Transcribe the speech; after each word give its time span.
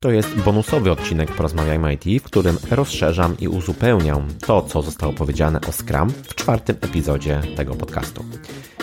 To 0.00 0.10
jest 0.10 0.40
bonusowy 0.40 0.90
odcinek 0.90 1.34
Porozmawiajmy 1.34 1.94
IT, 1.94 2.22
w 2.22 2.24
którym 2.24 2.58
rozszerzam 2.70 3.36
i 3.40 3.48
uzupełniam 3.48 4.28
to, 4.46 4.62
co 4.62 4.82
zostało 4.82 5.12
powiedziane 5.12 5.60
o 5.60 5.72
Scrum 5.72 6.10
w 6.10 6.34
czwartym 6.34 6.76
epizodzie 6.80 7.40
tego 7.56 7.74
podcastu. 7.74 8.24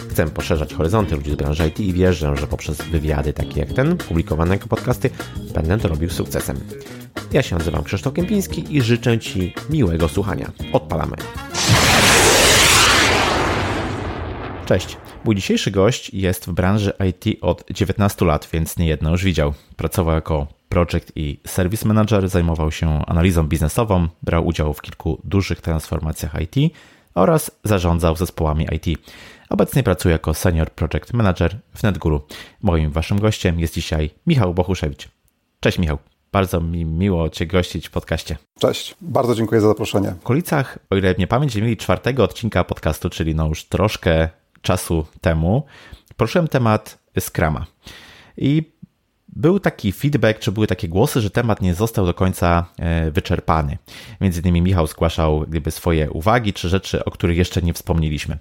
Chcę 0.09 0.27
poszerzać 0.29 0.73
horyzonty 0.73 1.15
ludzi 1.15 1.31
z 1.31 1.35
branży 1.35 1.67
IT 1.67 1.79
i 1.79 1.93
wierzę, 1.93 2.35
że 2.37 2.47
poprzez 2.47 2.77
wywiady 2.77 3.33
takie 3.33 3.59
jak 3.59 3.73
ten, 3.73 3.97
publikowane 3.97 4.55
jako 4.55 4.67
podcasty, 4.67 5.09
będę 5.53 5.77
to 5.77 5.87
robił 5.87 6.09
sukcesem. 6.09 6.59
Ja 7.31 7.41
się 7.41 7.55
nazywam 7.55 7.83
Krzysztof 7.83 8.13
Kępiński 8.13 8.75
i 8.75 8.81
życzę 8.81 9.19
Ci 9.19 9.53
miłego 9.69 10.09
słuchania. 10.09 10.51
Odpalamy. 10.71 11.15
Cześć. 14.65 14.97
Mój 15.25 15.35
dzisiejszy 15.35 15.71
gość 15.71 16.13
jest 16.13 16.45
w 16.45 16.51
branży 16.51 16.93
IT 17.09 17.37
od 17.41 17.63
19 17.71 18.25
lat, 18.25 18.49
więc 18.53 18.77
niejedno 18.77 19.11
już 19.11 19.23
widział. 19.23 19.53
Pracował 19.75 20.15
jako 20.15 20.47
project 20.73 21.11
i 21.15 21.39
service 21.47 21.87
manager, 21.87 22.29
zajmował 22.29 22.71
się 22.71 23.05
analizą 23.05 23.47
biznesową, 23.47 24.07
brał 24.23 24.47
udział 24.47 24.73
w 24.73 24.81
kilku 24.81 25.21
dużych 25.23 25.61
transformacjach 25.61 26.35
IT 26.41 26.73
oraz 27.15 27.51
zarządzał 27.63 28.15
zespołami 28.15 28.67
IT. 28.71 28.99
Obecnie 29.49 29.83
pracuje 29.83 30.11
jako 30.11 30.33
senior 30.33 30.71
project 30.71 31.13
manager 31.13 31.59
w 31.75 31.83
NetGuru. 31.83 32.21
Moim 32.61 32.91
waszym 32.91 33.19
gościem 33.19 33.59
jest 33.59 33.73
dzisiaj 33.73 34.09
Michał 34.27 34.53
Bochuszewicz. 34.53 35.09
Cześć 35.59 35.79
Michał. 35.79 35.97
Bardzo 36.31 36.61
mi 36.61 36.85
miło 36.85 37.29
Cię 37.29 37.47
gościć 37.47 37.87
w 37.87 37.91
podcaście. 37.91 38.37
Cześć, 38.59 38.95
bardzo 39.01 39.35
dziękuję 39.35 39.61
za 39.61 39.67
zaproszenie. 39.67 40.11
W 40.11 40.23
okolicach, 40.23 40.79
o 40.89 40.95
ile 40.95 41.13
mnie 41.17 41.27
pamięć 41.27 41.55
mieli 41.55 41.77
czwartego 41.77 42.23
odcinka 42.23 42.63
podcastu, 42.63 43.09
czyli 43.09 43.35
no 43.35 43.47
już 43.47 43.63
troszkę 43.63 44.29
czasu 44.61 45.05
temu, 45.21 45.63
poruszyłem 46.17 46.47
temat 46.47 46.99
Scrama. 47.19 47.65
I 48.37 48.72
był 49.35 49.59
taki 49.59 49.91
feedback, 49.91 50.39
czy 50.39 50.51
były 50.51 50.67
takie 50.67 50.87
głosy, 50.87 51.21
że 51.21 51.29
temat 51.29 51.61
nie 51.61 51.73
został 51.73 52.05
do 52.05 52.13
końca 52.13 52.65
e, 52.79 53.11
wyczerpany. 53.11 53.77
Między 54.21 54.41
innymi 54.41 54.61
Michał 54.61 54.87
zgłaszał 54.87 55.41
gdyby 55.41 55.71
swoje 55.71 56.11
uwagi, 56.11 56.53
czy 56.53 56.69
rzeczy, 56.69 57.05
o 57.05 57.11
których 57.11 57.37
jeszcze 57.37 57.61
nie 57.61 57.73
wspomnieliśmy. 57.73 58.37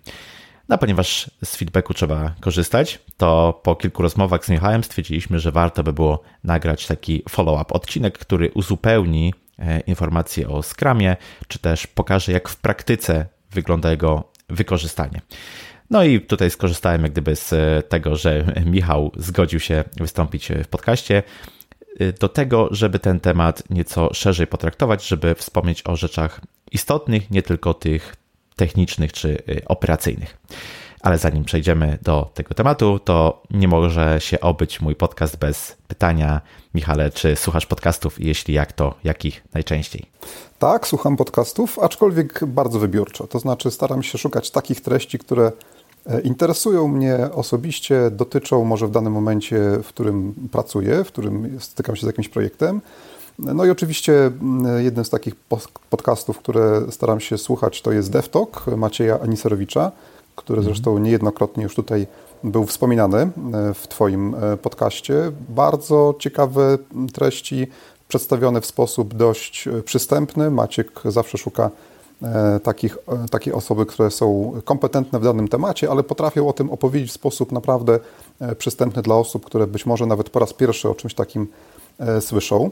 No, 0.68 0.78
ponieważ 0.78 1.30
z 1.44 1.56
feedbacku 1.56 1.94
trzeba 1.94 2.34
korzystać, 2.40 2.98
to 3.16 3.60
po 3.62 3.76
kilku 3.76 4.02
rozmowach 4.02 4.44
z 4.44 4.48
Michałem 4.48 4.84
stwierdziliśmy, 4.84 5.38
że 5.38 5.52
warto 5.52 5.82
by 5.82 5.92
było 5.92 6.22
nagrać 6.44 6.86
taki 6.86 7.22
follow-up 7.28 7.74
odcinek, 7.74 8.18
który 8.18 8.50
uzupełni 8.50 9.34
e, 9.58 9.80
informacje 9.80 10.48
o 10.48 10.62
Scrumie, 10.62 11.16
czy 11.48 11.58
też 11.58 11.86
pokaże, 11.86 12.32
jak 12.32 12.48
w 12.48 12.56
praktyce 12.56 13.26
wygląda 13.50 13.90
jego 13.90 14.24
wykorzystanie. 14.48 15.20
No 15.92 16.04
i 16.04 16.20
tutaj 16.20 16.50
skorzystałem 16.50 17.02
jak 17.02 17.12
gdyby 17.12 17.36
z 17.36 17.54
tego, 17.88 18.16
że 18.16 18.44
Michał 18.66 19.10
zgodził 19.16 19.60
się 19.60 19.84
wystąpić 19.96 20.48
w 20.64 20.68
podcaście 20.68 21.22
do 22.20 22.28
tego, 22.28 22.68
żeby 22.70 22.98
ten 22.98 23.20
temat 23.20 23.62
nieco 23.70 24.14
szerzej 24.14 24.46
potraktować, 24.46 25.06
żeby 25.06 25.34
wspomnieć 25.34 25.82
o 25.86 25.96
rzeczach 25.96 26.40
istotnych, 26.70 27.30
nie 27.30 27.42
tylko 27.42 27.74
tych 27.74 28.16
technicznych 28.56 29.12
czy 29.12 29.42
operacyjnych. 29.66 30.38
Ale 31.00 31.18
zanim 31.18 31.44
przejdziemy 31.44 31.98
do 32.02 32.30
tego 32.34 32.54
tematu, 32.54 32.98
to 32.98 33.42
nie 33.50 33.68
może 33.68 34.20
się 34.20 34.40
obyć 34.40 34.80
mój 34.80 34.94
podcast 34.96 35.38
bez 35.38 35.76
pytania. 35.88 36.40
Michale, 36.74 37.10
czy 37.10 37.36
słuchasz 37.36 37.66
podcastów 37.66 38.20
jeśli 38.20 38.54
jak, 38.54 38.72
to 38.72 38.94
jakich 39.04 39.44
najczęściej? 39.54 40.06
Tak, 40.58 40.86
słucham 40.86 41.16
podcastów, 41.16 41.78
aczkolwiek 41.78 42.44
bardzo 42.46 42.78
wybiórczo. 42.78 43.26
To 43.26 43.38
znaczy 43.38 43.70
staram 43.70 44.02
się 44.02 44.18
szukać 44.18 44.50
takich 44.50 44.80
treści, 44.80 45.18
które 45.18 45.52
E, 45.52 45.71
interesują 46.24 46.88
mnie 46.88 47.18
osobiście, 47.34 48.10
dotyczą 48.10 48.64
może 48.64 48.86
w 48.86 48.90
danym 48.90 49.12
momencie, 49.12 49.60
w 49.82 49.88
którym 49.88 50.34
pracuję, 50.52 51.04
w 51.04 51.08
którym 51.08 51.60
stykam 51.60 51.96
się 51.96 52.02
z 52.02 52.06
jakimś 52.06 52.28
projektem. 52.28 52.80
No 53.38 53.64
i 53.64 53.70
oczywiście 53.70 54.30
jednym 54.78 55.04
z 55.04 55.10
takich 55.10 55.34
podcastów, 55.90 56.38
które 56.38 56.82
staram 56.90 57.20
się 57.20 57.38
słuchać, 57.38 57.82
to 57.82 57.92
jest 57.92 58.10
DevTalk 58.10 58.66
Macieja 58.76 59.20
Aniserowicza, 59.20 59.92
który 60.36 60.58
mhm. 60.58 60.74
zresztą 60.74 60.98
niejednokrotnie 60.98 61.62
już 61.62 61.74
tutaj 61.74 62.06
był 62.44 62.66
wspominany 62.66 63.18
e, 63.18 63.30
w 63.74 63.88
Twoim 63.88 64.34
e, 64.34 64.56
podcaście. 64.56 65.32
Bardzo 65.48 66.14
ciekawe 66.18 66.78
treści, 67.12 67.66
przedstawione 68.08 68.60
w 68.60 68.66
sposób 68.66 69.14
dość 69.14 69.68
przystępny. 69.84 70.50
Maciek 70.50 71.00
zawsze 71.04 71.38
szuka 71.38 71.70
E, 71.91 71.91
takich, 72.62 72.98
e, 73.08 73.28
takie 73.28 73.54
osoby, 73.54 73.86
które 73.86 74.10
są 74.10 74.52
kompetentne 74.64 75.18
w 75.18 75.24
danym 75.24 75.48
temacie, 75.48 75.90
ale 75.90 76.02
potrafią 76.02 76.48
o 76.48 76.52
tym 76.52 76.70
opowiedzieć 76.70 77.10
w 77.10 77.14
sposób 77.14 77.52
naprawdę 77.52 77.98
e, 78.40 78.54
przystępny 78.54 79.02
dla 79.02 79.14
osób, 79.14 79.44
które 79.44 79.66
być 79.66 79.86
może 79.86 80.06
nawet 80.06 80.30
po 80.30 80.38
raz 80.38 80.52
pierwszy 80.52 80.88
o 80.88 80.94
czymś 80.94 81.14
takim 81.14 81.46
słyszą. 82.20 82.70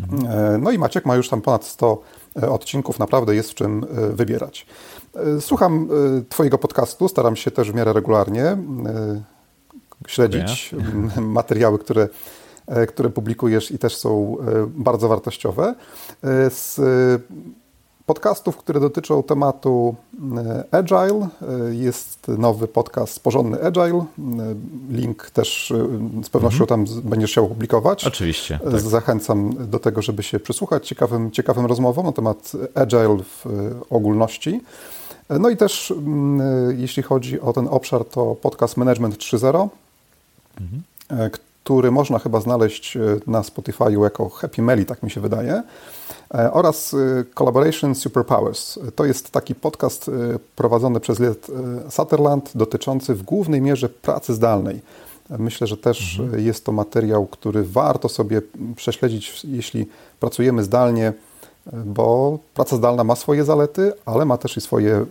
Mhm. 0.00 0.62
No 0.62 0.70
i 0.70 0.78
Maciek 0.78 1.06
ma 1.06 1.16
już 1.16 1.28
tam 1.28 1.40
ponad 1.40 1.64
100 1.64 2.02
odcinków, 2.50 2.98
naprawdę 2.98 3.34
jest 3.34 3.50
w 3.50 3.54
czym 3.54 3.86
wybierać. 4.12 4.66
Słucham 5.40 5.88
Twojego 6.28 6.58
podcastu, 6.58 7.08
staram 7.08 7.36
się 7.36 7.50
też 7.50 7.72
w 7.72 7.74
miarę 7.74 7.92
regularnie 7.92 8.56
śledzić 10.06 10.74
materiały, 11.20 11.78
które, 11.78 12.08
które 12.88 13.10
publikujesz 13.10 13.70
i 13.70 13.78
też 13.78 13.96
są 13.96 14.36
bardzo 14.66 15.08
wartościowe. 15.08 15.74
Z 16.48 16.80
podcastów, 18.08 18.56
które 18.56 18.80
dotyczą 18.80 19.22
tematu 19.22 19.94
e, 20.36 20.64
Agile. 20.74 21.28
E, 21.42 21.74
jest 21.74 22.28
nowy 22.28 22.68
podcast 22.68 23.20
Porządny 23.20 23.62
Agile. 23.62 23.98
E, 23.98 24.04
link 24.90 25.30
też 25.30 25.72
z 26.24 26.28
pewnością 26.28 26.64
mhm. 26.64 26.86
tam 26.86 27.02
będziesz 27.02 27.30
chciał 27.30 27.44
opublikować. 27.44 28.06
Oczywiście. 28.06 28.58
Tak. 28.64 28.80
Zachęcam 28.80 29.70
do 29.70 29.78
tego, 29.78 30.02
żeby 30.02 30.22
się 30.22 30.40
przysłuchać 30.40 30.88
ciekawym, 30.88 31.30
ciekawym 31.30 31.66
rozmowom 31.66 32.06
na 32.06 32.12
temat 32.12 32.52
Agile 32.74 33.18
w 33.22 33.44
ogólności. 33.90 34.60
No 35.30 35.50
i 35.50 35.56
też 35.56 35.92
jeśli 36.76 37.02
chodzi 37.02 37.40
o 37.40 37.52
ten 37.52 37.68
obszar, 37.70 38.04
to 38.04 38.34
podcast 38.34 38.76
Management 38.76 39.16
3.0, 39.16 39.68
mhm. 40.60 41.30
który 41.30 41.90
można 41.90 42.18
chyba 42.18 42.40
znaleźć 42.40 42.98
na 43.26 43.42
Spotify'u 43.42 44.02
jako 44.02 44.28
Happy 44.28 44.62
Melly, 44.62 44.84
tak 44.84 45.02
mi 45.02 45.10
się 45.10 45.20
wydaje. 45.20 45.62
E, 46.34 46.52
oraz 46.52 46.94
e, 46.94 47.24
Collaboration 47.34 47.94
Superpowers. 47.94 48.78
To 48.94 49.04
jest 49.04 49.30
taki 49.30 49.54
podcast 49.54 50.08
e, 50.08 50.12
prowadzony 50.56 51.00
przez 51.00 51.20
Liet 51.20 51.46
Sutherland 51.90 52.50
dotyczący 52.54 53.14
w 53.14 53.22
głównej 53.22 53.60
mierze 53.60 53.88
pracy 53.88 54.34
zdalnej. 54.34 54.80
Myślę, 55.38 55.66
że 55.66 55.76
też 55.76 56.20
mhm. 56.20 56.44
jest 56.44 56.64
to 56.64 56.72
materiał, 56.72 57.26
który 57.26 57.64
warto 57.64 58.08
sobie 58.08 58.42
prześledzić, 58.76 59.44
jeśli 59.44 59.86
pracujemy 60.20 60.64
zdalnie, 60.64 61.12
bo 61.72 62.38
praca 62.54 62.76
zdalna 62.76 63.04
ma 63.04 63.16
swoje 63.16 63.44
zalety, 63.44 63.92
ale 64.06 64.24
ma 64.24 64.36
też 64.36 64.56
i 64.56 64.60
swoje 64.60 65.06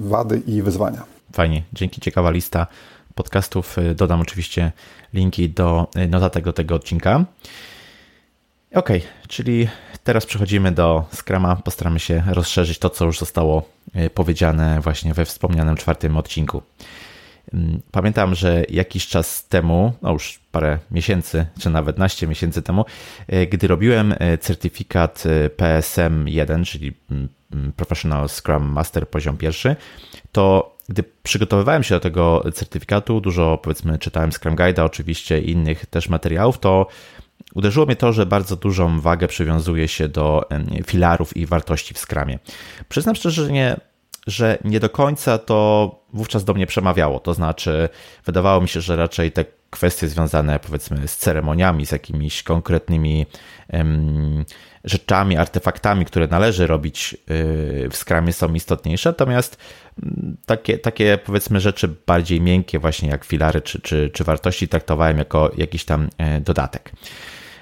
wady 0.00 0.42
i 0.46 0.62
wyzwania. 0.62 1.02
Fajnie, 1.32 1.62
dzięki, 1.72 2.00
ciekawa 2.00 2.30
lista 2.30 2.66
podcastów. 3.14 3.76
Dodam 3.94 4.20
oczywiście 4.20 4.72
linki 5.14 5.50
do 5.50 5.86
notatek 6.08 6.44
do 6.44 6.52
tego 6.52 6.74
odcinka. 6.74 7.24
Ok, 8.74 8.88
czyli 9.28 9.68
teraz 10.04 10.26
przechodzimy 10.26 10.72
do 10.72 11.04
Scrama. 11.12 11.56
Postaramy 11.56 12.00
się 12.00 12.22
rozszerzyć 12.26 12.78
to, 12.78 12.90
co 12.90 13.04
już 13.04 13.18
zostało 13.18 13.68
e, 13.94 14.10
powiedziane 14.10 14.80
właśnie 14.80 15.14
we 15.14 15.24
wspomnianym 15.24 15.76
czwartym 15.76 16.16
odcinku. 16.16 16.62
Mm, 17.54 17.80
pamiętam, 17.90 18.34
że 18.34 18.64
jakiś 18.68 19.06
czas 19.08 19.48
temu, 19.48 19.92
no 20.02 20.12
już 20.12 20.40
parę 20.52 20.78
miesięcy, 20.90 21.46
czy 21.60 21.70
nawet 21.70 21.98
naście 21.98 22.26
miesięcy 22.26 22.62
temu, 22.62 22.84
e, 23.28 23.46
gdy 23.46 23.68
robiłem 23.68 24.14
e, 24.18 24.38
certyfikat 24.38 25.24
PSM1, 25.56 26.64
czyli 26.64 26.92
mm, 27.10 27.28
mm, 27.52 27.72
Professional 27.72 28.28
Scrum 28.28 28.62
Master 28.62 29.08
poziom 29.08 29.36
pierwszy, 29.36 29.76
to 30.32 30.72
gdy 30.88 31.04
przygotowywałem 31.22 31.82
się 31.82 31.94
do 31.94 32.00
tego 32.00 32.44
certyfikatu, 32.54 33.20
dużo 33.20 33.58
powiedzmy 33.62 33.98
czytałem 33.98 34.32
Scrum 34.32 34.56
Guide'a 34.56 34.84
oczywiście 34.84 35.40
i 35.40 35.50
innych 35.50 35.86
też 35.86 36.08
materiałów, 36.08 36.58
to 36.58 36.86
Uderzyło 37.54 37.86
mnie 37.86 37.96
to, 37.96 38.12
że 38.12 38.26
bardzo 38.26 38.56
dużą 38.56 39.00
wagę 39.00 39.28
przywiązuje 39.28 39.88
się 39.88 40.08
do 40.08 40.48
filarów 40.86 41.36
i 41.36 41.46
wartości 41.46 41.94
w 41.94 41.98
skramie. 41.98 42.38
Przyznam 42.88 43.14
szczerze, 43.14 43.44
że 43.44 43.52
nie, 43.52 43.76
że 44.26 44.58
nie 44.64 44.80
do 44.80 44.90
końca 44.90 45.38
to 45.38 46.01
wówczas 46.12 46.44
do 46.44 46.54
mnie 46.54 46.66
przemawiało. 46.66 47.20
To 47.20 47.34
znaczy, 47.34 47.88
wydawało 48.24 48.60
mi 48.60 48.68
się, 48.68 48.80
że 48.80 48.96
raczej 48.96 49.32
te 49.32 49.44
kwestie 49.72 50.08
związane 50.08 50.58
powiedzmy 50.58 51.08
z 51.08 51.16
ceremoniami, 51.16 51.86
z 51.86 51.92
jakimiś 51.92 52.42
konkretnymi 52.42 53.26
um, 53.72 54.44
rzeczami, 54.84 55.36
artefaktami, 55.36 56.04
które 56.04 56.26
należy 56.26 56.66
robić 56.66 57.14
y, 57.14 57.16
w 57.90 57.96
skramie 57.96 58.32
są 58.32 58.54
istotniejsze, 58.54 59.08
natomiast 59.08 59.56
mm, 60.02 60.36
takie, 60.46 60.78
takie 60.78 61.18
powiedzmy 61.24 61.60
rzeczy 61.60 61.88
bardziej 62.06 62.40
miękkie 62.40 62.78
właśnie 62.78 63.08
jak 63.08 63.24
filary 63.24 63.60
czy, 63.60 63.80
czy, 63.80 64.10
czy 64.14 64.24
wartości 64.24 64.68
traktowałem 64.68 65.18
jako 65.18 65.50
jakiś 65.56 65.84
tam 65.84 66.08
e, 66.18 66.40
dodatek. 66.40 66.92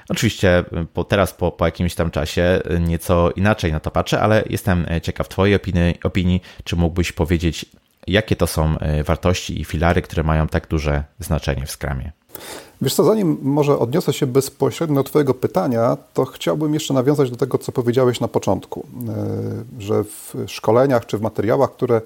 Oczywiście 0.08 0.64
po, 0.94 1.04
teraz 1.04 1.32
po, 1.32 1.52
po 1.52 1.64
jakimś 1.64 1.94
tam 1.94 2.10
czasie 2.10 2.60
nieco 2.80 3.30
inaczej 3.30 3.72
na 3.72 3.80
to 3.80 3.90
patrzę, 3.90 4.20
ale 4.20 4.44
jestem 4.50 4.86
ciekaw 5.02 5.28
Twojej 5.28 5.54
opinii, 5.54 5.94
opinii, 6.04 6.42
czy 6.64 6.76
mógłbyś 6.76 7.12
powiedzieć, 7.12 7.66
jakie 8.06 8.36
to 8.36 8.46
są 8.46 8.78
e, 8.78 9.04
wartości 9.04 9.60
i 9.60 9.64
filary, 9.64 10.02
które 10.02 10.22
mają 10.22 10.46
tak 10.46 10.68
duże 10.68 11.04
znaczenie 11.18 11.66
w 11.66 11.70
skramie? 11.70 12.12
Wiesz 12.82 12.94
co, 12.94 13.04
zanim 13.04 13.38
może 13.42 13.78
odniosę 13.78 14.12
się 14.12 14.26
bezpośrednio 14.26 14.96
do 14.96 15.04
Twojego 15.04 15.34
pytania, 15.34 15.96
to 16.14 16.24
chciałbym 16.24 16.74
jeszcze 16.74 16.94
nawiązać 16.94 17.30
do 17.30 17.36
tego, 17.36 17.58
co 17.58 17.72
powiedziałeś 17.72 18.20
na 18.20 18.28
początku, 18.28 18.86
e, 19.78 19.82
że 19.82 20.04
w 20.04 20.34
szkoleniach 20.46 21.06
czy 21.06 21.18
w 21.18 21.22
materiałach, 21.22 21.72
które 21.72 22.00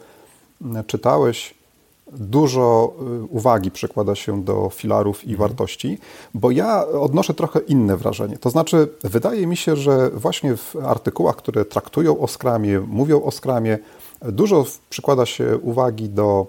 czytałeś, 0.86 1.54
dużo 2.12 2.94
y, 3.22 3.24
uwagi 3.24 3.70
przekłada 3.70 4.14
się 4.14 4.44
do 4.44 4.70
filarów 4.70 5.24
i 5.24 5.30
mhm. 5.30 5.48
wartości, 5.48 5.98
bo 6.34 6.50
ja 6.50 6.86
odnoszę 6.86 7.34
trochę 7.34 7.60
inne 7.60 7.96
wrażenie. 7.96 8.38
To 8.38 8.50
znaczy, 8.50 8.88
wydaje 9.02 9.46
mi 9.46 9.56
się, 9.56 9.76
że 9.76 10.10
właśnie 10.10 10.56
w 10.56 10.76
artykułach, 10.76 11.36
które 11.36 11.64
traktują 11.64 12.20
o 12.20 12.28
skramie, 12.28 12.80
mówią 12.80 13.22
o 13.22 13.30
skramie, 13.30 13.78
dużo 14.32 14.64
przykłada 14.90 15.26
się 15.26 15.58
uwagi 15.58 16.08
do 16.08 16.46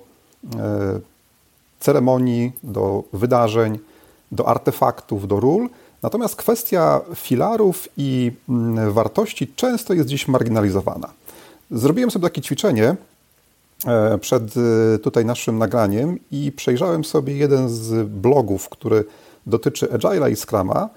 e, 0.56 1.00
ceremonii, 1.80 2.52
do 2.64 3.04
wydarzeń, 3.14 3.80
do 4.32 4.48
artefaktów, 4.48 5.28
do 5.28 5.40
ról. 5.40 5.70
Natomiast 6.02 6.36
kwestia 6.36 7.02
filarów 7.16 7.88
i 7.98 8.32
mm, 8.50 8.92
wartości 8.92 9.48
często 9.56 9.94
jest 9.94 10.10
dziś 10.10 10.28
marginalizowana. 10.28 11.10
Zrobiłem 11.72 12.12
sobie 12.12 12.24
takie 12.24 12.42
ćwiczenie, 12.42 12.96
E, 13.86 14.18
przed 14.18 14.44
e, 14.58 15.00
tutaj 15.00 15.26
naszym 15.26 15.58
nagraniem 15.58 16.20
i 16.32 16.52
przejrzałem 16.52 17.04
sobie 17.04 17.38
jeden 17.38 17.70
z 17.70 18.08
blogów, 18.10 18.70
który 18.70 19.06
dotyczy 19.46 19.86
Agile'a 19.88 20.32
i 20.32 20.36
Scrama. 20.36 20.90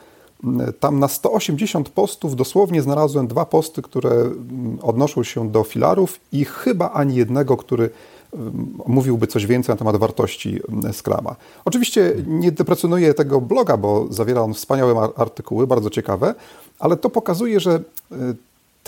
Mm, 0.45 0.73
tam 0.81 0.99
na 0.99 1.09
180 1.09 1.89
postów 1.89 2.37
dosłownie 2.37 2.83
znalazłem 2.83 3.27
dwa 3.27 3.45
posty, 3.45 3.83
które 3.83 4.11
mm, 4.11 4.79
odnoszą 4.83 5.23
się 5.23 5.51
do 5.51 5.65
filarów 5.65 6.21
i 6.33 6.45
chyba 6.45 6.91
ani 6.93 7.17
jednego, 7.17 7.57
który 7.57 7.91
mm, 8.35 8.79
mówiłby 8.87 9.27
coś 9.27 9.47
więcej 9.47 9.73
na 9.73 9.77
temat 9.79 9.97
wartości 9.97 10.61
Scrama. 10.93 11.37
Oczywiście 11.65 12.15
nie 12.27 12.53
deprecjonuję 12.53 13.15
tego 13.15 13.41
bloga, 13.41 13.77
bo 13.77 14.07
zawiera 14.11 14.41
on 14.41 14.55
wspaniałe 14.55 15.09
artykuły, 15.17 15.67
bardzo 15.67 15.91
ciekawe, 15.91 16.35
ale 16.79 16.97
to 16.97 17.11
pokazuje, 17.11 17.61
że 17.61 17.73
e, 18.13 18.17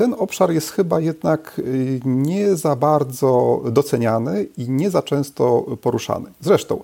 ten 0.00 0.14
obszar 0.18 0.50
jest 0.50 0.70
chyba 0.70 1.00
jednak 1.00 1.58
y, 1.58 2.00
nie 2.04 2.56
za 2.56 2.76
bardzo 2.76 3.62
doceniany 3.70 4.46
i 4.56 4.70
nie 4.70 4.90
za 4.90 5.02
często 5.02 5.66
poruszany. 5.80 6.30
Zresztą 6.40 6.76
y, 6.76 6.82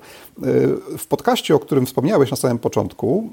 w 0.98 1.06
podcaście, 1.06 1.54
o 1.54 1.58
którym 1.58 1.86
wspomniałeś 1.86 2.30
na 2.30 2.36
samym 2.36 2.58
początku, 2.58 3.30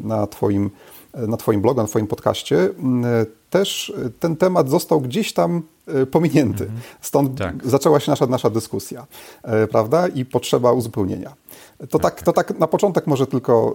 y, 0.00 0.06
na 0.06 0.26
Twoim, 0.26 0.70
na 1.14 1.36
twoim 1.36 1.60
blogu, 1.60 1.80
na 1.80 1.86
Twoim 1.86 2.06
podcaście, 2.06 2.68
też 3.50 3.92
ten 4.20 4.36
temat 4.36 4.70
został 4.70 5.00
gdzieś 5.00 5.32
tam 5.32 5.62
pominięty. 6.10 6.64
Mhm. 6.64 6.80
Stąd 7.00 7.38
tak. 7.38 7.66
zaczęła 7.68 8.00
się 8.00 8.10
nasza, 8.10 8.26
nasza 8.26 8.50
dyskusja, 8.50 9.06
prawda? 9.70 10.08
I 10.08 10.24
potrzeba 10.24 10.72
uzupełnienia. 10.72 11.34
To 11.90 11.98
tak, 11.98 12.22
to 12.22 12.32
tak 12.32 12.58
na 12.58 12.66
początek 12.66 13.06
może 13.06 13.26
tylko 13.26 13.74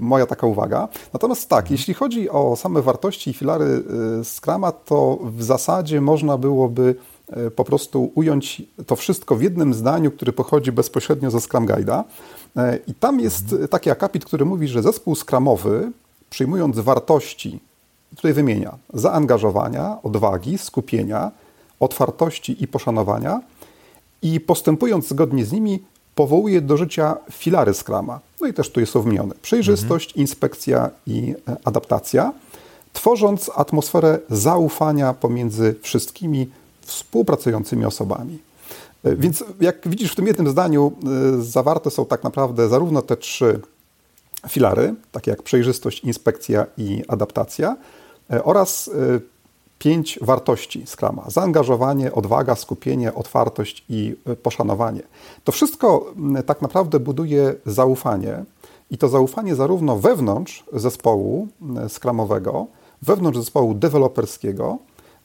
y, 0.00 0.02
moja 0.04 0.26
taka 0.26 0.46
uwaga. 0.46 0.88
Natomiast 1.12 1.48
tak, 1.48 1.58
mhm. 1.58 1.74
jeśli 1.74 1.94
chodzi 1.94 2.30
o 2.30 2.56
same 2.56 2.82
wartości 2.82 3.30
i 3.30 3.32
filary 3.32 3.82
Scrama, 4.24 4.72
to 4.72 5.18
w 5.22 5.42
zasadzie 5.42 6.00
można 6.00 6.38
byłoby 6.38 6.94
po 7.56 7.64
prostu 7.64 8.12
ująć 8.14 8.62
to 8.86 8.96
wszystko 8.96 9.36
w 9.36 9.42
jednym 9.42 9.74
zdaniu, 9.74 10.10
który 10.10 10.32
pochodzi 10.32 10.72
bezpośrednio 10.72 11.30
ze 11.30 11.40
Scrum 11.40 11.66
Guide'a. 11.66 12.04
I 12.86 12.94
tam 12.94 13.20
jest 13.20 13.52
mhm. 13.52 13.68
taki 13.68 13.90
akapit, 13.90 14.24
który 14.24 14.44
mówi, 14.44 14.68
że 14.68 14.82
zespół 14.82 15.14
Scrumowy, 15.14 15.92
przyjmując 16.30 16.78
wartości, 16.78 17.60
tutaj 18.16 18.32
wymienia 18.32 18.78
zaangażowania, 18.94 19.96
odwagi, 20.02 20.58
skupienia, 20.58 21.30
otwartości 21.80 22.64
i 22.64 22.68
poszanowania 22.68 23.40
i 24.22 24.40
postępując 24.40 25.08
zgodnie 25.08 25.44
z 25.44 25.52
nimi, 25.52 25.82
powołuje 26.14 26.60
do 26.60 26.76
życia 26.76 27.16
filary 27.30 27.74
Scrama. 27.74 28.20
No 28.40 28.46
i 28.46 28.54
też 28.54 28.70
tu 28.70 28.86
są 28.86 29.02
wymienione. 29.02 29.34
Przejrzystość, 29.42 30.08
mhm. 30.10 30.20
inspekcja 30.20 30.90
i 31.06 31.34
e, 31.48 31.56
adaptacja, 31.64 32.32
tworząc 32.92 33.50
atmosferę 33.54 34.18
zaufania 34.30 35.14
pomiędzy 35.14 35.74
wszystkimi 35.82 36.50
współpracującymi 36.80 37.84
osobami. 37.84 38.38
E, 39.04 39.16
więc 39.16 39.44
jak 39.60 39.88
widzisz 39.88 40.12
w 40.12 40.16
tym 40.16 40.26
jednym 40.26 40.48
zdaniu 40.48 40.92
e, 41.38 41.42
zawarte 41.42 41.90
są 41.90 42.06
tak 42.06 42.24
naprawdę 42.24 42.68
zarówno 42.68 43.02
te 43.02 43.16
trzy 43.16 43.60
filary, 44.48 44.94
takie 45.12 45.30
jak 45.30 45.42
przejrzystość, 45.42 46.00
inspekcja 46.04 46.66
i 46.78 47.02
adaptacja, 47.08 47.76
oraz 48.44 48.90
pięć 49.80 50.18
wartości 50.22 50.86
Scrama. 50.86 51.24
Zaangażowanie, 51.26 52.12
odwaga, 52.12 52.54
skupienie, 52.54 53.14
otwartość 53.14 53.84
i 53.88 54.16
e, 54.26 54.36
poszanowanie. 54.36 55.02
To 55.44 55.52
wszystko 55.52 56.14
tak 56.46 56.62
naprawdę 56.62 57.00
buduje 57.00 57.54
zaufanie 57.66 58.44
i 58.90 58.98
to 58.98 59.08
zaufanie 59.08 59.54
zarówno 59.54 59.96
wewnątrz 59.96 60.64
zespołu 60.72 61.48
skramowego, 61.88 62.66
wewnątrz 63.02 63.38
zespołu 63.38 63.74
deweloperskiego, 63.74 64.78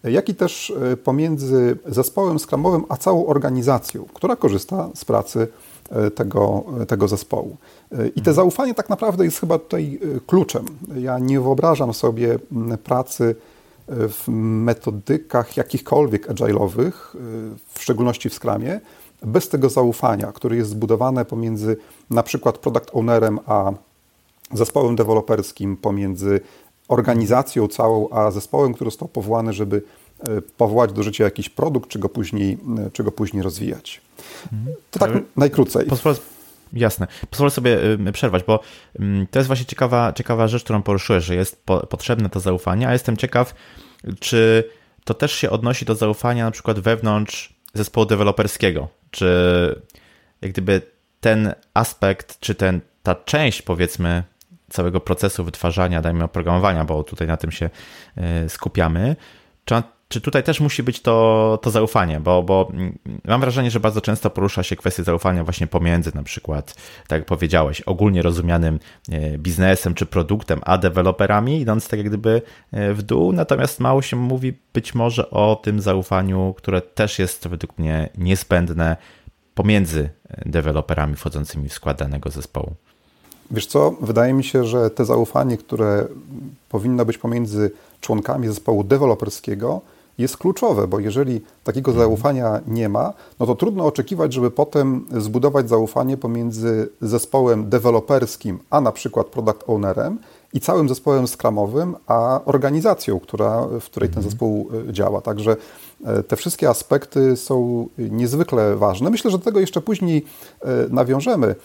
jak 0.04 0.30
i 0.30 0.36
też 0.36 0.74
e, 0.92 0.98
pomiędzy 0.98 1.78
zespołem 1.86 2.40
skramowym 2.40 2.84
a 2.90 2.98
całą 2.98 3.26
organizacją, 3.26 4.06
która 4.14 4.36
korzysta 4.36 4.90
z 4.96 5.06
pracy 5.06 5.40
e, 5.42 5.48
tego, 6.16 6.64
tego 6.88 7.08
zespołu. 7.08 7.58
I 7.92 8.22
te 8.22 8.32
mhm. 8.32 8.36
zaufanie 8.36 8.74
tak 8.74 8.90
naprawdę 8.90 9.26
jest 9.26 9.40
chyba 9.40 9.60
tutaj 9.60 10.00
kluczem. 10.28 10.66
Ja 10.96 11.20
nie 11.20 11.42
wyobrażam 11.42 11.94
sobie 11.94 12.40
pracy 12.84 13.36
w 13.88 14.24
metodykach 14.28 15.58
jakichkolwiek 15.58 16.28
agile'owych, 16.28 16.92
w 17.74 17.82
szczególności 17.82 18.30
w 18.30 18.34
Scrumie, 18.34 18.80
bez 19.22 19.50
tego 19.50 19.70
zaufania, 19.70 20.32
które 20.32 20.56
jest 20.56 20.70
zbudowane 20.70 21.26
pomiędzy 21.26 21.78
na 22.10 22.24
przykład 22.24 22.58
product 22.58 22.90
ownerem 22.94 23.40
a 23.46 23.72
zespołem 24.54 24.96
deweloperskim, 24.96 25.78
pomiędzy 25.78 26.40
organizacją 26.88 27.68
całą, 27.68 28.10
a 28.10 28.32
zespołem, 28.32 28.74
który 28.74 28.92
został 28.92 29.08
powołany, 29.08 29.54
żeby 29.54 29.78
e, 29.78 29.82
powołać 30.58 30.94
do 30.94 31.04
życia 31.04 31.24
jakiś 31.24 31.50
produkt, 31.50 31.90
czy 31.90 32.00
go 32.00 32.10
później, 32.10 32.58
e, 32.88 32.92
czy 32.92 33.04
go 33.04 33.12
później 33.12 33.44
rozwijać. 33.44 34.02
Mhm. 34.54 34.76
To 34.92 35.00
tak 35.00 35.12
najkrócej. 35.36 35.86
Pozwolę, 35.86 36.16
Jasne. 36.74 37.08
Pozwolę 37.30 37.52
sobie 37.52 37.78
przerwać, 38.14 38.44
bo 38.44 38.60
to 39.32 39.40
jest 39.40 39.48
właśnie 39.48 39.66
ciekawa, 39.66 40.14
ciekawa 40.14 40.48
rzecz, 40.48 40.64
którą 40.64 40.82
poruszyłeś, 40.84 41.24
że 41.24 41.36
jest 41.36 41.66
po, 41.66 41.88
potrzebne 41.88 42.30
to 42.30 42.40
zaufanie, 42.40 42.88
a 42.88 42.94
jestem 42.94 43.18
ciekaw, 43.18 43.56
czy 44.20 44.70
to 45.04 45.14
też 45.14 45.32
się 45.34 45.50
odnosi 45.50 45.86
do 45.86 45.96
zaufania 45.96 46.46
na 46.46 46.52
przykład 46.52 46.80
wewnątrz 46.80 47.54
zespołu 47.74 48.06
deweloperskiego, 48.06 48.88
czy 49.12 49.82
jak 50.42 50.52
gdyby 50.52 50.82
ten 51.22 51.54
aspekt, 51.74 52.40
czy 52.40 52.56
ten, 52.56 52.82
ta 53.04 53.16
część 53.16 53.62
powiedzmy 53.62 54.24
całego 54.70 55.00
procesu 55.00 55.44
wytwarzania, 55.44 56.02
dajmy 56.02 56.24
oprogramowania, 56.24 56.86
bo 56.86 57.04
tutaj 57.04 57.28
na 57.28 57.38
tym 57.38 57.52
się 57.52 57.70
y, 58.46 58.50
skupiamy, 58.50 59.16
czy 59.66 59.76
czy 60.08 60.22
tutaj 60.22 60.44
też 60.44 60.60
musi 60.60 60.84
być 60.84 61.02
to, 61.02 61.60
to 61.62 61.72
zaufanie, 61.72 62.20
bo, 62.20 62.44
bo 62.44 62.72
mam 63.26 63.42
wrażenie, 63.42 63.72
że 63.72 63.80
bardzo 63.80 64.02
często 64.02 64.30
porusza 64.30 64.64
się 64.64 64.76
kwestia 64.76 65.04
zaufania 65.04 65.44
właśnie 65.44 65.68
pomiędzy 65.68 66.12
na 66.16 66.24
przykład, 66.24 66.76
tak 67.08 67.20
jak 67.20 67.26
powiedziałeś, 67.26 67.82
ogólnie 67.82 68.22
rozumianym 68.22 68.80
e, 69.12 69.38
biznesem 69.38 69.94
czy 69.94 70.06
produktem, 70.06 70.62
a 70.64 70.78
deweloperami, 70.78 71.62
idąc 71.62 71.88
tak 71.88 72.00
jak 72.00 72.08
gdyby 72.08 72.42
e, 72.72 72.94
w 72.94 73.02
dół, 73.02 73.32
natomiast 73.32 73.80
mało 73.80 74.02
się 74.02 74.16
mówi 74.16 74.54
być 74.74 74.96
może 74.96 75.30
o 75.30 75.56
tym 75.64 75.82
zaufaniu, 75.82 76.54
które 76.58 76.82
też 76.82 77.20
jest 77.20 77.48
według 77.48 77.78
mnie 77.78 78.10
niezbędne 78.18 78.98
pomiędzy 79.56 80.10
deweloperami 80.46 81.16
wchodzącymi 81.16 81.70
w 81.70 81.74
skład 81.74 81.98
danego 81.98 82.30
zespołu. 82.30 82.74
Wiesz 83.52 83.66
co, 83.66 83.92
wydaje 84.02 84.34
mi 84.34 84.44
się, 84.44 84.64
że 84.64 84.90
te 84.90 85.06
zaufanie, 85.06 85.58
które 85.58 86.08
powinno 86.70 87.06
być 87.06 87.18
pomiędzy 87.18 87.72
członkami 88.02 88.48
zespołu 88.48 88.84
deweloperskiego, 88.84 89.82
jest 90.18 90.38
kluczowe, 90.38 90.88
bo 90.88 91.00
jeżeli 91.00 91.42
takiego 91.64 91.92
mhm. 91.92 92.10
zaufania 92.10 92.62
nie 92.68 92.90
ma, 92.90 93.14
no 93.40 93.46
to 93.46 93.56
trudno 93.56 93.86
oczekiwać, 93.86 94.34
żeby 94.34 94.52
potem 94.52 95.06
zbudować 95.18 95.70
zaufanie 95.70 96.18
pomiędzy 96.18 96.90
zespołem 97.02 97.70
deweloperskim, 97.70 98.60
a 98.70 98.82
na 98.82 98.92
przykład 98.92 99.28
product 99.28 99.64
ownerem 99.68 100.18
i 100.54 100.60
całym 100.60 100.90
zespołem 100.90 101.28
skramowym, 101.28 101.96
a 102.08 102.42
organizacją, 102.46 103.20
która, 103.20 103.68
w 103.82 103.86
której 103.86 104.10
ten 104.10 104.18
mhm. 104.18 104.32
zespół 104.32 104.70
e, 104.90 104.94
działa. 104.94 105.22
Także 105.22 105.56
e, 106.06 106.24
te 106.24 106.36
wszystkie 106.36 106.70
aspekty 106.70 107.38
są 107.38 107.88
niezwykle 107.98 108.76
ważne. 108.76 109.10
Myślę, 109.10 109.32
że 109.32 109.38
do 109.38 109.44
tego 109.44 109.60
jeszcze 109.60 109.82
później 109.82 110.26
e, 110.62 110.68
nawiążemy, 110.90 111.56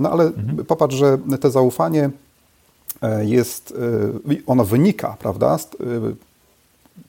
no 0.00 0.10
ale 0.10 0.24
mhm. 0.24 0.64
popatrz, 0.64 0.96
że 0.96 1.18
te 1.40 1.50
zaufanie 1.50 2.10
jest, 3.20 3.74
ono 4.46 4.64
wynika, 4.64 5.16
prawda, 5.18 5.58
z 5.58 5.70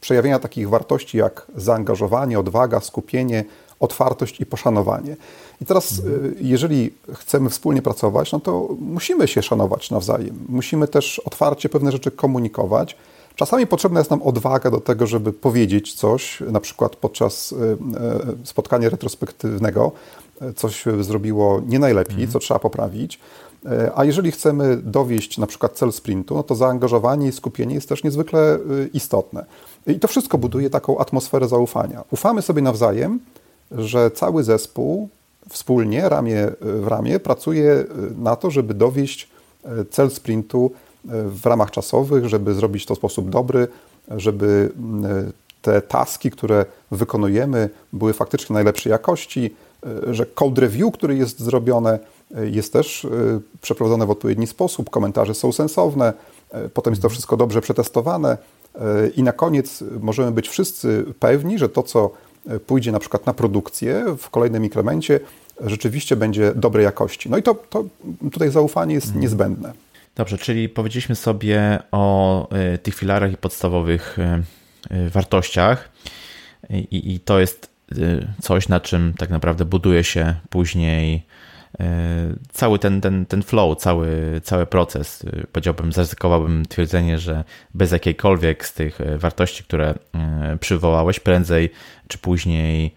przejawienia 0.02 0.40
takich 0.40 0.70
wartości 0.70 1.18
jak 1.18 1.48
zaangażowanie, 1.56 2.40
odwaga, 2.40 2.80
skupienie, 2.80 3.46
otwartość 3.80 4.42
i 4.42 4.46
poszanowanie. 4.46 5.16
I 5.62 5.66
teraz, 5.66 6.00
mhm. 6.00 6.36
jeżeli 6.42 6.94
chcemy 7.14 7.50
wspólnie 7.50 7.82
pracować, 7.82 8.32
no 8.32 8.40
to 8.40 8.70
musimy 8.80 9.28
się 9.28 9.44
szanować 9.44 9.92
nawzajem. 9.92 10.46
Musimy 10.50 10.88
też 10.88 11.20
otwarcie 11.20 11.70
pewne 11.70 11.92
rzeczy 11.92 12.12
komunikować. 12.12 12.98
Czasami 13.36 13.68
potrzebna 13.68 14.00
jest 14.00 14.12
nam 14.12 14.22
odwaga 14.22 14.72
do 14.72 14.80
tego, 14.80 15.08
żeby 15.08 15.34
powiedzieć 15.34 15.94
coś, 15.94 16.40
na 16.52 16.60
przykład 16.60 16.96
podczas 16.96 17.54
e, 17.54 17.56
e, 17.56 17.78
spotkania 18.44 18.90
retrospektywnego, 18.90 19.92
coś 20.56 20.84
zrobiło 21.02 21.62
nie 21.68 21.80
najlepiej, 21.80 22.14
mhm. 22.14 22.32
co 22.32 22.40
trzeba 22.40 22.60
poprawić. 22.60 23.20
A 23.96 24.06
jeżeli 24.06 24.32
chcemy 24.32 24.78
dowieść 24.78 25.38
na 25.38 25.48
przykład 25.48 25.74
cel 25.74 25.92
sprintu, 25.92 26.36
no 26.36 26.44
to 26.44 26.56
zaangażowanie 26.56 27.28
i 27.28 27.32
skupienie 27.32 27.76
jest 27.76 27.90
też 27.90 28.04
niezwykle 28.04 28.60
istotne. 28.94 29.46
I 29.88 30.00
to 30.00 30.08
wszystko 30.08 30.38
buduje 30.38 30.70
taką 30.70 30.98
atmosferę 30.98 31.48
zaufania. 31.48 32.04
Ufamy 32.12 32.42
sobie 32.42 32.62
nawzajem, 32.62 33.20
że 33.72 34.12
cały 34.12 34.44
zespół 34.44 35.10
wspólnie, 35.50 36.10
ramię 36.10 36.52
w 36.62 36.88
ramię, 36.88 37.20
pracuje 37.20 37.86
na 38.18 38.36
to, 38.36 38.52
żeby 38.52 38.74
dowieść 38.74 39.30
cel 39.92 40.12
sprintu 40.12 40.72
w 41.26 41.46
ramach 41.46 41.72
czasowych, 41.72 42.28
żeby 42.28 42.54
zrobić 42.54 42.86
to 42.86 42.96
w 42.96 42.98
sposób 42.98 43.30
dobry, 43.30 43.68
żeby 44.18 44.72
te 45.62 45.82
taski, 45.82 46.32
które 46.32 46.66
wykonujemy, 46.92 47.70
były 47.94 48.14
faktycznie 48.14 48.54
najlepszej 48.54 48.92
jakości, 48.92 49.56
że 50.12 50.26
code 50.26 50.62
review, 50.62 50.94
który 50.94 51.16
jest 51.16 51.40
zrobione, 51.40 52.00
jest 52.32 52.74
też 52.74 53.08
przeprowadzone 53.62 54.06
w 54.06 54.10
odpowiedni 54.10 54.48
sposób, 54.48 54.90
komentarze 54.90 55.34
są 55.34 55.52
sensowne, 55.52 56.14
potem 56.74 56.92
jest 56.92 57.02
to 57.02 57.10
wszystko 57.10 57.38
dobrze 57.38 57.62
przetestowane 57.62 58.38
i 59.16 59.24
na 59.24 59.32
koniec 59.32 59.84
możemy 60.00 60.32
być 60.32 60.50
wszyscy 60.50 61.06
pewni, 61.20 61.60
że 61.60 61.70
to, 61.70 61.84
co 61.84 62.12
pójdzie 62.68 62.92
na 62.92 63.00
przykład 63.00 63.26
na 63.26 63.34
produkcję 63.34 64.06
w 64.18 64.30
kolejnym 64.30 64.64
inkremencie, 64.64 65.20
rzeczywiście 65.66 66.16
będzie 66.16 66.52
dobrej 66.56 66.84
jakości. 66.84 67.30
No 67.30 67.38
i 67.38 67.44
to, 67.44 67.56
to 67.70 67.84
tutaj 68.32 68.52
zaufanie 68.52 68.96
jest 68.96 69.08
mhm. 69.08 69.22
niezbędne. 69.22 69.74
Dobrze, 70.16 70.38
czyli 70.38 70.70
powiedzieliśmy 70.70 71.16
sobie 71.16 71.80
o 71.92 72.48
tych 72.84 72.96
filarach 72.96 73.32
i 73.32 73.38
podstawowych 73.38 74.18
wartościach, 75.12 75.90
i, 76.70 77.14
i 77.14 77.20
to 77.20 77.40
jest 77.40 77.70
coś, 78.42 78.70
na 78.70 78.80
czym 78.80 79.14
tak 79.18 79.30
naprawdę 79.30 79.66
buduje 79.66 80.04
się 80.04 80.36
później 80.50 81.24
cały 82.52 82.80
ten, 82.80 83.02
ten, 83.02 83.26
ten 83.26 83.44
flow, 83.44 83.78
cały, 83.78 84.42
cały 84.44 84.66
proces. 84.66 85.26
Powiedziałbym, 85.52 85.92
zaryzykowałbym 85.92 86.66
twierdzenie, 86.66 87.20
że 87.20 87.44
bez 87.74 87.92
jakiejkolwiek 87.92 88.66
z 88.66 88.74
tych 88.74 89.00
wartości, 89.18 89.64
które 89.64 89.94
przywołałeś, 90.60 91.20
prędzej 91.20 91.70
czy 92.08 92.18
później 92.18 92.94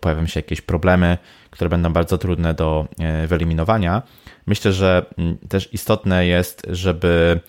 pojawią 0.00 0.26
się 0.26 0.40
jakieś 0.40 0.60
problemy, 0.60 1.18
które 1.50 1.70
będą 1.70 1.92
bardzo 1.92 2.18
trudne 2.18 2.54
do 2.54 2.88
wyeliminowania. 3.28 4.02
Myślę, 4.46 4.72
że 4.72 5.06
też 5.48 5.74
istotne 5.74 6.26
jest, 6.26 6.66
żeby 6.70 7.40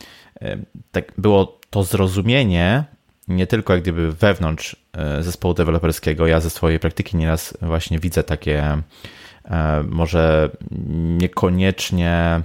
tak 0.91 1.11
było 1.17 1.59
to 1.69 1.83
zrozumienie 1.83 2.85
nie 3.27 3.47
tylko 3.47 3.73
jak 3.73 3.81
gdyby 3.81 4.11
wewnątrz 4.11 4.75
e, 4.93 5.23
zespołu 5.23 5.53
deweloperskiego. 5.53 6.27
Ja 6.27 6.39
ze 6.39 6.49
swojej 6.49 6.79
praktyki 6.79 7.17
nieraz 7.17 7.57
właśnie 7.61 7.99
widzę 7.99 8.23
takie 8.23 8.63
e, 8.63 8.81
może 9.83 10.49
niekoniecznie 11.17 12.41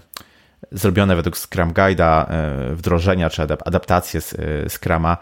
zrobione 0.72 1.16
według 1.16 1.36
Scrum 1.36 1.72
Guide'a 1.72 2.26
e, 2.28 2.74
wdrożenia 2.74 3.30
czy 3.30 3.42
adaptacje 3.42 4.20
z 4.20 4.34
Scrama, 4.72 5.16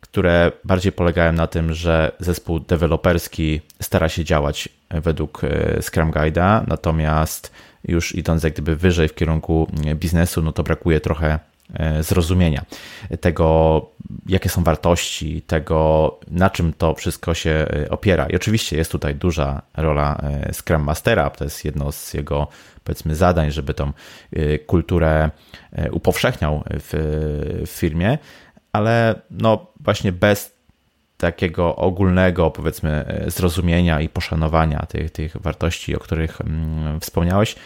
które 0.00 0.52
bardziej 0.64 0.92
polegają 0.92 1.32
na 1.32 1.46
tym, 1.46 1.72
że 1.72 2.12
zespół 2.18 2.60
deweloperski 2.60 3.60
stara 3.80 4.08
się 4.08 4.24
działać 4.24 4.68
według 4.90 5.40
Scrum 5.80 6.10
Guide'a, 6.10 6.64
natomiast 6.66 7.52
już 7.84 8.14
idąc 8.14 8.42
jak 8.42 8.52
gdyby 8.52 8.76
wyżej 8.76 9.08
w 9.08 9.14
kierunku 9.14 9.70
biznesu, 9.94 10.42
no 10.42 10.52
to 10.52 10.62
brakuje 10.62 11.00
trochę 11.00 11.26
e, 11.28 11.38
zrozumienia 12.00 12.64
tego, 13.20 13.90
jakie 14.26 14.48
są 14.48 14.64
wartości, 14.64 15.42
tego, 15.42 16.20
na 16.30 16.50
czym 16.50 16.72
to 16.72 16.94
wszystko 16.94 17.34
się 17.34 17.50
e, 17.50 17.90
opiera. 17.90 18.26
I 18.26 18.36
oczywiście 18.36 18.76
jest 18.76 18.92
tutaj 18.92 19.14
duża 19.14 19.62
rola 19.76 20.16
e, 20.22 20.52
Scrum 20.52 20.82
Mastera, 20.82 21.30
to 21.30 21.44
jest 21.44 21.64
jedno 21.64 21.92
z 21.92 22.14
jego 22.14 22.48
powiedzmy 22.84 23.14
zadań, 23.14 23.50
żeby 23.50 23.74
tą 23.74 23.92
kulturę 24.66 25.30
upowszechniał 25.92 26.64
w, 26.70 26.90
w 27.66 27.70
firmie, 27.70 28.18
ale 28.72 29.14
no 29.30 29.66
właśnie 29.80 30.12
bez 30.12 30.52
takiego 31.22 31.76
ogólnego, 31.76 32.50
powiedzmy, 32.50 33.04
e, 33.06 33.30
zrozumienia 33.30 34.00
i 34.00 34.08
poszanowania 34.08 34.86
tych, 34.88 35.10
tych 35.10 35.36
wartości, 35.36 35.96
o 35.96 35.98
których 35.98 36.40
mm, 36.40 37.00
wspomniałeś, 37.00 37.54
e, 37.54 37.56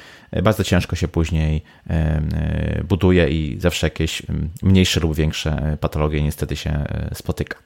bardzo 0.42 0.64
ciężko 0.64 0.96
się 0.96 1.08
później 1.08 1.62
e, 1.90 2.84
buduje 2.88 3.28
i 3.28 3.60
zawsze 3.60 3.86
jakieś 3.86 4.22
mm, 4.30 4.50
mniejsze 4.62 5.00
lub 5.00 5.14
większe 5.14 5.76
patologie 5.80 6.22
niestety 6.22 6.56
się 6.56 6.84
spotyka. 7.14 7.58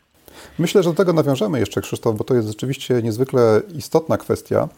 Myślę, 0.59 0.83
że 0.83 0.91
do 0.91 0.97
tego 0.97 1.13
nawiążemy 1.13 1.61
jeszcze, 1.61 1.81
Krzysztof, 1.81 2.17
bo 2.17 2.25
to 2.25 2.35
jest 2.35 2.49
rzeczywiście 2.49 3.03
niezwykle 3.03 3.63
istotna 3.75 4.19
kwestia, 4.19 4.69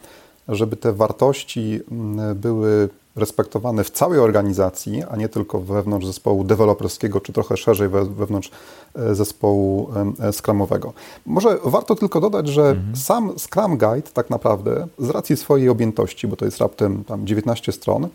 żeby 0.47 0.75
te 0.75 0.93
wartości 0.93 1.79
mm, 1.91 2.39
były 2.39 2.89
respektowane 3.15 3.83
w 3.83 3.91
całej 3.91 4.19
organizacji, 4.19 5.03
a 5.03 5.15
nie 5.15 5.29
tylko 5.29 5.59
wewnątrz 5.59 6.05
zespołu 6.05 6.43
deweloperskiego, 6.43 7.21
czy 7.21 7.33
trochę 7.33 7.57
szerzej 7.57 7.89
wewnątrz 7.89 8.51
e, 8.95 9.15
zespołu 9.15 9.89
e, 10.19 10.33
Scrumowego. 10.33 10.93
Może 11.25 11.57
warto 11.63 11.95
tylko 11.95 12.21
dodać, 12.21 12.47
że 12.47 12.69
mhm. 12.69 12.95
sam 12.95 13.33
Scrum 13.39 13.77
Guide 13.77 14.09
tak 14.13 14.29
naprawdę 14.29 14.87
z 14.99 15.09
racji 15.09 15.37
swojej 15.37 15.69
objętości, 15.69 16.27
bo 16.27 16.35
to 16.35 16.45
jest 16.45 16.57
raptem 16.57 17.03
tam 17.03 17.27
19 17.27 17.71
stron, 17.71 18.03
e, 18.05 18.09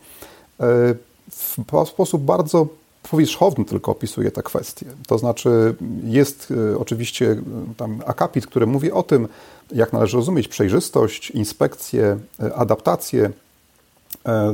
w 1.31 1.89
sposób 1.89 2.23
bardzo 2.23 2.67
powierzchowny 3.11 3.65
tylko 3.65 3.93
opisuje 3.93 4.31
te 4.31 4.43
kwestie. 4.43 4.87
To 5.07 5.19
znaczy 5.19 5.75
jest 6.05 6.53
oczywiście 6.79 7.43
tam 7.77 8.03
akapit, 8.07 8.47
który 8.47 8.67
mówi 8.67 8.93
o 8.93 9.03
tym, 9.03 9.29
jak 9.73 9.93
należy 9.93 10.17
rozumieć 10.17 10.49
przejrzystość, 10.49 11.31
inspekcję, 11.31 12.19
adaptację, 12.55 13.31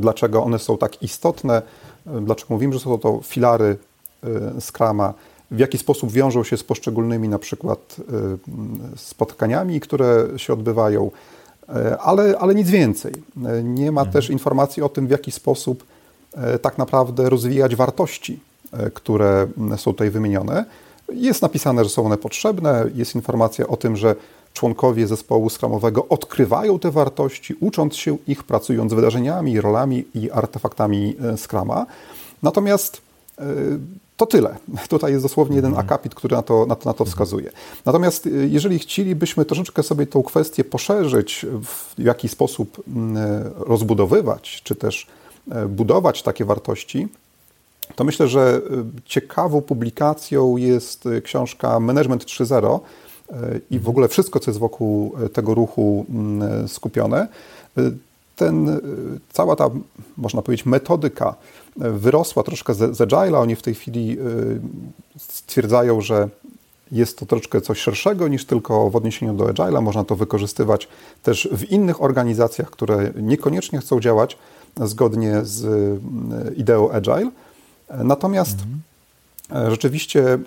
dlaczego 0.01 0.45
one 0.45 0.59
są 0.59 0.79
tak 0.79 1.03
istotne, 1.03 1.63
e, 2.07 2.21
dlaczego 2.21 2.55
mówimy, 2.55 2.73
że 2.73 2.81
są 2.81 2.99
to 2.99 3.21
filary 3.23 3.77
e, 4.25 4.61
Scrama, 4.61 5.15
w 5.51 5.59
jaki 5.59 5.79
sposób 5.79 6.13
wiążą 6.13 6.45
się 6.45 6.57
z 6.57 6.65
poszczególnymi 6.65 7.29
na 7.29 7.39
przykład 7.39 7.97
spotkaniami, 8.97 9.81
które 9.81 10.27
się 10.37 10.53
odbywają, 10.53 11.11
ale, 12.01 12.39
ale 12.39 12.55
nic 12.55 12.71
więcej. 12.71 13.13
Nie 13.65 13.93
ma 13.93 14.01
mhm. 14.01 14.13
też 14.13 14.31
informacji 14.31 14.83
o 14.83 14.89
tym, 14.89 15.07
w 15.07 15.11
jaki 15.11 15.33
sposób 15.33 15.85
tak 16.63 16.79
naprawdę 16.79 17.31
rozwijać 17.31 17.77
wartości, 17.77 18.41
które 18.95 19.47
są 19.77 19.93
tutaj 19.93 20.11
wymienione. 20.11 20.65
Jest 21.13 21.43
napisane, 21.43 21.85
że 21.85 21.91
są 21.91 22.07
one 22.07 22.17
potrzebne, 22.17 22.85
jest 22.95 23.15
informacja 23.15 23.67
o 23.67 23.77
tym, 23.77 23.97
że 23.97 24.17
członkowie 24.55 25.07
zespołu 25.07 25.51
skramowego 25.51 26.09
odkrywają 26.09 26.79
te 26.79 26.91
wartości, 26.91 27.55
ucząc 27.61 27.97
się 27.97 28.17
ich, 28.27 28.43
pracując 28.43 28.93
z 28.93 28.95
wydarzeniami, 28.95 29.61
rolami 29.61 30.05
i 30.15 30.31
artefaktami 30.31 31.17
e, 31.33 31.37
Scrama. 31.37 31.87
Natomiast 32.43 33.01
e, 33.39 33.45
to 34.17 34.27
tyle. 34.27 34.57
Tutaj 34.89 35.13
jest 35.13 35.25
dosłownie 35.25 35.57
jeden 35.57 35.71
mhm. 35.71 35.87
akapit, 35.87 36.15
który 36.15 36.37
na 36.37 36.43
to, 36.43 36.67
na 36.67 36.77
to, 36.77 36.89
na 36.89 36.95
to 36.95 37.05
wskazuje. 37.05 37.51
Natomiast 37.85 38.27
e, 38.27 38.31
jeżeli 38.31 38.79
chcielibyśmy 38.79 39.45
troszeczkę 39.45 39.83
sobie 39.83 40.07
tą 40.07 40.23
kwestię 40.23 40.65
poszerzyć, 40.65 41.47
w 41.65 41.95
jaki 41.99 42.29
sposób 42.29 42.83
rozbudowywać, 43.57 44.61
czy 44.65 44.75
też 44.75 45.07
budować 45.69 46.23
takie 46.23 46.45
wartości, 46.45 47.09
to 47.97 48.05
myślę, 48.05 48.29
że 48.29 48.61
ciekawą 49.05 49.61
publikacją 49.61 50.57
jest 50.57 51.09
książka 51.25 51.81
Management 51.81 52.25
3.0 52.25 52.81
i 53.71 53.79
w 53.79 53.89
ogóle 53.89 54.09
wszystko, 54.09 54.41
co 54.41 54.51
jest 54.51 54.61
wokół 54.61 55.15
e, 55.25 55.29
tego 55.29 55.55
ruchu 55.55 56.07
mm, 56.09 56.69
skupione. 56.69 57.29
E, 57.79 57.83
ten, 58.37 58.69
e, 58.69 58.81
cała 59.33 59.57
ta, 59.57 59.71
można 60.17 60.43
powiedzieć, 60.43 60.67
metodyka 60.67 61.35
wyrosła 61.77 62.43
troszkę 62.43 62.75
z, 62.75 62.99
Agile'a. 62.99 63.41
Oni 63.41 63.57
w 63.57 63.63
tej 63.63 63.75
chwili 63.75 64.17
stwierdzają, 65.19 66.01
że 66.01 66.29
jest 66.93 67.19
to 67.19 67.27
troszkę 67.27 67.61
coś 67.61 67.79
szerszego 67.79 68.29
niż 68.29 68.45
tylko 68.45 68.91
w 68.91 68.97
odniesieniu 68.97 69.35
do 69.35 69.45
Agile'a. 69.45 69.83
Można 69.83 70.05
to 70.05 70.17
wykorzystywać 70.17 70.89
też 71.23 71.49
w 71.53 71.71
innych 71.71 72.03
organizacjach, 72.03 72.71
które 72.71 73.13
niekoniecznie 73.17 73.79
chcą 73.79 74.01
działać 74.01 74.39
zgodnie 74.81 75.41
z 75.43 75.67
ideą 76.57 76.91
Agile. 76.91 77.31
Natomiast 77.91 78.53
mhm. 78.53 78.81
E, 79.53 79.71
rzeczywiście, 79.71 80.23
e, 80.23 80.39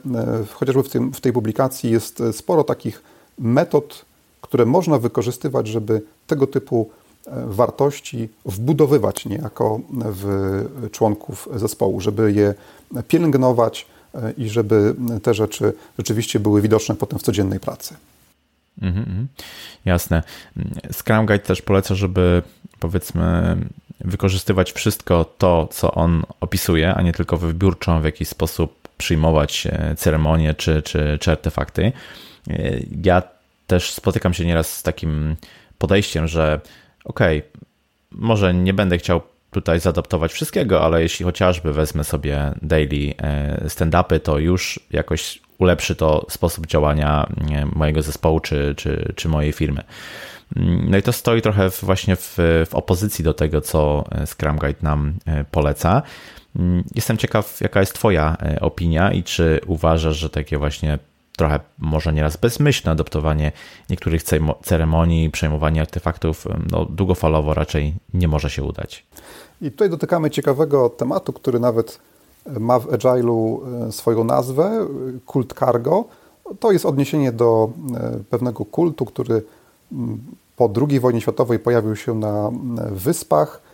chociażby 0.53 0.83
w, 0.83 0.89
tym, 0.89 1.13
w 1.13 1.21
tej 1.21 1.33
publikacji 1.33 1.91
jest 1.91 2.21
e, 2.21 2.33
sporo 2.33 2.63
takich 2.63 3.03
metod, 3.39 4.05
które 4.41 4.65
można 4.65 4.99
wykorzystywać, 4.99 5.67
żeby 5.67 6.01
tego 6.27 6.47
typu 6.47 6.89
wartości 7.45 8.29
wbudowywać 8.45 9.25
niejako 9.25 9.79
w 9.91 10.65
członków 10.91 11.49
zespołu, 11.55 12.01
żeby 12.01 12.31
je 12.33 12.53
pielęgnować 13.07 13.85
i 14.37 14.49
żeby 14.49 14.95
te 15.23 15.33
rzeczy 15.33 15.73
rzeczywiście 15.97 16.39
były 16.39 16.61
widoczne 16.61 16.95
potem 16.95 17.19
w 17.19 17.23
codziennej 17.23 17.59
pracy. 17.59 17.95
Mhm, 18.81 19.27
jasne. 19.85 20.23
Scrum 20.91 21.25
Guide 21.25 21.39
też 21.39 21.61
poleca, 21.61 21.95
żeby 21.95 22.41
powiedzmy 22.79 23.57
wykorzystywać 23.99 24.71
wszystko 24.71 25.25
to, 25.37 25.67
co 25.71 25.91
on 25.91 26.23
opisuje, 26.39 26.93
a 26.93 27.01
nie 27.01 27.13
tylko 27.13 27.37
wybiórczo 27.37 27.99
w 27.99 28.03
jakiś 28.03 28.27
sposób 28.27 28.86
przyjmować 28.97 29.67
e, 29.67 29.95
ceremonie 29.95 30.53
czy, 30.53 30.81
czy, 30.81 31.17
czy 31.21 31.31
artefakty. 31.31 31.91
E, 32.49 32.79
ja 33.03 33.21
też 33.67 33.91
spotykam 33.91 34.33
się 34.33 34.45
nieraz 34.45 34.77
z 34.77 34.83
takim 34.83 35.35
podejściem, 35.77 36.27
że 36.27 36.59
okej, 37.05 37.37
okay, 37.39 37.51
może 38.11 38.53
nie 38.53 38.73
będę 38.73 38.97
chciał 38.97 39.21
tutaj 39.51 39.79
zaadaptować 39.79 40.31
wszystkiego, 40.31 40.83
ale 40.83 41.01
jeśli 41.01 41.25
chociażby 41.25 41.73
wezmę 41.73 42.03
sobie 42.03 42.53
daily 42.61 43.13
stand-upy, 43.67 44.19
to 44.19 44.39
już 44.39 44.79
jakoś 44.91 45.39
ulepszy 45.57 45.95
to 45.95 46.25
sposób 46.29 46.67
działania 46.67 47.29
mojego 47.75 48.01
zespołu 48.01 48.39
czy, 48.39 48.73
czy, 48.77 49.13
czy 49.15 49.29
mojej 49.29 49.53
firmy. 49.53 49.83
No 50.89 50.97
i 50.97 51.01
to 51.01 51.13
stoi 51.13 51.41
trochę 51.41 51.69
właśnie 51.69 52.15
w, 52.15 52.37
w 52.69 52.75
opozycji 52.75 53.23
do 53.23 53.33
tego, 53.33 53.61
co 53.61 54.03
Scrum 54.25 54.57
Guide 54.57 54.79
nam 54.81 55.13
poleca. 55.51 56.01
Jestem 56.95 57.17
ciekaw, 57.17 57.61
jaka 57.61 57.79
jest 57.79 57.93
Twoja 57.93 58.37
opinia 58.61 59.13
i 59.13 59.23
czy 59.23 59.59
uważasz, 59.67 60.17
że 60.17 60.29
takie 60.29 60.57
właśnie 60.57 60.99
trochę 61.37 61.59
może 61.79 62.13
nieraz 62.13 62.37
bezmyślne 62.37 62.91
adoptowanie 62.91 63.51
niektórych 63.89 64.23
ceremonii, 64.63 65.29
przejmowanie 65.29 65.81
artefaktów 65.81 66.47
no, 66.71 66.85
długofalowo 66.85 67.53
raczej 67.53 67.93
nie 68.13 68.27
może 68.27 68.49
się 68.49 68.63
udać. 68.63 69.05
I 69.61 69.71
tutaj 69.71 69.89
dotykamy 69.89 70.29
ciekawego 70.29 70.89
tematu, 70.89 71.33
który 71.33 71.59
nawet 71.59 71.99
ma 72.59 72.79
w 72.79 72.87
Agile'u 72.87 73.59
e, 73.87 73.91
swoją 73.91 74.23
nazwę, 74.23 74.87
kult 75.25 75.53
cargo. 75.59 76.05
To 76.59 76.71
jest 76.71 76.85
odniesienie 76.85 77.31
do 77.31 77.69
e, 77.95 78.19
pewnego 78.29 78.65
kultu, 78.65 79.05
który 79.05 79.43
po 80.55 80.73
II 80.89 80.99
wojnie 80.99 81.21
światowej 81.21 81.59
pojawił 81.59 81.95
się 81.95 82.15
na 82.15 82.51
wyspach 82.91 83.61
e, 83.63 83.66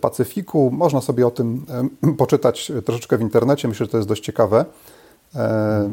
Pacyfiku. 0.00 0.70
Można 0.70 1.00
sobie 1.00 1.26
o 1.26 1.30
tym 1.30 1.66
poczytać 2.18 2.72
troszeczkę 2.84 3.18
w 3.18 3.20
internecie. 3.20 3.68
Myślę, 3.68 3.86
że 3.86 3.92
to 3.92 3.96
jest 3.96 4.08
dość 4.08 4.24
ciekawe. 4.24 4.64
E, 5.36 5.90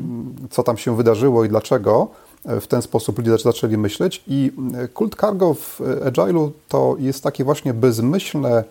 co 0.50 0.64
tam 0.64 0.78
się 0.78 0.96
wydarzyło 0.96 1.46
i 1.46 1.50
dlaczego. 1.50 2.08
E, 2.46 2.62
w 2.62 2.68
ten 2.68 2.82
sposób 2.82 3.18
ludzie 3.18 3.38
zaczęli 3.38 3.78
myśleć 3.78 4.24
i 4.28 4.52
e, 4.78 4.88
kult 4.88 5.16
cargo 5.22 5.54
w 5.54 5.80
Agile'u 6.06 6.50
to 6.68 6.96
jest 7.00 7.24
takie 7.24 7.44
właśnie 7.44 7.74
bezmyślne 7.74 8.64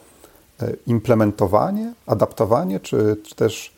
implementowanie, 0.87 1.93
adaptowanie, 2.07 2.81
czy, 2.81 3.17
czy 3.25 3.35
też 3.35 3.73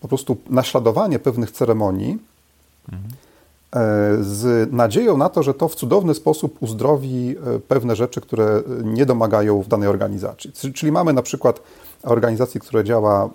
po 0.00 0.08
prostu 0.08 0.36
naśladowanie 0.50 1.18
pewnych 1.18 1.50
ceremonii 1.50 2.18
mhm. 2.92 3.10
Z 4.20 4.72
nadzieją 4.72 5.16
na 5.16 5.28
to, 5.28 5.42
że 5.42 5.54
to 5.54 5.68
w 5.68 5.74
cudowny 5.74 6.14
sposób 6.14 6.56
uzdrowi 6.60 7.36
pewne 7.68 7.96
rzeczy, 7.96 8.20
które 8.20 8.62
nie 8.84 9.06
domagają 9.06 9.62
w 9.62 9.68
danej 9.68 9.88
organizacji. 9.88 10.52
Czyli 10.74 10.92
mamy 10.92 11.12
na 11.12 11.22
przykład 11.22 11.60
organizację, 12.02 12.60
która 12.60 12.82
działa 12.82 13.30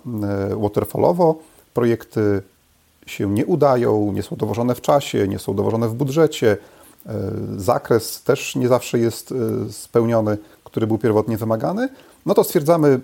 waterfallowo, 0.60 1.34
projekty 1.74 2.42
się 3.06 3.30
nie 3.30 3.46
udają, 3.46 4.12
nie 4.12 4.22
są 4.22 4.36
dowożone 4.36 4.74
w 4.74 4.80
czasie, 4.80 5.28
nie 5.28 5.38
są 5.38 5.54
dowożone 5.54 5.88
w 5.88 5.94
budżecie. 5.94 6.56
E, 7.06 7.12
zakres 7.56 8.22
też 8.22 8.56
nie 8.56 8.68
zawsze 8.68 8.98
jest 8.98 9.32
e, 9.32 9.72
spełniony, 9.72 10.38
który 10.64 10.86
był 10.86 10.98
pierwotnie 10.98 11.36
wymagany. 11.36 11.88
No 12.26 12.34
to 12.34 12.44
stwierdzamy, 12.44 13.00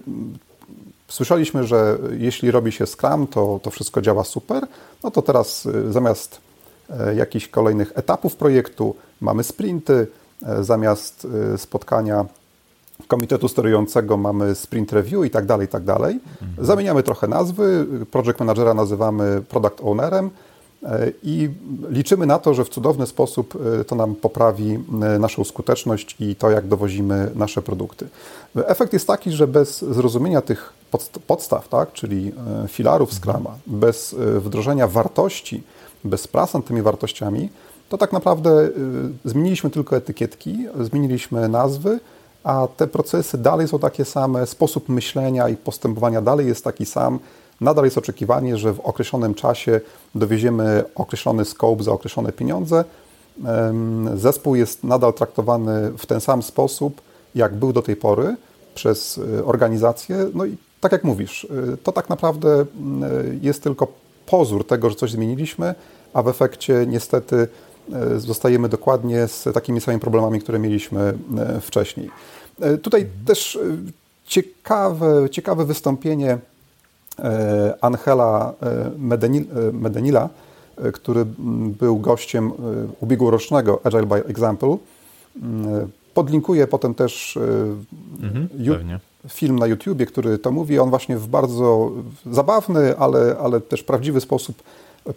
słyszeliśmy, 1.08 1.66
że 1.66 1.98
jeśli 2.18 2.50
robi 2.50 2.72
się 2.72 2.86
Scrum, 2.86 3.26
to, 3.26 3.60
to 3.62 3.70
wszystko 3.70 4.02
działa 4.02 4.24
super. 4.24 4.66
No 5.04 5.10
to 5.10 5.22
teraz 5.22 5.66
e, 5.66 5.92
zamiast 5.92 6.40
jakichś 7.16 7.48
kolejnych 7.48 7.92
etapów 7.94 8.36
projektu 8.36 8.94
mamy 9.20 9.44
sprinty, 9.44 10.06
zamiast 10.60 11.26
spotkania 11.56 12.26
komitetu 13.08 13.48
sterującego 13.48 14.16
mamy 14.16 14.54
sprint 14.54 14.92
review 14.92 15.24
i 15.24 15.30
tak 15.30 15.46
dalej, 15.46 15.66
i 15.66 15.68
tak 15.68 15.84
dalej. 15.84 16.20
Mhm. 16.42 16.66
Zamieniamy 16.66 17.02
trochę 17.02 17.28
nazwy, 17.28 17.86
project 18.10 18.40
managera 18.40 18.74
nazywamy 18.74 19.42
product 19.48 19.80
ownerem 19.82 20.30
e, 20.82 21.12
i 21.22 21.50
liczymy 21.88 22.26
na 22.26 22.38
to, 22.38 22.54
że 22.54 22.64
w 22.64 22.68
cudowny 22.68 23.06
sposób 23.06 23.58
e, 23.80 23.84
to 23.84 23.94
nam 23.94 24.14
poprawi 24.14 24.78
e, 25.02 25.18
naszą 25.18 25.44
skuteczność 25.44 26.16
i 26.20 26.36
to, 26.36 26.50
jak 26.50 26.66
dowozimy 26.66 27.30
nasze 27.34 27.62
produkty. 27.62 28.08
Efekt 28.56 28.92
jest 28.92 29.06
taki, 29.06 29.32
że 29.32 29.46
bez 29.46 29.84
zrozumienia 29.84 30.40
tych 30.40 30.72
podstaw, 31.26 31.68
tak, 31.68 31.92
czyli 31.92 32.32
filarów 32.68 33.14
Scrama, 33.14 33.38
mhm. 33.38 33.60
bez 33.66 34.16
wdrożenia 34.38 34.88
wartości, 34.88 35.62
bez 36.04 36.28
prac 36.28 36.54
nad 36.54 36.64
tymi 36.64 36.82
wartościami, 36.82 37.48
to 37.88 37.98
tak 37.98 38.12
naprawdę 38.12 38.68
zmieniliśmy 39.24 39.70
tylko 39.70 39.96
etykietki, 39.96 40.66
zmieniliśmy 40.80 41.48
nazwy, 41.48 42.00
a 42.44 42.68
te 42.76 42.86
procesy 42.86 43.38
dalej 43.38 43.68
są 43.68 43.78
takie 43.78 44.04
same, 44.04 44.46
sposób 44.46 44.88
myślenia 44.88 45.48
i 45.48 45.56
postępowania 45.56 46.22
dalej 46.22 46.46
jest 46.46 46.64
taki 46.64 46.86
sam. 46.86 47.18
Nadal 47.60 47.84
jest 47.84 47.98
oczekiwanie, 47.98 48.56
że 48.56 48.72
w 48.72 48.80
określonym 48.80 49.34
czasie 49.34 49.80
dowieziemy 50.14 50.84
określony 50.94 51.44
scope 51.44 51.82
za 51.82 51.92
określone 51.92 52.32
pieniądze. 52.32 52.84
Zespół 54.14 54.54
jest 54.54 54.84
nadal 54.84 55.14
traktowany 55.14 55.92
w 55.98 56.06
ten 56.06 56.20
sam 56.20 56.42
sposób, 56.42 57.00
jak 57.34 57.54
był 57.54 57.72
do 57.72 57.82
tej 57.82 57.96
pory 57.96 58.36
przez 58.74 59.18
y, 59.18 59.44
organizację. 59.44 60.26
No 60.34 60.44
i 60.44 60.56
tak 60.80 60.92
jak 60.92 61.04
mówisz, 61.04 61.44
y, 61.44 61.76
to 61.82 61.92
tak 61.92 62.08
naprawdę 62.08 62.60
y, 62.62 62.66
jest 63.42 63.62
tylko 63.62 63.86
pozór 64.26 64.66
tego, 64.66 64.90
że 64.90 64.96
coś 64.96 65.10
zmieniliśmy, 65.10 65.74
a 66.14 66.22
w 66.22 66.28
efekcie 66.28 66.84
niestety 66.86 67.48
E, 67.92 68.20
zostajemy 68.20 68.68
dokładnie 68.68 69.28
z 69.28 69.48
takimi 69.54 69.80
samymi 69.80 70.00
problemami, 70.00 70.40
które 70.40 70.58
mieliśmy 70.58 71.00
e, 71.38 71.60
wcześniej. 71.60 72.10
E, 72.60 72.78
tutaj 72.78 73.06
też 73.26 73.58
ciekawe, 74.26 75.30
ciekawe 75.30 75.64
wystąpienie 75.64 76.38
Angela 77.80 78.54
Medenila, 79.72 80.28
który 80.92 81.26
był 81.78 81.98
gościem 81.98 82.52
ubiegłorocznego 83.00 83.80
Agile 83.84 84.06
by 84.06 84.14
Example. 84.14 84.76
Podlinkuję 86.14 86.66
potem 86.66 86.94
też 86.94 87.38
mhm, 88.22 88.48
film 89.28 89.58
na 89.58 89.66
YouTubie, 89.66 90.06
który 90.06 90.38
to 90.38 90.52
mówi. 90.52 90.78
On 90.78 90.90
właśnie 90.90 91.16
w 91.16 91.28
bardzo 91.28 91.90
zabawny, 92.32 92.98
ale, 92.98 93.36
ale 93.42 93.60
też 93.60 93.82
prawdziwy 93.82 94.20
sposób 94.20 94.62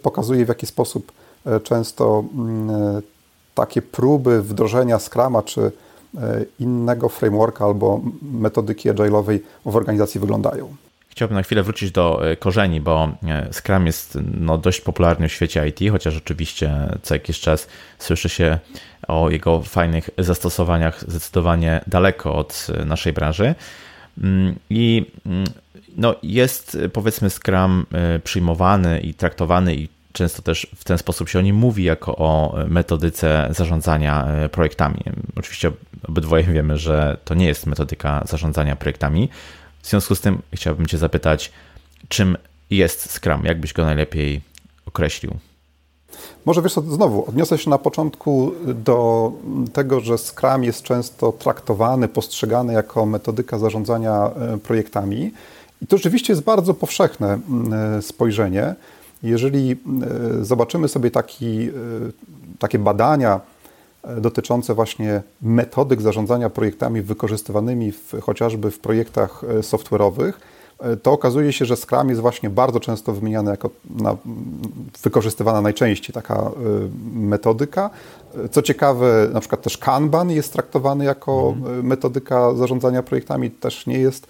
pokazuje, 0.02 0.44
w 0.44 0.48
jaki 0.48 0.66
sposób 0.66 1.12
E, 1.46 1.60
często 1.60 2.24
mm, 2.34 2.70
e, 2.70 3.00
takie 3.54 3.82
próby 3.82 4.42
wdrożenia 4.42 4.98
Scrama 4.98 5.42
czy 5.42 5.60
e, 5.60 5.70
innego 6.58 7.08
frameworka 7.08 7.64
albo 7.64 8.00
metodyki 8.22 8.90
agile'owej 8.90 9.38
w 9.66 9.76
organizacji 9.76 10.20
wyglądają. 10.20 10.76
Chciałbym 11.08 11.36
na 11.36 11.42
chwilę 11.42 11.62
wrócić 11.62 11.90
do 11.90 12.20
korzeni, 12.38 12.80
bo 12.80 13.08
Scrum 13.52 13.86
jest 13.86 14.18
no, 14.40 14.58
dość 14.58 14.80
popularny 14.80 15.28
w 15.28 15.32
świecie 15.32 15.68
IT, 15.68 15.90
chociaż 15.90 16.16
oczywiście 16.16 16.88
co 17.02 17.14
jakiś 17.14 17.40
czas 17.40 17.66
słyszy 17.98 18.28
się 18.28 18.58
o 19.08 19.30
jego 19.30 19.62
fajnych 19.62 20.10
zastosowaniach 20.18 21.04
zdecydowanie 21.08 21.80
daleko 21.86 22.34
od 22.34 22.66
naszej 22.86 23.12
branży. 23.12 23.54
Mm, 24.22 24.54
I 24.70 25.06
mm, 25.26 25.44
no, 25.96 26.14
jest 26.22 26.78
powiedzmy 26.92 27.30
Scrum 27.30 27.86
przyjmowany 28.24 29.00
i 29.00 29.14
traktowany 29.14 29.74
i 29.74 29.88
często 30.14 30.42
też 30.42 30.66
w 30.76 30.84
ten 30.84 30.98
sposób 30.98 31.28
się 31.28 31.38
o 31.38 31.42
nim 31.42 31.56
mówi, 31.56 31.84
jako 31.84 32.16
o 32.16 32.54
metodyce 32.68 33.48
zarządzania 33.50 34.26
e, 34.26 34.48
projektami. 34.48 35.00
Oczywiście 35.36 35.72
obydwoje 36.08 36.44
wiemy, 36.52 36.78
że 36.78 37.16
to 37.24 37.34
nie 37.34 37.46
jest 37.46 37.66
metodyka 37.66 38.24
zarządzania 38.28 38.76
projektami. 38.76 39.28
W 39.82 39.88
związku 39.88 40.14
z 40.14 40.20
tym 40.20 40.42
chciałbym 40.52 40.86
Cię 40.86 40.98
zapytać, 40.98 41.52
czym 42.08 42.36
jest 42.70 43.12
Scrum? 43.12 43.44
Jak 43.44 43.60
byś 43.60 43.72
go 43.72 43.84
najlepiej 43.84 44.40
określił? 44.86 45.36
Może 46.44 46.62
wiesz 46.62 46.74
co, 46.74 46.80
znowu 46.80 47.28
odniosę 47.28 47.58
się 47.58 47.70
na 47.70 47.78
początku 47.78 48.52
do 48.74 49.32
tego, 49.72 50.00
że 50.00 50.18
Scrum 50.18 50.64
jest 50.64 50.82
często 50.82 51.32
traktowany, 51.32 52.08
postrzegany 52.08 52.72
jako 52.72 53.06
metodyka 53.06 53.58
zarządzania 53.58 54.30
e, 54.30 54.58
projektami. 54.58 55.32
I 55.84 55.86
to 55.86 55.96
rzeczywiście 55.96 56.32
jest 56.32 56.42
bardzo 56.42 56.74
powszechne 56.74 57.38
e, 57.98 58.02
spojrzenie. 58.02 58.74
Jeżeli 59.22 59.72
e, 59.72 59.76
zobaczymy 60.44 60.88
sobie 60.88 61.10
taki, 61.10 61.68
e, 61.68 61.70
takie 62.58 62.78
badania 62.78 63.40
dotyczące 64.20 64.74
właśnie 64.74 65.22
metodyk 65.42 66.02
zarządzania 66.02 66.50
projektami 66.50 67.02
wykorzystywanymi 67.02 67.92
w, 67.92 68.12
chociażby 68.22 68.70
w 68.70 68.78
projektach 68.78 69.42
software'owych, 69.60 70.32
to 71.02 71.12
okazuje 71.12 71.52
się, 71.52 71.64
że 71.64 71.76
Scrum 71.76 72.08
jest 72.08 72.20
właśnie 72.20 72.50
bardzo 72.50 72.80
często 72.80 73.12
wymieniany 73.12 73.50
jako 73.50 73.70
na, 73.90 74.16
wykorzystywana 75.02 75.60
najczęściej 75.60 76.14
taka 76.14 76.50
metodyka. 77.14 77.90
Co 78.50 78.62
ciekawe, 78.62 79.28
na 79.32 79.40
przykład 79.40 79.62
też 79.62 79.78
Kanban 79.78 80.30
jest 80.30 80.52
traktowany 80.52 81.04
jako 81.04 81.54
mhm. 81.56 81.86
metodyka 81.86 82.54
zarządzania 82.54 83.02
projektami, 83.02 83.50
też 83.50 83.86
nie 83.86 83.98
jest. 83.98 84.26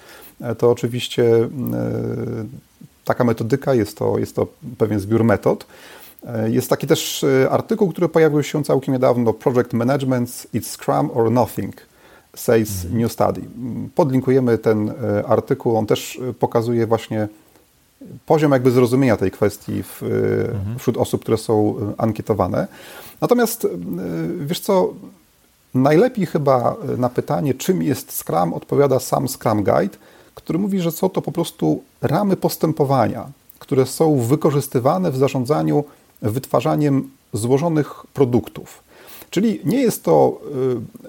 To 0.58 0.70
oczywiście 0.70 1.48
taka 3.04 3.24
metodyka, 3.24 3.74
jest 3.74 3.98
to, 3.98 4.18
jest 4.18 4.36
to 4.36 4.46
pewien 4.78 5.00
zbiór 5.00 5.24
metod. 5.24 5.66
E, 6.26 6.50
jest 6.50 6.70
taki 6.70 6.86
też 6.86 7.24
e, 7.24 7.50
artykuł, 7.50 7.88
który 7.88 8.08
pojawił 8.08 8.42
się 8.42 8.64
całkiem 8.64 8.94
niedawno, 8.94 9.32
Project 9.32 9.72
Management, 9.72 10.30
It's 10.54 10.76
Scrum 10.76 11.10
or 11.14 11.30
Nothing, 11.30 11.74
says. 12.34 12.86
New 12.90 13.12
Study. 13.12 13.40
Podlinkujemy 13.94 14.58
ten 14.58 14.90
e, 14.90 15.26
artykuł, 15.26 15.76
on 15.76 15.86
też 15.86 16.20
pokazuje 16.38 16.86
właśnie 16.86 17.28
poziom 18.26 18.52
jakby 18.52 18.70
zrozumienia 18.70 19.16
tej 19.16 19.30
kwestii 19.30 19.82
w, 19.82 20.02
mhm. 20.02 20.78
wśród 20.78 20.96
osób, 20.96 21.22
które 21.22 21.36
są 21.36 21.74
ankietowane. 21.98 22.66
Natomiast 23.20 23.66
wiesz 24.46 24.60
co, 24.60 24.94
Najlepiej 25.74 26.26
chyba 26.26 26.76
na 26.98 27.08
pytanie, 27.08 27.54
czym 27.54 27.82
jest 27.82 28.12
Scrum, 28.12 28.52
odpowiada 28.54 29.00
sam 29.00 29.28
Scrum 29.28 29.64
Guide, 29.64 29.96
który 30.34 30.58
mówi, 30.58 30.80
że 30.80 30.92
są 30.92 31.08
to 31.08 31.22
po 31.22 31.32
prostu 31.32 31.82
ramy 32.02 32.36
postępowania, 32.36 33.26
które 33.58 33.86
są 33.86 34.20
wykorzystywane 34.20 35.10
w 35.10 35.16
zarządzaniu 35.16 35.84
wytwarzaniem 36.22 37.10
złożonych 37.32 38.06
produktów. 38.14 38.82
Czyli 39.34 39.60
nie 39.64 39.82
jest 39.82 40.04
to 40.04 40.40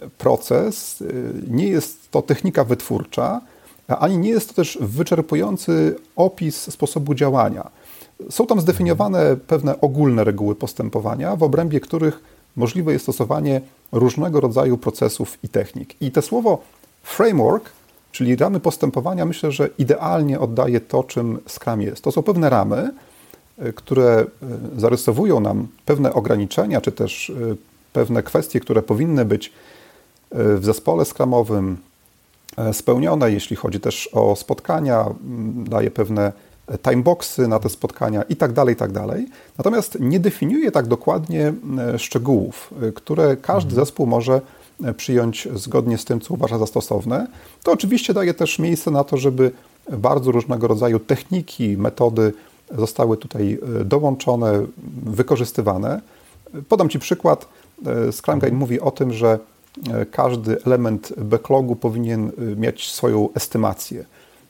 y, 0.04 0.10
proces, 0.10 1.02
y, 1.02 1.34
nie 1.48 1.68
jest 1.68 2.12
to 2.12 2.22
technika 2.22 2.64
wytwórcza, 2.64 3.42
ani 3.88 4.18
nie 4.18 4.30
jest 4.30 4.48
to 4.48 4.54
też 4.54 4.78
wyczerpujący 4.82 5.96
opis 6.16 6.72
sposobu 6.72 7.14
działania. 7.14 7.70
Są 8.30 8.48
tam 8.48 8.62
zdefiniowane 8.62 9.38
pewne 9.48 9.82
ogólne 9.82 10.24
reguły 10.24 10.56
postępowania, 10.56 11.36
w 11.36 11.44
obrębie 11.44 11.80
których 11.80 12.24
możliwe 12.56 12.94
jest 12.94 13.06
stosowanie 13.06 13.62
różnego 13.92 14.42
rodzaju 14.42 14.78
procesów 14.78 15.38
i 15.44 15.50
technik. 15.50 16.02
I 16.02 16.12
to 16.12 16.22
słowo 16.22 16.62
framework, 17.04 17.70
czyli 18.12 18.36
ramy 18.36 18.60
postępowania, 18.60 19.26
myślę, 19.26 19.52
że 19.52 19.70
idealnie 19.78 20.40
oddaje 20.40 20.82
to, 20.82 21.04
czym 21.04 21.40
Scrum 21.48 21.82
jest. 21.82 22.04
To 22.04 22.12
są 22.12 22.24
pewne 22.24 22.50
ramy, 22.50 22.92
y, 23.66 23.74
które 23.74 24.26
zarysowują 24.78 25.40
nam 25.40 25.68
pewne 25.86 26.14
ograniczenia, 26.14 26.82
czy 26.82 26.92
też 26.92 27.32
pewne 27.96 28.24
kwestie, 28.24 28.60
które 28.60 28.82
powinny 28.82 29.26
być 29.26 29.48
e, 29.48 29.52
w 30.58 30.66
zespole 30.66 31.06
skramowym 31.06 31.78
e, 32.58 32.74
spełnione, 32.74 33.32
jeśli 33.32 33.56
chodzi 33.56 33.80
też 33.80 34.10
o 34.14 34.36
spotkania, 34.36 35.06
daje 35.66 35.92
pewne 35.92 36.34
timeboxy 36.84 37.48
na 37.48 37.60
te 37.60 37.70
spotkania 37.70 38.24
i 38.24 38.36
tak 38.36 38.54
dalej, 38.54 38.74
i 38.74 38.78
tak 38.78 38.92
dalej. 38.92 39.28
Natomiast 39.58 39.98
nie 40.00 40.20
definiuje 40.20 40.72
tak 40.72 40.88
dokładnie 40.88 41.54
e, 41.94 42.00
szczegółów, 42.00 42.74
które 42.96 43.38
każdy 43.38 43.70
mhm. 43.70 43.86
zespół 43.86 44.08
może 44.08 44.42
przyjąć 44.98 45.48
zgodnie 45.56 45.98
z 45.98 46.06
tym, 46.06 46.22
co 46.22 46.34
uważa 46.34 46.58
za 46.58 46.66
stosowne. 46.66 47.28
To 47.64 47.72
oczywiście 47.72 48.14
daje 48.14 48.34
też 48.34 48.60
miejsce 48.60 48.92
na 48.92 49.04
to, 49.04 49.18
żeby 49.18 49.52
bardzo 49.98 50.32
różnego 50.32 50.68
rodzaju 50.68 51.00
techniki, 51.00 51.78
metody 51.78 52.34
zostały 52.78 53.18
tutaj 53.18 53.60
dołączone, 53.86 54.66
wykorzystywane. 55.06 56.02
Podam 56.70 56.90
Ci 56.90 57.00
przykład. 57.00 57.48
E, 57.86 58.12
Scrum 58.12 58.40
Guide 58.40 58.56
mówi 58.56 58.80
o 58.80 58.92
tym, 58.92 59.14
że 59.14 59.40
e, 59.94 60.06
każdy 60.06 60.58
element 60.66 61.14
backlogu 61.18 61.76
powinien 61.76 62.30
e, 62.30 62.56
mieć 62.56 62.92
swoją 62.92 63.30
estymację. 63.34 64.06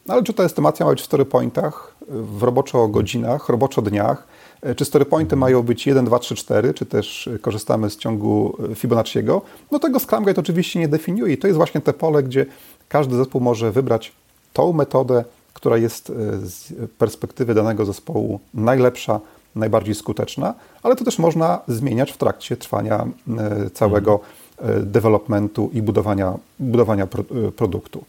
No, 0.06 0.14
ale 0.14 0.24
czy 0.24 0.34
ta 0.34 0.44
estymacja 0.44 0.86
ma 0.86 0.92
być 0.92 1.02
w 1.02 1.06
story 1.06 1.26
pointach, 1.26 1.96
w 2.08 2.44
roboczo 2.44 2.88
godzinach, 2.88 3.50
roboczo 3.50 3.82
dniach? 3.82 4.28
Czy 4.76 4.86
story 4.86 5.06
pointy 5.06 5.36
mają 5.36 5.64
być 5.64 5.88
1, 5.88 6.06
2, 6.06 6.20
3, 6.20 6.36
4, 6.36 6.74
czy 6.74 6.86
też 6.86 7.30
korzystamy 7.42 7.90
z 7.90 7.98
ciągu 7.98 8.58
Fibonacciego? 8.76 9.42
No 9.72 9.80
tego 9.80 10.00
Scrum 10.00 10.24
Guide 10.24 10.42
oczywiście 10.42 10.80
nie 10.80 10.88
definiuje 10.88 11.34
i 11.34 11.38
to 11.38 11.48
jest 11.48 11.58
właśnie 11.58 11.82
te 11.82 11.94
pole, 11.94 12.24
gdzie 12.24 12.46
każdy 12.90 13.16
zespół 13.16 13.42
może 13.42 13.72
wybrać 13.72 14.12
tą 14.54 14.74
metodę, 14.74 15.24
która 15.54 15.78
jest 15.78 16.08
z 16.44 16.74
perspektywy 16.98 17.54
danego 17.54 17.86
zespołu 17.86 18.40
najlepsza, 18.54 19.20
najbardziej 19.56 19.96
skuteczna, 19.96 20.54
ale 20.84 20.96
to 20.96 21.06
też 21.06 21.20
można 21.20 21.60
zmieniać 21.68 22.12
w 22.12 22.18
trakcie 22.18 22.58
trwania 22.58 23.08
e, 23.38 23.70
całego 23.70 24.20
e, 24.58 24.80
developmentu 24.80 25.70
i 25.74 25.82
budowania, 25.82 26.34
budowania 26.60 27.04
e, 27.04 27.52
produktu. 27.52 28.04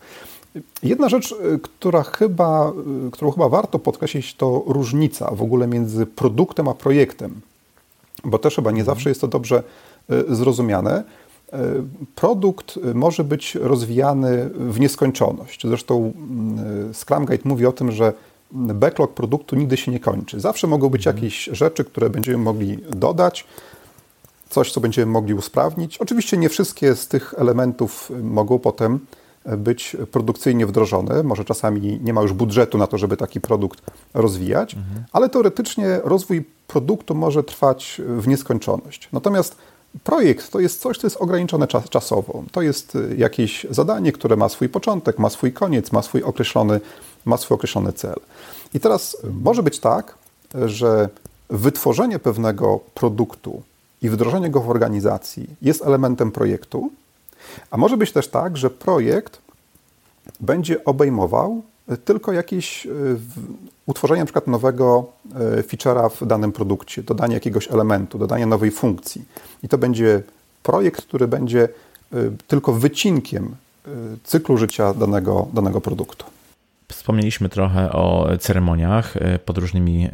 Jedna 0.82 1.08
rzecz, 1.08 1.34
która 1.62 2.02
chyba, 2.02 2.72
którą 3.12 3.30
chyba 3.30 3.48
warto 3.48 3.78
podkreślić, 3.78 4.34
to 4.34 4.62
różnica 4.66 5.30
w 5.30 5.42
ogóle 5.42 5.66
między 5.66 6.06
produktem 6.06 6.68
a 6.68 6.74
projektem, 6.74 7.40
bo 8.24 8.38
też 8.38 8.56
chyba 8.56 8.70
nie 8.70 8.80
mhm. 8.80 8.96
zawsze 8.96 9.08
jest 9.08 9.20
to 9.20 9.28
dobrze 9.28 9.62
zrozumiane. 10.28 11.04
Produkt 12.14 12.78
może 12.94 13.24
być 13.24 13.54
rozwijany 13.54 14.50
w 14.54 14.80
nieskończoność. 14.80 15.66
Zresztą 15.68 16.12
Scrum 16.92 17.26
Guide 17.26 17.48
mówi 17.48 17.66
o 17.66 17.72
tym, 17.72 17.92
że 17.92 18.12
backlog 18.52 19.14
produktu 19.14 19.56
nigdy 19.56 19.76
się 19.76 19.92
nie 19.92 20.00
kończy. 20.00 20.40
Zawsze 20.40 20.66
mogą 20.66 20.88
być 20.88 21.06
mhm. 21.06 21.16
jakieś 21.16 21.44
rzeczy, 21.44 21.84
które 21.84 22.10
będziemy 22.10 22.38
mogli 22.38 22.78
dodać, 22.90 23.46
coś, 24.48 24.72
co 24.72 24.80
będziemy 24.80 25.12
mogli 25.12 25.34
usprawnić. 25.34 25.98
Oczywiście 25.98 26.36
nie 26.36 26.48
wszystkie 26.48 26.94
z 26.94 27.08
tych 27.08 27.34
elementów 27.38 28.12
mogą 28.22 28.58
potem 28.58 29.00
być 29.58 29.96
produkcyjnie 30.12 30.66
wdrożone. 30.66 31.22
Może 31.22 31.44
czasami 31.44 32.00
nie 32.02 32.12
ma 32.12 32.22
już 32.22 32.32
budżetu 32.32 32.78
na 32.78 32.86
to, 32.86 32.98
żeby 32.98 33.16
taki 33.16 33.40
produkt 33.40 33.80
rozwijać, 34.14 34.74
mhm. 34.74 35.04
ale 35.12 35.28
teoretycznie 35.28 36.00
rozwój 36.04 36.44
produktu 36.66 37.14
może 37.14 37.44
trwać 37.44 38.00
w 38.06 38.28
nieskończoność. 38.28 39.08
Natomiast 39.12 39.56
projekt 40.04 40.50
to 40.50 40.60
jest 40.60 40.80
coś, 40.80 40.98
co 40.98 41.06
jest 41.06 41.16
ograniczone 41.16 41.68
czas, 41.68 41.88
czasowo. 41.88 42.42
To 42.52 42.62
jest 42.62 42.98
jakieś 43.16 43.66
zadanie, 43.70 44.12
które 44.12 44.36
ma 44.36 44.48
swój 44.48 44.68
początek, 44.68 45.18
ma 45.18 45.30
swój 45.30 45.52
koniec, 45.52 45.92
ma 45.92 46.02
swój 46.02 46.22
określony 46.22 46.80
ma 47.26 47.36
swój 47.36 47.54
określony 47.54 47.92
cel. 47.92 48.16
I 48.74 48.80
teraz 48.80 49.16
może 49.42 49.62
być 49.62 49.80
tak, 49.80 50.14
że 50.64 51.08
wytworzenie 51.50 52.18
pewnego 52.18 52.80
produktu 52.94 53.62
i 54.02 54.08
wdrożenie 54.10 54.50
go 54.50 54.60
w 54.60 54.70
organizacji 54.70 55.46
jest 55.62 55.82
elementem 55.82 56.32
projektu, 56.32 56.90
a 57.70 57.76
może 57.76 57.96
być 57.96 58.12
też 58.12 58.28
tak, 58.28 58.56
że 58.56 58.70
projekt 58.70 59.38
będzie 60.40 60.84
obejmował 60.84 61.62
tylko 62.04 62.32
jakieś 62.32 62.86
e, 62.86 62.90
utworzenie 63.86 64.24
przykład 64.24 64.46
nowego 64.46 65.06
feature'a 65.68 66.10
w 66.10 66.26
danym 66.26 66.52
produkcie, 66.52 67.02
dodanie 67.02 67.34
jakiegoś 67.34 67.70
elementu, 67.70 68.18
dodanie 68.18 68.46
nowej 68.46 68.70
funkcji. 68.70 69.24
I 69.62 69.68
to 69.68 69.78
będzie 69.78 70.22
projekt, 70.62 71.02
który 71.02 71.28
będzie 71.28 71.68
tylko 72.48 72.72
wycinkiem 72.72 73.56
cyklu 74.24 74.56
życia 74.58 74.94
danego, 74.94 75.48
danego 75.52 75.80
produktu. 75.80 76.24
Wspomnieliśmy 76.88 77.48
trochę 77.48 77.92
o 77.92 78.28
ceremoniach 78.38 79.16
e, 79.16 79.38
pod 79.38 79.58
różnymi 79.58 80.08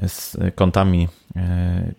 kątami. 0.54 1.08
E, 1.36 1.92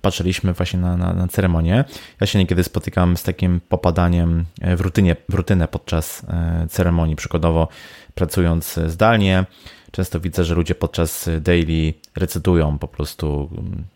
patrzyliśmy 0.00 0.52
właśnie 0.52 0.80
na, 0.80 0.96
na, 0.96 1.12
na 1.12 1.28
ceremonię. 1.28 1.84
Ja 2.20 2.26
się 2.26 2.38
niekiedy 2.38 2.64
spotykam 2.64 3.16
z 3.16 3.22
takim 3.22 3.60
popadaniem 3.68 4.44
w, 4.76 4.80
rutynie, 4.80 5.16
w 5.28 5.34
rutynę 5.34 5.68
podczas 5.68 6.24
e, 6.28 6.66
ceremonii. 6.70 7.16
Przykładowo 7.16 7.68
pracując 8.14 8.80
zdalnie, 8.86 9.44
Często 9.92 10.20
widzę, 10.20 10.44
że 10.44 10.54
ludzie 10.54 10.74
podczas 10.74 11.30
daily 11.40 11.94
recytują 12.16 12.78
po 12.78 12.88
prostu, 12.88 13.50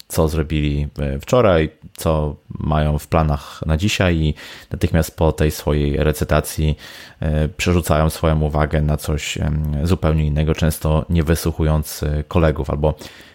co 0.08 0.28
zrobili 0.28 0.88
e, 0.98 1.20
wczoraj, 1.20 1.70
co 1.96 2.36
mają 2.58 2.98
w 2.98 3.06
planach 3.06 3.60
na 3.66 3.76
dzisiaj, 3.76 4.16
i 4.16 4.34
natychmiast 4.70 5.16
po 5.16 5.32
tej 5.32 5.50
swojej 5.50 5.96
recytacji 5.96 6.76
e, 7.20 7.48
przerzucają 7.48 8.10
swoją 8.10 8.40
uwagę 8.40 8.82
na 8.82 8.96
coś 8.96 9.38
zupełnie 9.82 10.26
innego, 10.26 10.54
często 10.54 11.04
nie 11.10 11.22
wysłuchując 11.22 12.02
e, 12.02 12.24
kolegów, 12.28 12.70
albo 12.70 12.94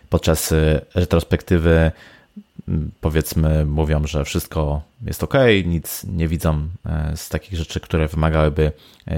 podczas 0.09 0.53
retrospektywy 0.95 1.91
powiedzmy 3.01 3.65
mówią, 3.65 4.07
że 4.07 4.25
wszystko 4.25 4.81
jest 5.05 5.23
ok, 5.23 5.33
nic 5.65 6.03
nie 6.03 6.27
widzą 6.27 6.67
z 7.15 7.29
takich 7.29 7.59
rzeczy, 7.59 7.79
które 7.79 8.07
wymagałyby 8.07 8.71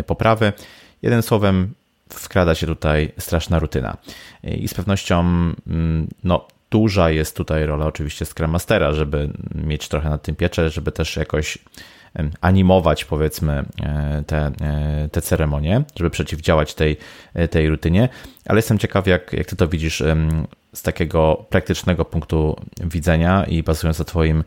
poprawy. 0.08 0.54
Jeden 1.02 1.22
słowem, 1.22 1.74
wkrada 2.20 2.56
się 2.56 2.68
tutaj 2.68 3.12
straszna 3.20 3.60
rutyna. 3.60 3.98
I 4.44 4.68
z 4.68 4.74
pewnością 4.74 5.20
mm, 5.20 6.08
no, 6.24 6.48
duża 6.72 7.10
jest 7.10 7.38
tutaj 7.38 7.66
rola 7.66 7.86
oczywiście 7.86 8.26
Scrum 8.26 8.52
Mastera, 8.52 8.94
żeby 8.94 9.30
mieć 9.56 9.88
trochę 9.88 10.10
nad 10.10 10.24
tym 10.24 10.36
pieczę, 10.36 10.70
żeby 10.70 10.92
też 10.92 11.18
jakoś 11.18 11.58
animować 12.42 13.06
powiedzmy 13.06 13.66
e, 13.84 14.24
te, 14.28 14.52
e, 14.62 15.10
te 15.12 15.22
ceremonie, 15.22 15.84
żeby 15.96 16.10
przeciwdziałać 16.10 16.74
tej, 16.74 16.98
e, 17.34 17.48
tej 17.48 17.70
rutynie, 17.70 18.10
ale 18.46 18.58
jestem 18.58 18.80
ciekaw 18.80 19.08
jak, 19.08 19.34
jak 19.34 19.48
ty 19.48 19.56
to 19.56 19.68
widzisz 19.68 20.04
z 20.74 20.82
takiego 20.82 21.46
praktycznego 21.50 22.06
punktu 22.06 22.56
widzenia 22.84 23.46
i 23.46 23.64
bazując 23.64 24.00
na 24.00 24.06
twoim 24.06 24.44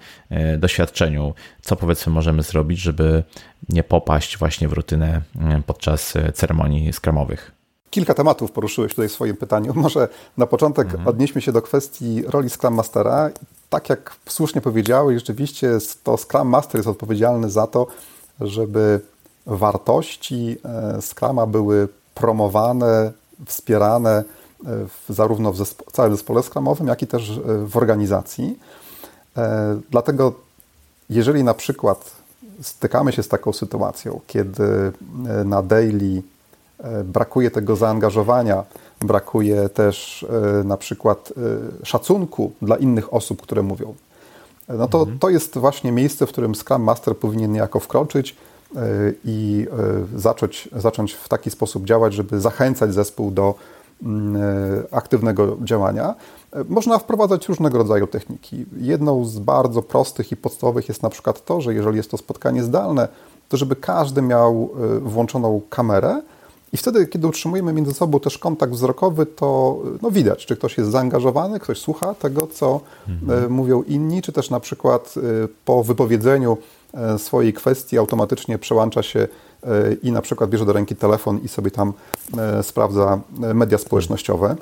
doświadczeniu, 0.58 1.34
co 1.60 1.76
powiedzmy 1.76 2.12
możemy 2.12 2.42
zrobić, 2.42 2.78
żeby 2.78 3.22
nie 3.68 3.82
popaść 3.82 4.38
właśnie 4.38 4.68
w 4.68 4.72
rutynę 4.72 5.22
podczas 5.66 6.14
ceremonii 6.34 6.92
skramowych. 6.92 7.55
Kilka 7.96 8.14
tematów 8.14 8.52
poruszyłeś 8.52 8.92
tutaj 8.92 9.08
w 9.08 9.12
swoim 9.12 9.36
pytaniu. 9.36 9.74
Może 9.84 10.08
na 10.36 10.46
początek 10.46 10.86
mhm. 10.86 11.08
odnieśmy 11.08 11.40
się 11.40 11.52
do 11.52 11.62
kwestii 11.62 12.22
roli 12.26 12.50
Scrum 12.50 12.74
Mastera. 12.74 13.30
Tak 13.70 13.88
jak 13.88 14.16
słusznie 14.28 14.60
powiedziałeś, 14.60 15.18
rzeczywiście 15.18 15.78
to 16.04 16.16
Scrum 16.16 16.48
Master 16.48 16.78
jest 16.78 16.88
odpowiedzialny 16.88 17.50
za 17.50 17.66
to, 17.66 17.86
żeby 18.40 19.00
wartości 19.46 20.56
e, 20.64 21.02
Scruma 21.02 21.46
były 21.46 21.88
promowane, 22.14 23.12
wspierane 23.46 24.10
e, 24.10 24.24
w, 24.64 25.14
zarówno 25.14 25.52
w 25.52 25.56
zespo 25.56 25.84
całym 25.92 26.12
zespole 26.12 26.42
Scrumowym, 26.42 26.86
jak 26.86 27.02
i 27.02 27.06
też 27.06 27.30
e, 27.30 27.40
w 27.66 27.76
organizacji. 27.76 28.58
Dlatego 29.90 30.32
jeżeli 31.10 31.44
na 31.44 31.54
przykład 31.54 32.10
stykamy 32.62 33.12
się 33.12 33.22
z 33.22 33.28
taką 33.28 33.52
sytuacją, 33.52 34.20
kiedy 34.26 34.92
na 35.44 35.62
daily 35.62 36.22
brakuje 37.04 37.50
tego 37.50 37.76
zaangażowania, 37.76 38.64
brakuje 39.00 39.68
też 39.68 40.26
e, 40.60 40.64
na 40.64 40.76
przykład 40.76 41.32
e, 41.82 41.86
szacunku 41.86 42.52
dla 42.62 42.76
innych 42.76 43.14
osób, 43.14 43.42
które 43.42 43.62
mówią. 43.62 43.94
no 44.68 44.88
to, 44.88 44.98
mhm. 44.98 45.18
to 45.18 45.28
jest 45.28 45.58
właśnie 45.58 45.92
miejsce, 45.92 46.26
w 46.26 46.28
którym 46.28 46.54
Scrum 46.54 46.82
Master 46.82 47.16
powinien 47.16 47.52
niejako 47.52 47.80
wkroczyć 47.80 48.36
i 49.24 49.66
zacząć, 50.16 50.68
zacząć 50.76 51.12
w 51.12 51.28
taki 51.28 51.50
sposób 51.50 51.84
działać, 51.84 52.14
żeby 52.14 52.40
zachęcać 52.40 52.94
zespół 52.94 53.30
do 53.30 53.54
mm, 54.02 54.36
aktywnego 54.90 55.56
działania. 55.64 56.14
Można 56.68 56.98
wprowadzać 56.98 57.48
różnego 57.48 57.78
rodzaju 57.78 58.06
techniki. 58.06 58.66
Jedną 58.76 59.24
z 59.24 59.38
bardzo 59.38 59.82
prostych 59.82 60.32
i 60.32 60.36
podstawowych 60.36 60.88
jest 60.88 61.02
na 61.02 61.10
przykład 61.10 61.44
to, 61.44 61.60
że 61.60 61.74
jeżeli 61.74 61.96
jest 61.96 62.10
to 62.10 62.16
spotkanie 62.16 62.62
zdalne, 62.62 63.08
to 63.48 63.56
żeby 63.56 63.76
każdy 63.76 64.22
miał 64.22 64.70
włączoną 65.00 65.60
kamerę, 65.70 66.22
i 66.72 66.76
wtedy, 66.76 67.06
kiedy 67.06 67.26
utrzymujemy 67.26 67.72
między 67.72 67.94
sobą 67.94 68.20
też 68.20 68.38
kontakt 68.38 68.72
wzrokowy, 68.72 69.26
to 69.26 69.78
no, 70.02 70.10
widać, 70.10 70.46
czy 70.46 70.56
ktoś 70.56 70.78
jest 70.78 70.90
zaangażowany, 70.90 71.60
ktoś 71.60 71.78
słucha 71.78 72.14
tego, 72.14 72.46
co 72.46 72.80
mhm. 73.08 73.44
E, 73.44 73.48
mówią 73.48 73.82
inni, 73.82 74.22
czy 74.22 74.32
też 74.32 74.50
na 74.50 74.60
przykład 74.60 75.14
e, 75.16 75.20
po 75.64 75.84
wypowiedzeniu 75.84 76.58
e, 76.94 77.18
swojej 77.18 77.52
kwestii 77.52 77.98
automatycznie 77.98 78.58
przełącza 78.58 79.02
się 79.02 79.28
i 80.02 80.12
na 80.12 80.22
przykład 80.22 80.50
bierze 80.50 80.66
do 80.66 80.72
ręki 80.72 80.96
telefon 80.96 81.40
i 81.44 81.48
sobie 81.48 81.70
tam 81.70 81.92
sprawdza 82.62 83.20
media 83.38 83.78
społecznościowe. 83.78 84.56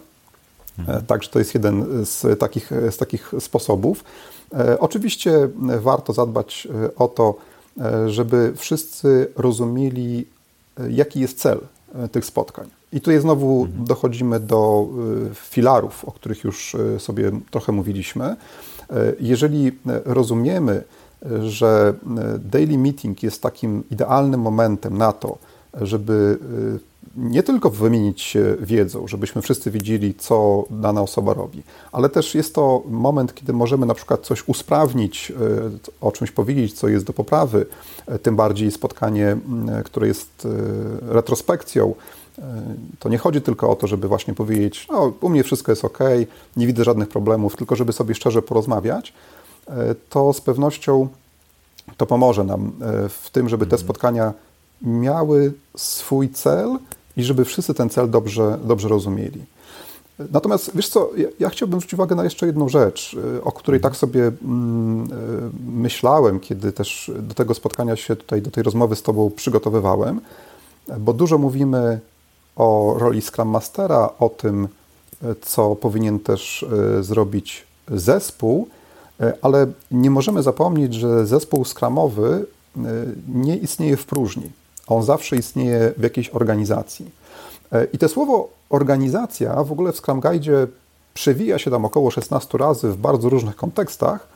Mhm. 0.79 1.07
Także 1.07 1.31
to 1.31 1.39
jest 1.39 1.55
jeden 1.55 2.07
z 2.07 2.39
takich, 2.39 2.71
z 2.91 2.97
takich 2.97 3.33
sposobów. 3.41 4.05
Oczywiście 4.79 5.49
warto 5.81 6.13
zadbać 6.13 6.69
o 6.97 7.09
to, 7.09 7.35
żeby 8.07 8.53
wszyscy 8.57 9.31
rozumieli, 9.37 10.27
jaki 10.91 11.21
jest 11.21 11.39
cel 11.39 11.61
tych 12.13 12.25
spotkań. 12.25 12.69
I 12.93 13.01
tutaj 13.01 13.21
znowu 13.21 13.65
mhm. 13.65 13.85
dochodzimy 13.85 14.41
do 14.41 14.87
e, 15.31 15.35
filarów, 15.35 16.05
o 16.05 16.13
których 16.13 16.45
już 16.45 16.75
e, 16.75 17.01
sobie 17.01 17.31
trochę 17.51 17.73
mówiliśmy. 17.73 18.37
Jeżeli 19.21 19.73
rozumiemy, 20.05 20.85
że 21.49 21.95
daily 22.39 22.79
meeting 22.79 23.23
jest 23.23 23.43
takim 23.43 23.85
idealnym 23.91 24.41
momentem 24.41 24.99
na 24.99 25.13
to, 25.13 25.39
żeby 25.81 26.39
nie 27.17 27.43
tylko 27.43 27.71
wymienić 27.71 28.21
się 28.21 28.57
wiedzą, 28.61 29.09
żebyśmy 29.09 29.43
wszyscy 29.43 29.71
wiedzieli, 29.71 30.15
co 30.15 30.65
dana 30.71 31.03
osoba 31.03 31.35
robi, 31.35 31.63
ale 31.93 32.09
też 32.09 32.35
jest 32.35 32.55
to 32.55 32.83
moment, 32.89 33.35
kiedy 33.35 33.53
możemy 33.53 33.87
na 33.87 33.95
przykład 33.95 34.21
coś 34.21 34.49
usprawnić, 34.49 35.33
o 36.01 36.13
czymś 36.13 36.31
powiedzieć, 36.31 36.73
co 36.73 36.89
jest 36.89 37.05
do 37.05 37.13
poprawy, 37.13 37.67
tym 38.23 38.37
bardziej 38.37 38.71
spotkanie, 38.71 39.37
które 39.85 40.07
jest 40.07 40.49
retrospekcją. 41.03 41.95
To 42.99 43.09
nie 43.09 43.19
chodzi 43.19 43.41
tylko 43.41 43.71
o 43.71 43.77
to, 43.77 43.87
żeby 43.87 44.09
właśnie 44.09 44.35
powiedzieć, 44.35 44.87
no 44.91 45.13
u 45.21 45.29
mnie 45.29 45.45
wszystko 45.45 45.73
jest 45.73 45.85
ok, 45.85 45.99
nie 46.57 46.67
widzę 46.67 46.85
żadnych 46.85 47.09
problemów, 47.09 47.57
tylko 47.57 47.77
żeby 47.77 47.93
sobie 47.93 48.15
szczerze 48.15 48.43
porozmawiać, 48.43 49.13
to 50.11 50.33
z 50.33 50.41
pewnością 50.41 51.09
to 51.97 52.07
pomoże 52.07 52.45
nam 52.45 52.73
w 53.09 53.31
tym, 53.33 53.49
żeby 53.49 53.67
te 53.67 53.77
mhm. 53.77 53.83
spotkania 53.83 54.33
miały 54.83 55.53
swój 55.77 56.29
cel 56.29 56.79
i 57.17 57.25
żeby 57.25 57.45
wszyscy 57.45 57.75
ten 57.75 57.91
cel 57.91 58.11
dobrze, 58.11 58.59
dobrze 58.65 58.89
rozumieli. 58.89 59.45
Natomiast 60.33 60.71
wiesz 60.75 60.89
co, 60.89 61.11
ja, 61.17 61.29
ja 61.41 61.49
chciałbym 61.49 61.81
zwrócić 61.81 61.95
uwagę 61.95 62.17
na 62.17 62.25
jeszcze 62.25 62.47
jedną 62.47 62.69
rzecz, 62.69 63.17
o 63.45 63.53
której 63.53 63.81
tak 63.81 63.97
sobie 63.97 64.23
mm, 64.27 65.05
e, 65.05 65.17
myślałem, 65.67 66.41
kiedy 66.41 66.73
też 66.73 67.11
do 67.19 67.35
tego 67.35 67.55
spotkania 67.55 67.97
się 67.97 68.17
tutaj, 68.17 68.43
do 68.43 68.51
tej 68.51 68.63
rozmowy 68.63 68.97
z 68.97 69.03
Tobą 69.03 69.31
przygotowywałem, 69.31 70.21
bo 70.99 71.13
dużo 71.13 71.39
mówimy 71.39 72.01
o 72.57 72.95
roli 72.99 73.23
Scrum 73.23 73.49
Mastera, 73.49 74.11
o 74.19 74.29
tym, 74.29 74.69
co 75.43 75.77
powinien 75.77 76.19
też 76.19 76.67
zrobić 77.01 77.67
zespół, 77.89 78.69
ale 79.43 79.67
nie 79.91 80.11
możemy 80.11 80.43
zapomnieć, 80.43 80.95
że 80.95 81.27
zespół 81.27 81.65
Scrumowy 81.65 82.47
nie 83.29 83.57
istnieje 83.57 83.97
w 83.97 84.07
próżni. 84.07 84.51
On 84.87 85.03
zawsze 85.03 85.37
istnieje 85.37 85.93
w 85.97 86.03
jakiejś 86.03 86.29
organizacji. 86.29 87.11
E, 87.73 87.87
I 87.93 87.99
to 87.99 88.09
słowo 88.09 88.49
organizacja 88.71 89.65
w 89.65 89.73
ogóle 89.73 89.93
w 89.93 89.97
Scrum 89.97 90.21
Guide 90.21 90.67
przewija 91.15 91.59
się 91.59 91.71
tam 91.71 91.85
około 91.85 92.11
16 92.11 92.59
razy 92.59 92.89
w 92.89 92.97
bardzo 92.97 93.29
różnych 93.29 93.57
kontekstach, 93.57 94.29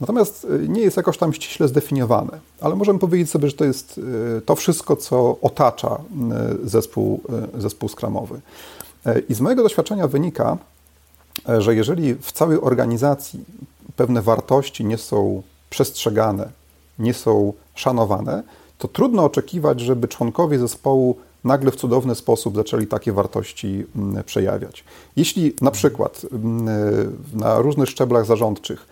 natomiast 0.00 0.46
e, 0.64 0.68
nie 0.68 0.80
jest 0.80 0.96
jakoś 0.96 1.18
tam 1.18 1.32
ściśle 1.32 1.68
zdefiniowane. 1.68 2.38
Ale 2.60 2.76
możemy 2.76 2.98
powiedzieć 2.98 3.30
sobie, 3.30 3.48
że 3.48 3.56
to 3.56 3.64
jest 3.64 4.00
e, 4.38 4.40
to 4.40 4.56
wszystko, 4.56 4.96
co 4.96 5.36
otacza 5.42 5.98
zespół, 6.64 7.20
zespół 7.58 7.88
Scrumowy. 7.88 8.40
I 9.28 9.34
z 9.34 9.40
mojego 9.40 9.62
doświadczenia 9.62 10.08
wynika, 10.08 10.56
że 11.58 11.74
jeżeli 11.74 12.14
w 12.14 12.32
całej 12.32 12.60
organizacji 12.60 13.44
pewne 13.96 14.22
wartości 14.22 14.84
nie 14.84 14.98
są 14.98 15.42
przestrzegane, 15.70 16.48
nie 16.98 17.14
są 17.14 17.52
szanowane, 17.74 18.42
to 18.84 18.88
trudno 18.88 19.24
oczekiwać, 19.24 19.80
żeby 19.80 20.08
członkowie 20.08 20.58
zespołu 20.58 21.16
nagle 21.44 21.70
w 21.70 21.76
cudowny 21.76 22.14
sposób 22.14 22.56
zaczęli 22.56 22.86
takie 22.86 23.12
wartości 23.12 23.84
mm, 23.96 24.24
przejawiać. 24.24 24.84
Jeśli 25.16 25.54
na 25.60 25.70
przykład 25.70 26.26
mm, 26.32 27.16
na 27.32 27.58
różnych 27.58 27.88
szczeblach 27.88 28.26
zarządczych 28.26 28.86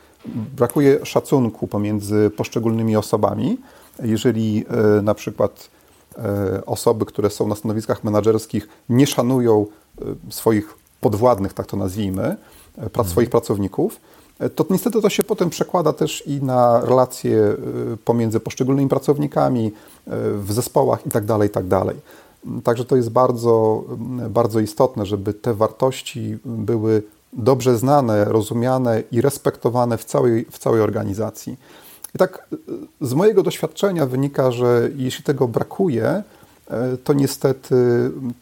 brakuje 0.56 1.06
szacunku 1.06 1.66
pomiędzy 1.66 2.30
poszczególnymi 2.36 2.96
osobami, 2.96 3.58
jeżeli 4.02 4.64
e, 4.98 5.02
na 5.02 5.14
przykład 5.14 5.70
e, 6.18 6.66
osoby, 6.66 7.06
które 7.06 7.30
są 7.30 7.48
na 7.48 7.54
stanowiskach 7.54 8.04
menedżerskich, 8.04 8.68
nie 8.88 9.06
szanują 9.06 9.66
e, 10.00 10.04
swoich 10.30 10.74
podwładnych, 11.00 11.52
tak 11.52 11.66
to 11.66 11.76
nazwijmy, 11.76 12.36
prac 12.92 13.08
swoich 13.08 13.30
pracowników, 13.30 14.00
to 14.50 14.66
niestety 14.70 15.02
to 15.02 15.08
się 15.08 15.22
potem 15.22 15.50
przekłada 15.50 15.92
też 15.92 16.26
i 16.26 16.42
na 16.42 16.80
relacje 16.80 17.38
y, 17.92 17.96
pomiędzy 18.04 18.40
poszczególnymi 18.40 18.88
pracownikami 18.88 19.66
y, 19.66 19.72
w 20.38 20.52
zespołach 20.52 21.06
itd. 21.06 21.26
Tak 21.26 21.42
itd. 21.42 21.82
Tak 21.84 21.96
Także 22.64 22.84
to 22.84 22.96
jest 22.96 23.10
bardzo, 23.10 23.84
bardzo 24.30 24.60
istotne, 24.60 25.06
żeby 25.06 25.34
te 25.34 25.54
wartości 25.54 26.38
były 26.44 27.02
dobrze 27.32 27.78
znane, 27.78 28.24
rozumiane 28.24 29.02
i 29.12 29.20
respektowane 29.20 29.98
w 29.98 30.04
całej, 30.04 30.46
w 30.50 30.58
całej 30.58 30.80
organizacji. 30.80 31.56
I 32.14 32.18
tak 32.18 32.48
z 33.00 33.14
mojego 33.14 33.42
doświadczenia 33.42 34.06
wynika, 34.06 34.50
że 34.50 34.90
jeśli 34.96 35.24
tego 35.24 35.48
brakuje, 35.48 36.22
to 37.04 37.12
niestety 37.12 37.76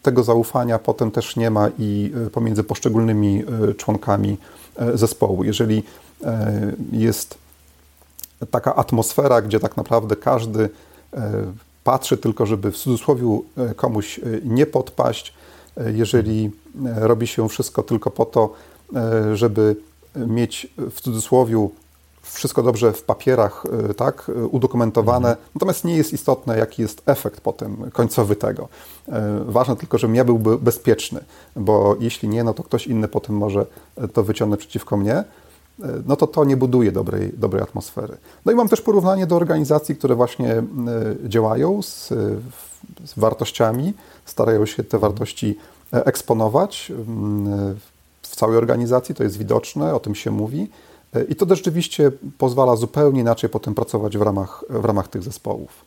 tego 0.01 0.23
zaufania 0.23 0.79
potem 0.79 1.11
też 1.11 1.35
nie 1.35 1.49
ma 1.49 1.69
i 1.79 2.11
pomiędzy 2.31 2.63
poszczególnymi 2.63 3.43
członkami 3.77 4.37
E, 4.37 4.60
zespołu. 4.93 5.43
Jeżeli 5.43 5.83
e, 6.23 6.73
jest 6.91 7.37
taka 8.51 8.75
atmosfera, 8.75 9.41
gdzie 9.41 9.59
tak 9.59 9.77
naprawdę 9.77 10.15
każdy 10.15 10.69
e, 11.13 11.31
patrzy 11.83 12.17
tylko, 12.17 12.45
żeby 12.45 12.71
w 12.71 12.77
cudzysłowie 12.77 13.39
komuś 13.75 14.19
nie 14.43 14.65
podpaść, 14.65 15.33
jeżeli 15.93 16.51
robi 16.95 17.27
się 17.27 17.49
wszystko 17.49 17.83
tylko 17.83 18.11
po 18.11 18.25
to, 18.25 18.53
żeby 19.33 19.75
mieć 20.15 20.67
w 20.91 21.01
cudzysłowie 21.01 21.69
wszystko 22.21 22.63
dobrze 22.63 22.93
w 22.93 23.03
papierach, 23.03 23.63
tak, 23.97 24.31
udokumentowane, 24.51 25.29
mhm. 25.29 25.47
natomiast 25.55 25.85
nie 25.85 25.97
jest 25.97 26.13
istotne, 26.13 26.57
jaki 26.57 26.81
jest 26.81 27.01
efekt 27.05 27.41
potem 27.41 27.91
końcowy 27.91 28.35
tego. 28.35 28.67
Ważne 29.45 29.75
tylko, 29.75 29.97
żebym 29.97 30.15
ja 30.15 30.25
był 30.25 30.39
bezpieczny, 30.39 31.23
bo 31.55 31.95
jeśli 31.99 32.29
nie, 32.29 32.43
no 32.43 32.53
to 32.53 32.63
ktoś 32.63 32.87
inny 32.87 33.07
potem 33.07 33.37
może 33.37 33.65
to 34.13 34.23
wyciągnąć 34.23 34.61
przeciwko 34.61 34.97
mnie, 34.97 35.23
no 36.07 36.15
to 36.15 36.27
to 36.27 36.45
nie 36.45 36.57
buduje 36.57 36.91
dobrej, 36.91 37.33
dobrej 37.37 37.63
atmosfery. 37.63 38.17
No 38.45 38.51
i 38.51 38.55
mam 38.55 38.69
też 38.69 38.81
porównanie 38.81 39.27
do 39.27 39.35
organizacji, 39.35 39.95
które 39.95 40.15
właśnie 40.15 40.63
działają 41.23 41.81
z, 41.81 42.07
z 43.05 43.13
wartościami, 43.17 43.93
starają 44.25 44.65
się 44.65 44.83
te 44.83 44.99
wartości 44.99 45.57
e, 45.93 46.05
eksponować 46.05 46.91
w 48.21 48.35
całej 48.35 48.57
organizacji, 48.57 49.15
to 49.15 49.23
jest 49.23 49.37
widoczne, 49.37 49.95
o 49.95 49.99
tym 49.99 50.15
się 50.15 50.31
mówi. 50.31 50.69
E, 51.15 51.23
I 51.23 51.35
to 51.35 51.55
rzeczywiście 51.55 52.11
pozwala 52.37 52.75
zupełnie 52.75 53.21
inaczej 53.21 53.49
potem 53.49 53.75
pracować 53.75 54.17
w 54.17 54.21
ramach, 54.21 54.63
w 54.69 54.85
ramach 54.85 55.07
tych 55.07 55.23
zespołów. 55.23 55.85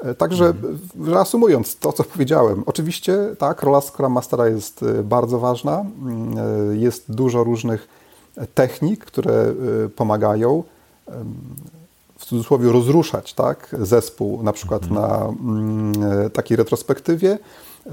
E, 0.00 0.14
także 0.14 0.46
mhm. 0.46 0.78
reasumując 1.06 1.76
to, 1.76 1.92
co 1.92 2.04
powiedziałem, 2.04 2.62
oczywiście 2.66 3.18
tak, 3.38 3.62
rola 3.62 3.80
Scrum 3.80 4.12
Mastera 4.12 4.48
jest 4.48 4.82
e, 4.82 5.02
bardzo 5.02 5.38
ważna. 5.38 5.80
Mm, 5.80 6.80
jest 6.80 7.12
dużo 7.12 7.44
różnych 7.44 7.88
technik, 8.54 9.04
które 9.04 9.54
pomagają 9.96 10.62
w 12.18 12.24
cudzysłowie 12.24 12.72
rozruszać 12.72 13.34
tak, 13.34 13.76
zespół 13.80 14.42
na 14.42 14.52
przykład 14.52 14.82
mhm. 14.82 15.00
na 15.00 15.24
mm, 15.26 16.30
takiej 16.30 16.56
retrospektywie, 16.56 17.38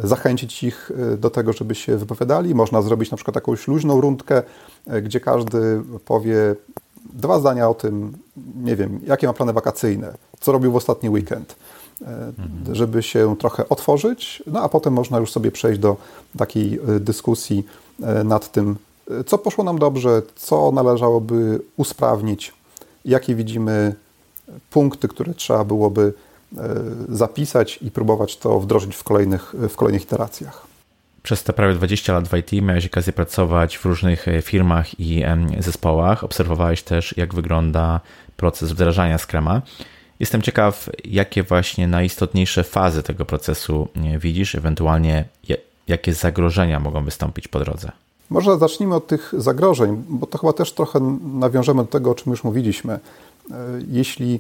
zachęcić 0.04 0.64
ich 0.64 0.92
do 1.18 1.30
tego, 1.30 1.54
żeby 1.54 1.76
się 1.76 1.98
wypowiadali. 1.98 2.56
Można 2.56 2.82
zrobić 2.82 3.12
na 3.12 3.18
przykład 3.18 3.36
jakąś 3.36 3.68
luźną 3.68 4.02
rundkę, 4.02 4.44
gdzie 5.04 5.20
każdy 5.20 5.82
powie 6.06 6.56
dwa 7.14 7.40
zdania 7.40 7.70
o 7.70 7.74
tym, 7.74 8.18
nie 8.64 8.76
wiem, 8.76 9.00
jakie 9.08 9.28
ma 9.28 9.34
plany 9.34 9.54
wakacyjne, 9.54 10.14
co 10.40 10.52
robił 10.52 10.72
w 10.72 10.76
ostatni 10.76 11.10
weekend, 11.10 11.56
mhm. 12.02 12.76
żeby 12.76 13.04
się 13.04 13.36
trochę 13.38 13.70
otworzyć, 13.70 14.44
no 14.48 14.62
a 14.62 14.70
potem 14.70 14.94
można 14.94 15.18
już 15.18 15.32
sobie 15.32 15.52
przejść 15.52 15.80
do 15.80 15.98
takiej 16.38 16.80
e, 16.88 17.00
dyskusji 17.00 17.66
e, 18.04 18.24
nad 18.24 18.52
tym, 18.52 18.76
co 19.26 19.38
poszło 19.38 19.64
nam 19.64 19.80
dobrze, 19.80 20.22
co 20.36 20.72
należałoby 20.72 21.62
usprawnić 21.78 22.54
jakie 23.06 23.36
widzimy 23.36 23.96
punkty, 24.70 25.08
które 25.08 25.34
trzeba 25.34 25.64
byłoby 25.64 26.14
zapisać 27.10 27.80
i 27.82 27.92
próbować 27.92 28.38
to 28.38 28.60
wdrożyć 28.60 28.96
w 28.96 29.04
kolejnych, 29.04 29.54
w 29.70 29.76
kolejnych 29.76 30.04
iteracjach. 30.04 30.68
Przez 31.24 31.44
te 31.44 31.54
prawie 31.54 31.74
20 31.74 32.14
lat 32.14 32.28
w 32.28 32.38
IT 32.38 32.52
miałeś 32.52 32.86
okazję 32.86 33.14
pracować 33.14 33.78
w 33.78 33.86
różnych 33.86 34.26
firmach 34.42 35.00
i 35.00 35.24
zespołach. 35.60 36.24
Obserwowałeś 36.24 36.84
też, 36.84 37.18
jak 37.18 37.34
wygląda 37.34 38.00
proces 38.38 38.72
wdrażania 38.72 39.18
Scrama. 39.18 39.62
Jestem 40.20 40.42
ciekaw, 40.42 40.90
jakie 41.06 41.44
właśnie 41.44 41.88
najistotniejsze 41.88 42.64
fazy 42.64 43.04
tego 43.04 43.26
procesu 43.26 43.88
widzisz, 44.20 44.56
ewentualnie 44.56 45.26
jakie 45.88 46.14
zagrożenia 46.14 46.80
mogą 46.80 47.06
wystąpić 47.06 47.48
po 47.48 47.60
drodze. 47.60 47.92
Może 48.30 48.58
zacznijmy 48.58 48.96
od 48.96 49.08
tych 49.08 49.34
zagrożeń, 49.38 50.04
bo 50.10 50.28
to 50.28 50.38
chyba 50.38 50.54
też 50.54 50.74
trochę 50.74 51.00
nawiążemy 51.34 51.84
do 51.84 51.90
tego, 51.90 52.12
o 52.12 52.16
czym 52.16 52.32
już 52.32 52.44
mówiliśmy. 52.44 52.94
E, 52.94 53.00
jeśli 53.92 54.40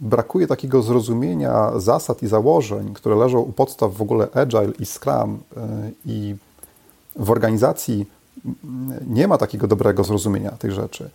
brakuje 0.00 0.46
takiego 0.46 0.82
zrozumienia 0.82 1.78
zasad 1.78 2.22
i 2.22 2.26
założeń, 2.26 2.94
które 2.94 3.16
leżą 3.16 3.38
u 3.38 3.52
podstaw 3.52 3.94
w 3.94 4.02
ogóle 4.02 4.28
Agile 4.34 4.72
i 4.78 4.86
Scrum 4.86 5.38
e, 5.56 5.90
i 6.06 6.36
w 7.16 7.30
organizacji 7.30 8.06
nie 9.06 9.28
ma 9.28 9.38
takiego 9.38 9.66
dobrego 9.66 10.04
zrozumienia 10.04 10.50
tych 10.50 10.72
rzeczy, 10.72 11.10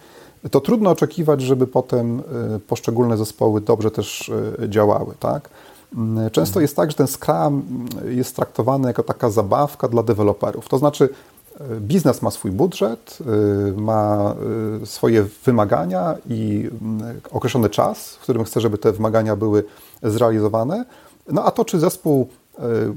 to 0.51 0.61
trudno 0.61 0.89
oczekiwać, 0.89 1.41
żeby 1.41 1.67
potem 1.67 2.19
e, 2.55 2.59
poszczególne 2.59 3.17
zespoły 3.17 3.61
dobrze 3.61 3.91
też 3.91 4.31
e, 4.63 4.69
działały. 4.69 5.13
Tak? 5.19 5.49
Mm, 5.95 6.29
często 6.29 6.61
jest 6.61 6.75
tak, 6.75 6.91
że 6.91 6.97
ten 6.97 7.07
Scrum 7.07 7.85
jest 8.05 8.35
traktowany 8.35 8.87
jako 8.87 9.03
taka 9.03 9.29
zabawka 9.29 9.87
dla 9.87 10.03
deweloperów. 10.03 10.69
To 10.69 10.77
znaczy, 10.77 11.09
biznes 11.79 12.21
ma 12.21 12.31
swój 12.31 12.51
budżet, 12.51 13.17
ma 13.75 14.35
swoje 14.85 15.25
wymagania 15.45 16.15
i 16.29 16.69
mm, 16.81 17.21
określony 17.31 17.69
czas, 17.69 18.15
w 18.15 18.19
którym 18.19 18.43
chce, 18.43 18.61
żeby 18.61 18.77
te 18.77 18.91
wymagania 18.91 19.35
były 19.35 19.63
zrealizowane. 20.03 20.85
No 21.31 21.43
a 21.43 21.51
to, 21.51 21.65
czy 21.65 21.79
zespół 21.79 22.27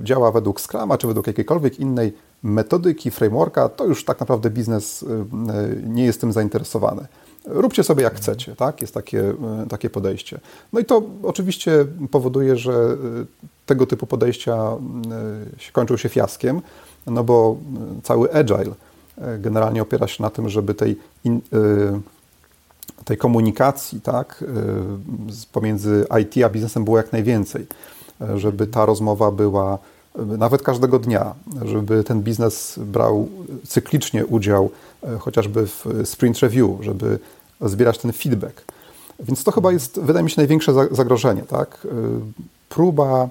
działa 0.03 0.33
według 0.33 0.61
Scrama, 0.61 0.98
czy 0.98 1.07
według 1.07 1.27
jakiejkolwiek 1.27 1.81
innej 1.81 2.12
metodyki, 2.42 3.11
frameworka, 3.11 3.68
to 3.68 3.85
już 3.85 4.05
tak 4.05 4.20
naprawdę 4.20 4.51
biznes 4.51 5.05
nie 5.87 6.05
jest 6.05 6.20
tym 6.20 6.33
zainteresowany. 6.33 7.07
Róbcie 7.44 7.85
sobie 7.85 8.03
jak 8.03 8.14
chcecie, 8.14 8.57
tak? 8.57 8.81
Jest 8.81 8.94
takie, 8.94 9.35
takie 9.68 9.90
podejście. 9.90 10.40
No 10.72 10.81
i 10.81 10.85
to 10.85 11.03
oczywiście 11.22 11.87
powoduje, 12.11 12.57
że 12.57 12.96
tego 13.66 13.87
typu 13.87 14.07
podejścia 14.07 14.77
kończą 15.72 15.96
się 15.96 16.09
fiaskiem, 16.09 16.61
no 17.07 17.25
bo 17.25 17.57
cały 18.03 18.33
agile 18.35 18.75
generalnie 19.38 19.83
opiera 19.83 20.07
się 20.09 20.23
na 20.23 20.31
tym, 20.31 20.49
żeby 20.49 20.75
tej, 20.75 20.97
in, 21.25 21.41
tej 23.05 23.17
komunikacji 23.17 24.01
tak, 24.01 24.45
pomiędzy 25.53 26.07
IT 26.23 26.45
a 26.45 26.49
biznesem 26.49 26.85
było 26.85 26.97
jak 26.97 27.12
najwięcej, 27.12 27.67
żeby 28.37 28.67
ta 28.67 28.87
rozmowa 28.87 29.31
była 29.31 29.79
nawet 30.38 30.62
każdego 30.62 30.99
dnia, 30.99 31.35
żeby 31.65 32.05
ten 32.05 32.23
biznes 32.23 32.79
brał 32.79 33.29
cyklicznie 33.67 34.27
udział 34.27 34.71
chociażby 35.19 35.67
w 35.67 35.87
sprint 36.05 36.38
review, 36.38 36.71
żeby 36.81 37.19
zbierać 37.61 37.99
ten 37.99 38.12
feedback. 38.12 38.65
Więc 39.21 39.45
to 39.45 39.53
chyba 39.53 39.73
jest, 39.73 40.01
wydaje 40.01 40.25
mi 40.25 40.31
się, 40.31 40.41
największe 40.41 40.73
zagrożenie, 40.91 41.43
tak? 41.43 41.87
Próba 42.69 43.29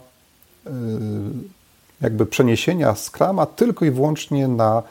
jakby 2.02 2.26
przeniesienia 2.26 2.96
Scrama 2.96 3.46
tylko 3.46 3.86
i 3.86 3.92
wyłącznie 3.92 4.48
na 4.48 4.84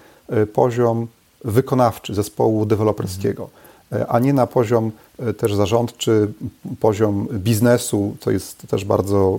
poziom 0.52 1.06
wykonawczy 1.44 2.14
zespołu 2.14 2.66
deweloperskiego, 2.66 3.48
a 4.08 4.18
nie 4.18 4.32
na 4.32 4.46
poziom 4.46 4.92
też 5.38 5.54
zarządczy, 5.54 6.32
poziom 6.80 7.28
biznesu, 7.32 8.16
co 8.20 8.30
jest 8.30 8.62
też 8.68 8.84
bardzo, 8.84 9.38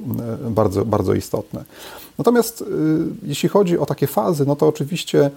bardzo, 0.49 0.85
bardzo 0.85 1.13
istotne. 1.13 1.63
Natomiast 2.17 2.63
jeśli 3.23 3.49
chodzi 3.49 3.79
o 3.79 3.85
takie 3.85 4.07
fazy, 4.07 4.45
no 4.45 4.55
to 4.55 4.67
oczywiście 4.67 5.31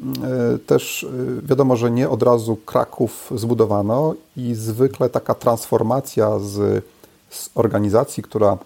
E, 0.00 0.58
też 0.58 1.04
e, 1.04 1.46
wiadomo, 1.48 1.76
że 1.76 1.90
nie 1.90 2.08
od 2.08 2.22
razu 2.22 2.56
Kraków 2.56 3.30
zbudowano 3.36 4.14
i 4.36 4.54
zwykle 4.54 5.08
taka 5.08 5.34
transformacja 5.34 6.38
z, 6.38 6.84
z 7.30 7.50
organizacji, 7.54 8.22
która 8.22 8.58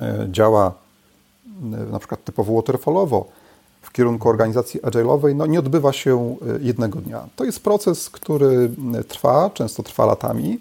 e, 0.00 0.26
działa 0.30 0.72
na 1.90 1.98
przykład 1.98 2.24
typowo 2.24 2.54
waterfallowo 2.54 3.28
w 3.82 3.92
kierunku 3.92 4.28
organizacji 4.28 4.80
agile'owej, 4.80 5.36
no 5.36 5.46
nie 5.46 5.58
odbywa 5.58 5.92
się 5.92 6.36
jednego 6.60 7.00
dnia. 7.00 7.28
To 7.36 7.44
jest 7.44 7.60
proces, 7.60 8.10
który 8.10 8.70
trwa, 9.08 9.50
często 9.54 9.82
trwa 9.82 10.06
latami 10.06 10.58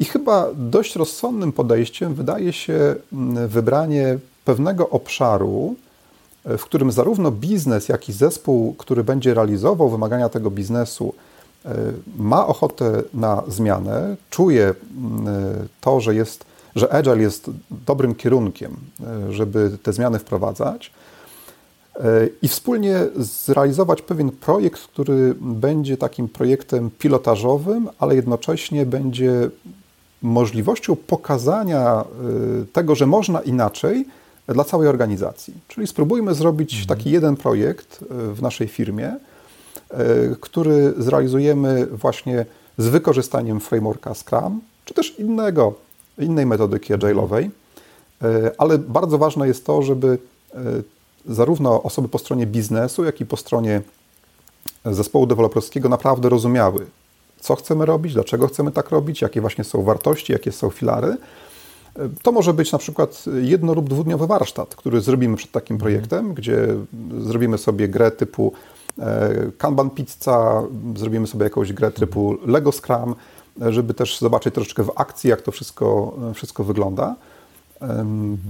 i 0.00 0.04
chyba 0.04 0.48
dość 0.54 0.96
rozsądnym 0.96 1.52
podejściem 1.52 2.14
wydaje 2.14 2.52
się 2.52 2.94
wybranie 3.48 4.18
pewnego 4.44 4.88
obszaru, 4.88 5.74
w 6.44 6.62
którym 6.62 6.92
zarówno 6.92 7.30
biznes, 7.30 7.88
jak 7.88 8.08
i 8.08 8.12
zespół, 8.12 8.74
który 8.74 9.04
będzie 9.04 9.34
realizował 9.34 9.90
wymagania 9.90 10.28
tego 10.28 10.50
biznesu, 10.50 11.14
e, 11.64 11.74
ma 12.18 12.46
ochotę 12.46 13.02
na 13.14 13.42
zmianę, 13.48 14.16
czuje 14.30 14.64
e, 14.64 14.74
to, 15.80 16.00
że, 16.00 16.14
jest, 16.14 16.44
że 16.76 16.92
Agile 16.92 17.18
jest 17.18 17.50
dobrym 17.86 18.14
kierunkiem, 18.14 18.76
e, 19.00 19.32
żeby 19.32 19.78
te 19.82 19.92
zmiany 19.92 20.18
wprowadzać 20.18 20.92
i 22.42 22.48
wspólnie 22.48 23.06
zrealizować 23.16 24.02
pewien 24.02 24.30
projekt, 24.30 24.82
który 24.82 25.34
będzie 25.40 25.96
takim 25.96 26.28
projektem 26.28 26.90
pilotażowym, 26.98 27.88
ale 27.98 28.14
jednocześnie 28.14 28.86
będzie 28.86 29.50
możliwością 30.22 30.96
pokazania 30.96 32.04
tego, 32.72 32.94
że 32.94 33.06
można 33.06 33.40
inaczej, 33.40 34.06
dla 34.54 34.64
całej 34.64 34.88
organizacji. 34.88 35.54
Czyli 35.68 35.86
spróbujmy 35.86 36.34
zrobić 36.34 36.72
mhm. 36.72 36.98
taki 36.98 37.10
jeden 37.10 37.36
projekt 37.36 38.02
e, 38.02 38.34
w 38.34 38.42
naszej 38.42 38.68
firmie, 38.68 39.08
e, 39.08 39.16
który 40.40 40.94
zrealizujemy 40.98 41.86
właśnie 41.86 42.46
z 42.78 42.86
wykorzystaniem 42.86 43.60
frameworka 43.60 44.14
Scrum, 44.14 44.60
czy 44.84 44.94
też 44.94 45.18
innego, 45.18 45.74
innej 46.18 46.46
metodyki 46.46 46.94
agile'owej, 46.94 47.50
e, 48.22 48.52
ale 48.58 48.78
bardzo 48.78 49.18
ważne 49.18 49.48
jest 49.48 49.66
to, 49.66 49.82
żeby 49.82 50.18
zarówno 51.26 51.82
osoby 51.82 52.08
po 52.08 52.18
stronie 52.18 52.46
biznesu, 52.46 53.04
jak 53.04 53.20
i 53.20 53.26
po 53.26 53.36
stronie 53.36 53.82
zespołu 54.84 55.26
deweloperskiego 55.26 55.88
naprawdę 55.88 56.28
rozumiały, 56.28 56.86
co 57.40 57.54
chcemy 57.54 57.86
robić, 57.86 58.14
dlaczego 58.14 58.48
chcemy 58.48 58.72
tak 58.72 58.90
robić, 58.90 59.22
jakie 59.22 59.40
właśnie 59.40 59.64
są 59.64 59.82
wartości, 59.82 60.32
jakie 60.32 60.52
są 60.52 60.70
filary, 60.70 61.16
to 62.22 62.32
może 62.32 62.54
być 62.54 62.72
na 62.72 62.78
przykład 62.78 63.24
jedno 63.42 63.74
lub 63.74 63.88
dwudniowy 63.88 64.26
warsztat, 64.26 64.76
który 64.76 65.00
zrobimy 65.00 65.36
przed 65.36 65.50
takim 65.50 65.74
mhm. 65.74 65.92
projektem, 65.92 66.34
gdzie 66.34 66.66
zrobimy 67.18 67.58
sobie 67.58 67.88
grę 67.88 68.10
typu 68.10 68.52
e, 68.98 69.30
Kanban 69.58 69.90
Pizza, 69.90 70.62
zrobimy 70.96 71.26
sobie 71.26 71.44
jakąś 71.44 71.72
grę 71.72 71.90
typu 71.90 72.38
Lego 72.46 72.72
Scrum, 72.72 73.14
żeby 73.68 73.94
też 73.94 74.18
zobaczyć 74.18 74.54
troszeczkę 74.54 74.82
w 74.82 74.92
akcji, 74.96 75.30
jak 75.30 75.42
to 75.42 75.52
wszystko, 75.52 76.16
wszystko 76.34 76.64
wygląda. 76.64 77.14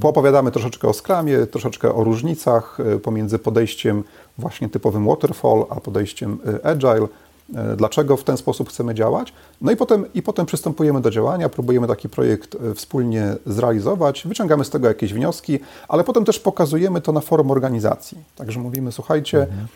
Poopowiadamy 0.01 0.51
troszeczkę 0.51 0.88
o 0.88 0.92
Scrumie, 0.92 1.47
troszeczkę 1.47 1.94
o 1.94 2.05
różnicach 2.05 2.79
e, 2.81 2.99
pomiędzy 2.99 3.38
podejściem 3.38 4.05
właśnie 4.38 4.68
typowym 4.68 5.07
waterfall, 5.07 5.66
a 5.71 5.81
podejściem 5.81 6.38
e, 6.64 6.66
agile, 6.66 7.09
E, 7.55 7.77
dlaczego 7.77 8.16
w 8.16 8.25
ten 8.25 8.37
sposób 8.37 8.68
chcemy 8.68 8.94
działać. 8.94 9.33
No 9.61 9.73
i 9.73 9.77
potem, 9.77 10.12
i 10.14 10.23
potem 10.23 10.47
przystępujemy 10.47 11.01
do 11.01 11.11
działania, 11.11 11.49
próbujemy 11.49 11.87
taki 11.87 12.09
projekt 12.09 12.57
wspólnie 12.75 13.37
zrealizować, 13.47 14.27
wyciągamy 14.27 14.64
z 14.64 14.71
tego 14.71 14.88
jakieś 14.88 15.14
wnioski, 15.14 15.59
ale 15.88 16.05
potem 16.05 16.25
też 16.25 16.40
pokazujemy 16.40 17.01
to 17.01 17.12
na 17.12 17.21
forum 17.21 17.51
organizacji. 17.51 18.18
Także 18.37 18.61
mówimy, 18.61 18.92
słuchajcie, 18.92 19.42
mhm. 19.42 19.66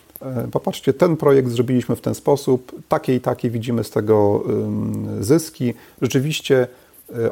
Popatrzcie, 0.53 0.93
ten 0.93 1.17
projekt 1.17 1.49
zrobiliśmy 1.49 1.97
w 1.97 2.01
ten 2.01 2.15
sposób, 2.15 2.73
takie 2.89 3.15
i 3.15 3.21
takie 3.21 3.51
widzimy 3.51 3.85
z 3.85 3.91
tego 3.91 4.45
zyski. 5.21 5.75
Rzeczywiście 6.03 6.67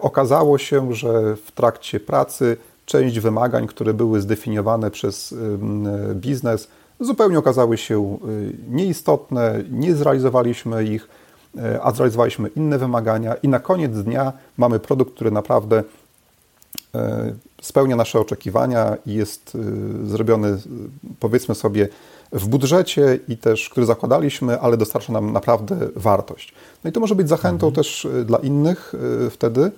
okazało 0.00 0.58
się, 0.58 0.94
że 0.94 1.36
w 1.36 1.52
trakcie 1.52 2.00
pracy 2.00 2.56
część 2.86 3.20
wymagań, 3.20 3.66
które 3.66 3.94
były 3.94 4.20
zdefiniowane 4.20 4.90
przez 4.90 5.34
biznes, 6.14 6.68
zupełnie 7.00 7.38
okazały 7.38 7.78
się 7.78 8.18
y, 8.28 8.56
nieistotne, 8.68 9.64
nie 9.70 9.94
zrealizowaliśmy 9.94 10.84
ich, 10.84 11.08
y, 11.56 11.82
a 11.82 11.92
zrealizowaliśmy 11.92 12.48
inne 12.56 12.78
wymagania. 12.78 13.34
I 13.34 13.48
na 13.48 13.58
koniec 13.58 13.92
dnia 13.92 14.32
mamy 14.56 14.78
produkt, 14.78 15.14
który 15.14 15.30
naprawdę 15.30 15.84
spełnia 17.62 17.96
nasze 17.96 18.20
oczekiwania 18.20 18.96
i 19.06 19.14
jest 19.14 19.56
zrobiony, 20.04 20.58
powiedzmy 21.20 21.54
sobie, 21.54 21.88
w 22.32 22.48
budżecie 22.48 23.18
i 23.28 23.36
też, 23.36 23.68
który 23.68 23.86
zakładaliśmy, 23.86 24.60
ale 24.60 24.76
dostarcza 24.76 25.12
nam 25.12 25.32
naprawdę 25.32 25.76
wartość. 25.96 26.54
No 26.84 26.90
i 26.90 26.92
to 26.92 27.00
może 27.00 27.14
być 27.14 27.28
zachętą 27.28 27.66
mhm. 27.66 27.74
też 27.74 28.08
dla 28.24 28.38
innych 28.38 28.92
wtedy, 29.30 29.70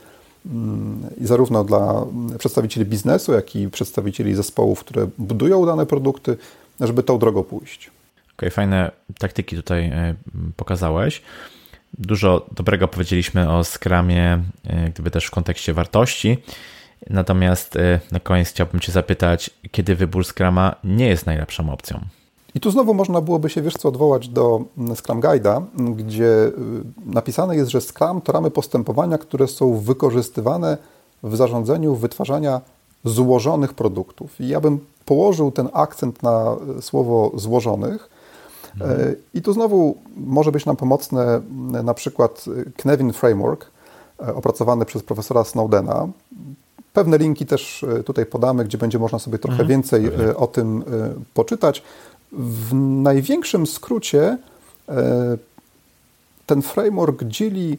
mm, 0.47 1.01
i 1.21 1.27
zarówno 1.27 1.65
dla 1.65 2.07
przedstawicieli 2.39 2.87
biznesu, 2.87 3.33
jak 3.33 3.57
i 3.57 3.69
przedstawicieli 3.69 4.35
zespołów, 4.35 4.81
które 4.81 5.09
budują 5.19 5.67
dane 5.67 5.87
produkty, 5.87 6.37
żeby 6.81 7.03
tą 7.03 7.19
drogą 7.19 7.43
pójść. 7.43 7.87
Okej, 7.87 8.35
okay, 8.37 8.51
fajne 8.51 8.91
taktyki 9.19 9.57
tutaj 9.57 9.85
e, 9.85 10.15
pokazałeś. 10.57 11.23
Dużo 11.99 12.47
dobrego 12.53 12.89
powiedzieliśmy 12.89 13.51
o 13.51 13.65
Scrumie, 13.65 14.43
gdyby 14.95 15.11
też 15.11 15.27
w 15.27 15.31
kontekście 15.31 15.75
wartości. 15.75 16.39
Natomiast 17.11 17.79
na 18.13 18.21
koniec 18.21 18.49
chciałbym 18.49 18.81
Cię 18.81 18.93
zapytać, 18.93 19.51
kiedy 19.71 19.97
wybór 19.97 20.25
Scrama 20.25 20.75
nie 20.85 21.09
jest 21.09 21.27
najlepszą 21.27 21.73
opcją? 21.73 22.01
I 22.55 22.61
tu 22.61 22.71
znowu 22.71 22.95
można 22.95 23.21
byłoby 23.21 23.51
się, 23.51 23.63
wiesz 23.63 23.75
co, 23.75 23.89
odwołać 23.89 24.29
do 24.29 24.65
Scrum 24.95 25.21
Guide'a, 25.21 25.63
gdzie 25.97 26.25
y, 26.25 26.53
napisane 27.07 27.57
jest, 27.57 27.71
że 27.71 27.81
Scrum 27.81 28.21
to 28.21 28.33
ramy 28.33 28.51
postępowania, 28.51 29.19
które 29.19 29.49
są 29.49 29.79
wykorzystywane 29.79 30.79
w 31.23 31.37
zarządzaniu 31.37 31.95
wytwarzania 31.95 32.61
złożonych 33.05 33.75
produktów. 33.75 34.41
I 34.41 34.49
ja 34.49 34.61
bym 34.61 34.81
położył 35.05 35.51
ten 35.51 35.69
akcent 35.73 36.23
na 36.23 36.57
słowo 36.81 37.31
złożonych. 37.35 38.09
Mhm. 38.75 39.15
I 39.35 39.43
tu 39.43 39.53
znowu 39.53 39.97
może 40.17 40.53
być 40.53 40.67
nam 40.67 40.77
pomocne 40.77 41.41
na 41.85 41.95
przykład 41.95 42.45
Knevin 42.77 43.13
Framework, 43.13 43.71
opracowany 44.19 44.85
przez 44.85 45.03
profesora 45.03 45.45
Snowdena. 45.45 46.09
Pewne 46.93 47.19
linki 47.19 47.47
też 47.47 47.85
e, 47.85 48.03
tutaj 48.03 48.27
podamy, 48.27 48.65
gdzie 48.65 48.79
będzie 48.79 48.99
można 48.99 49.19
sobie 49.19 49.39
trochę 49.39 49.63
mhm. 49.63 49.69
więcej 49.69 50.11
o 50.37 50.47
tym 50.47 50.85
poczytać. 51.35 51.83
W 52.33 52.75
największym 53.03 53.67
skrócie 53.67 54.39
e, 54.89 55.39
ten 56.47 56.63
framework 56.63 57.25
dzieli 57.25 57.79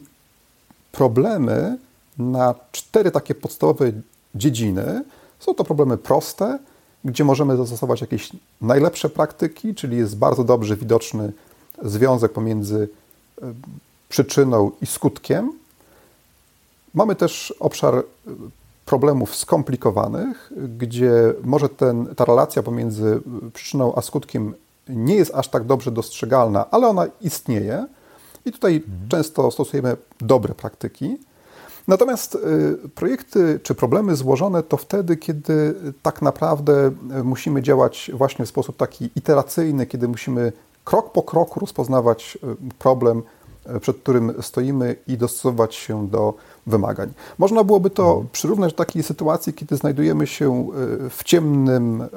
problemy 0.92 1.78
na 2.18 2.54
cztery 2.72 3.10
takie 3.10 3.34
podstawowe 3.34 3.92
dziedziny. 4.34 5.04
Są 5.40 5.54
to 5.54 5.64
problemy 5.64 5.98
proste, 5.98 6.58
gdzie 7.04 7.24
możemy 7.24 7.56
zastosować 7.56 8.00
jakieś 8.00 8.30
najlepsze 8.60 9.08
praktyki, 9.08 9.74
czyli 9.74 9.96
jest 9.96 10.16
bardzo 10.16 10.44
dobrze 10.44 10.76
widoczny 10.76 11.32
związek 11.82 12.32
pomiędzy 12.32 12.88
e, 13.42 13.52
przyczyną 14.08 14.70
i 14.82 14.86
skutkiem. 14.86 15.52
Mamy 16.94 17.16
też 17.16 17.54
obszar 17.60 17.94
e, 17.94 18.02
problemów 18.84 19.36
skomplikowanych, 19.36 20.52
gdzie 20.78 21.34
może 21.42 21.68
ten, 21.68 22.06
ta 22.14 22.24
relacja 22.24 22.62
pomiędzy 22.62 23.20
przyczyną 23.52 23.94
a 23.94 24.02
skutkiem 24.02 24.54
nie 24.88 25.14
jest 25.14 25.34
aż 25.34 25.48
tak 25.48 25.64
dobrze 25.64 25.90
dostrzegalna, 25.90 26.70
ale 26.70 26.88
ona 26.88 27.06
istnieje 27.20 27.86
i 28.44 28.52
tutaj 28.52 28.76
mhm. 28.76 29.08
często 29.08 29.50
stosujemy 29.50 29.96
dobre 30.20 30.54
praktyki. 30.54 31.18
Natomiast 31.88 32.34
y, 32.34 32.88
projekty 32.88 33.60
czy 33.62 33.74
problemy 33.74 34.16
złożone 34.16 34.62
to 34.62 34.76
wtedy, 34.76 35.16
kiedy 35.16 35.74
tak 36.02 36.22
naprawdę 36.22 36.90
y, 37.20 37.24
musimy 37.24 37.62
działać 37.62 38.10
właśnie 38.14 38.44
w 38.44 38.48
sposób 38.48 38.76
taki 38.76 39.10
iteracyjny, 39.16 39.86
kiedy 39.86 40.08
musimy 40.08 40.52
krok 40.84 41.12
po 41.12 41.22
kroku 41.22 41.60
rozpoznawać 41.60 42.38
y, 42.44 42.74
problem, 42.78 43.22
przed 43.80 43.96
którym 43.96 44.34
stoimy 44.42 44.96
i 45.08 45.16
dostosować 45.16 45.74
się 45.74 46.08
do 46.08 46.34
wymagań. 46.66 47.12
Można 47.38 47.64
byłoby 47.64 47.90
to 47.90 48.06
mhm. 48.06 48.28
przyrównać 48.32 48.72
do 48.72 48.76
takiej 48.76 49.02
sytuacji, 49.02 49.54
kiedy 49.54 49.76
znajdujemy 49.76 50.26
się 50.26 50.68
e, 51.06 51.10
w 51.10 51.24
ciemnym 51.24 52.02
e, 52.02 52.08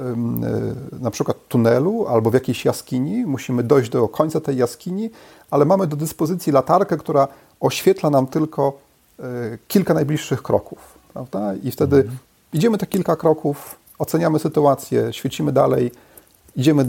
na 1.00 1.12
przykład 1.12 1.38
tunelu 1.48 2.08
albo 2.08 2.30
w 2.30 2.34
jakiejś 2.34 2.66
jaskini, 2.66 3.26
musimy 3.26 3.64
dojść 3.64 3.90
do 3.90 4.08
końca 4.08 4.40
tej 4.42 4.58
jaskini, 4.58 5.10
ale 5.52 5.66
mamy 5.66 5.88
do 5.88 5.96
dyspozycji 5.96 6.52
latarkę, 6.54 6.98
która 6.98 7.28
oświetla 7.60 8.10
nam 8.10 8.28
tylko 8.28 8.80
e, 9.20 9.24
kilka 9.68 9.94
najbliższych 9.94 10.44
kroków. 10.44 10.80
Prawda? 11.14 11.54
I 11.64 11.72
wtedy 11.72 11.96
mhm. 11.96 12.18
idziemy 12.54 12.78
te 12.78 12.86
kilka 12.86 13.16
kroków, 13.16 13.76
oceniamy 14.00 14.40
sytuację, 14.40 15.14
świecimy 15.14 15.52
dalej, 15.52 15.92
idziemy 16.58 16.86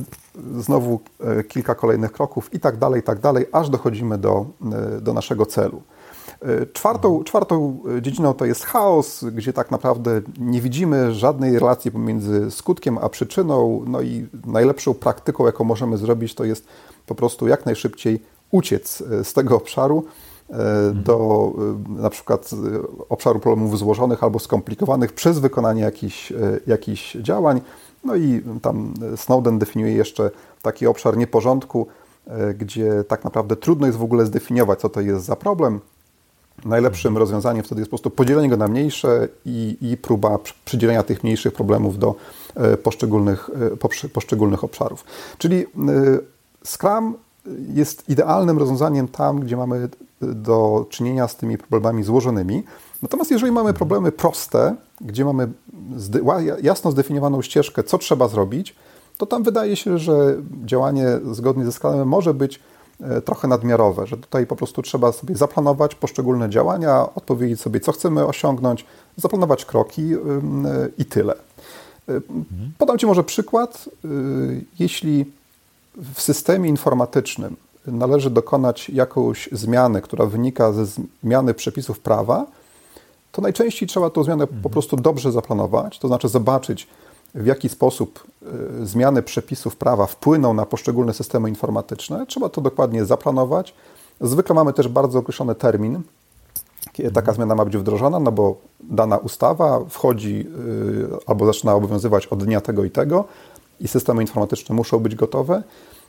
znowu 0.58 1.00
kilka 1.48 1.74
kolejnych 1.74 2.12
kroków 2.12 2.54
i 2.54 2.60
tak 2.60 2.76
dalej, 2.76 3.00
i 3.00 3.02
tak 3.02 3.20
dalej, 3.20 3.46
aż 3.52 3.70
dochodzimy 3.70 4.18
do, 4.18 4.46
do 5.00 5.12
naszego 5.12 5.46
celu. 5.46 5.82
Czwartą, 6.72 7.24
czwartą 7.24 7.78
dziedziną 8.02 8.34
to 8.34 8.44
jest 8.44 8.64
chaos, 8.64 9.24
gdzie 9.24 9.52
tak 9.52 9.70
naprawdę 9.70 10.20
nie 10.38 10.60
widzimy 10.60 11.14
żadnej 11.14 11.58
relacji 11.58 11.90
pomiędzy 11.90 12.50
skutkiem 12.50 12.98
a 12.98 13.08
przyczyną. 13.08 13.84
No 13.86 14.00
i 14.00 14.26
najlepszą 14.46 14.94
praktyką, 14.94 15.46
jaką 15.46 15.64
możemy 15.64 15.96
zrobić, 15.96 16.34
to 16.34 16.44
jest 16.44 16.66
po 17.06 17.14
prostu 17.14 17.48
jak 17.48 17.66
najszybciej 17.66 18.22
uciec 18.50 19.02
z 19.22 19.32
tego 19.32 19.56
obszaru 19.56 20.04
e, 20.50 20.54
do 20.94 21.50
e, 21.98 22.00
na 22.02 22.10
przykład 22.10 22.50
obszaru 23.08 23.40
problemów 23.40 23.78
złożonych 23.78 24.24
albo 24.24 24.38
skomplikowanych 24.38 25.12
przez 25.12 25.38
wykonanie 25.38 25.82
jakichś, 25.82 26.32
e, 26.32 26.36
jakichś 26.66 27.16
działań. 27.16 27.60
No 28.04 28.16
i 28.16 28.42
tam 28.62 28.94
Snowden 29.16 29.58
definiuje 29.58 29.92
jeszcze 29.92 30.30
taki 30.62 30.86
obszar 30.86 31.16
nieporządku, 31.16 31.86
gdzie 32.58 33.04
tak 33.04 33.24
naprawdę 33.24 33.56
trudno 33.56 33.86
jest 33.86 33.98
w 33.98 34.02
ogóle 34.02 34.26
zdefiniować, 34.26 34.80
co 34.80 34.88
to 34.88 35.00
jest 35.00 35.24
za 35.24 35.36
problem. 35.36 35.80
Najlepszym 36.64 37.18
rozwiązaniem 37.18 37.64
wtedy 37.64 37.80
jest 37.80 37.88
po 37.88 37.90
prostu 37.90 38.10
podzielenie 38.10 38.48
go 38.48 38.56
na 38.56 38.68
mniejsze 38.68 39.28
i, 39.44 39.76
i 39.80 39.96
próba 39.96 40.38
przydzielenia 40.64 41.02
tych 41.02 41.24
mniejszych 41.24 41.52
problemów 41.52 41.98
do 41.98 42.14
e, 42.54 42.76
poszczególnych, 42.76 43.50
e, 44.04 44.08
poszczególnych 44.08 44.64
obszarów. 44.64 45.04
Czyli 45.38 45.62
e, 45.62 45.66
Scrum 46.64 47.14
jest 47.74 48.08
idealnym 48.08 48.58
rozwiązaniem 48.58 49.08
tam, 49.08 49.40
gdzie 49.40 49.56
mamy 49.56 49.88
do 50.20 50.86
czynienia 50.90 51.28
z 51.28 51.36
tymi 51.36 51.58
problemami 51.58 52.02
złożonymi. 52.02 52.62
Natomiast 53.02 53.30
jeżeli 53.30 53.52
mamy 53.52 53.74
problemy 53.74 54.12
proste, 54.12 54.74
gdzie 55.00 55.24
mamy 55.24 55.48
jasno 56.62 56.90
zdefiniowaną 56.90 57.42
ścieżkę, 57.42 57.84
co 57.84 57.98
trzeba 57.98 58.28
zrobić, 58.28 58.76
to 59.18 59.26
tam 59.26 59.42
wydaje 59.42 59.76
się, 59.76 59.98
że 59.98 60.36
działanie 60.64 61.06
zgodnie 61.32 61.64
ze 61.64 61.72
Scrumem 61.72 62.08
może 62.08 62.34
być 62.34 62.60
E, 63.00 63.20
trochę 63.20 63.48
nadmiarowe, 63.48 64.06
że 64.06 64.16
tutaj 64.16 64.46
po 64.46 64.56
prostu 64.56 64.82
trzeba 64.82 65.12
sobie 65.12 65.36
zaplanować 65.36 65.94
poszczególne 65.94 66.50
działania, 66.50 67.14
odpowiedzieć 67.14 67.60
sobie, 67.60 67.80
co 67.80 67.92
chcemy 67.92 68.26
osiągnąć, 68.26 68.84
zaplanować 69.16 69.64
kroki 69.64 70.10
i 70.98 71.04
tyle. 71.04 71.34
E, 72.08 72.20
podam 72.78 72.98
Ci 72.98 73.06
może 73.06 73.24
przykład. 73.24 73.88
E, 74.04 74.08
jeśli 74.78 75.32
w 76.14 76.20
systemie 76.20 76.68
informatycznym 76.68 77.56
należy 77.86 78.30
dokonać 78.30 78.88
jakąś 78.88 79.48
zmiany, 79.52 80.02
która 80.02 80.26
wynika 80.26 80.72
ze 80.72 80.86
zmiany 81.22 81.54
przepisów 81.54 82.00
prawa, 82.00 82.46
to 83.32 83.42
najczęściej 83.42 83.88
trzeba 83.88 84.10
tą 84.10 84.24
zmianę 84.24 84.46
po 84.46 84.54
mhm. 84.54 84.72
prostu 84.72 84.96
dobrze 84.96 85.32
zaplanować, 85.32 85.98
to 85.98 86.08
znaczy 86.08 86.28
zobaczyć, 86.28 86.88
w 87.34 87.46
jaki 87.46 87.68
sposób 87.68 88.24
e, 88.82 88.86
zmiany 88.86 89.22
przepisów 89.22 89.76
prawa 89.76 90.06
wpłyną 90.06 90.54
na 90.54 90.66
poszczególne 90.66 91.14
systemy 91.14 91.48
informatyczne. 91.48 92.26
Trzeba 92.26 92.48
to 92.48 92.60
dokładnie 92.60 93.04
zaplanować. 93.04 93.74
Zwykle 94.20 94.54
mamy 94.54 94.72
też 94.72 94.88
bardzo 94.88 95.18
określony 95.18 95.54
termin, 95.54 96.00
kiedy 96.92 97.10
taka 97.10 97.32
zmiana 97.32 97.54
ma 97.54 97.64
być 97.64 97.76
wdrożona, 97.76 98.20
no 98.20 98.32
bo 98.32 98.56
dana 98.80 99.16
ustawa 99.16 99.80
wchodzi 99.88 100.46
e, 101.20 101.30
albo 101.30 101.46
zaczyna 101.46 101.74
obowiązywać 101.74 102.26
od 102.26 102.44
dnia 102.44 102.60
tego 102.60 102.84
i 102.84 102.90
tego 102.90 103.24
i 103.80 103.88
systemy 103.88 104.22
informatyczne 104.22 104.74
muszą 104.74 104.98
być 104.98 105.14
gotowe. 105.14 105.62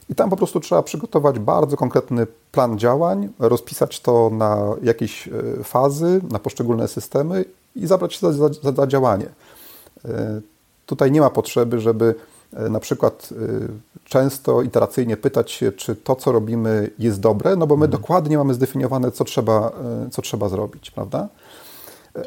I 0.10 0.16
tam 0.16 0.30
po 0.30 0.38
prostu 0.38 0.60
trzeba 0.60 0.84
przygotować 0.84 1.40
bardzo 1.40 1.78
konkretny 1.78 2.28
plan 2.52 2.80
działań, 2.80 3.30
rozpisać 3.40 4.00
to 4.00 4.30
na 4.34 4.58
jakieś 4.84 5.28
e, 5.28 5.32
fazy, 5.64 6.22
na 6.32 6.40
poszczególne 6.40 6.88
systemy 6.88 7.46
i 7.76 7.88
zabrać 7.88 8.14
się 8.14 8.32
za, 8.32 8.50
za, 8.50 8.72
za 8.72 8.88
działanie. 8.88 9.30
Tutaj 10.86 11.12
nie 11.12 11.22
ma 11.22 11.30
potrzeby, 11.30 11.80
żeby 11.80 12.16
e, 12.54 12.70
na 12.70 12.80
przykład 12.80 13.30
e, 13.32 14.06
często 14.06 14.62
iteracyjnie 14.62 15.18
pytać 15.18 15.52
się, 15.52 15.72
czy 15.72 15.96
to, 15.96 16.16
co 16.16 16.32
robimy, 16.32 16.92
jest 17.00 17.20
dobre, 17.20 17.56
no 17.56 17.68
bo 17.68 17.78
my 17.78 17.86
mhm. 17.86 18.02
dokładnie 18.02 18.38
mamy 18.38 18.54
zdefiniowane, 18.54 19.12
co 19.12 19.24
trzeba, 19.24 19.72
e, 20.06 20.10
co 20.10 20.22
trzeba 20.22 20.50
zrobić, 20.50 20.92
prawda? 20.92 21.28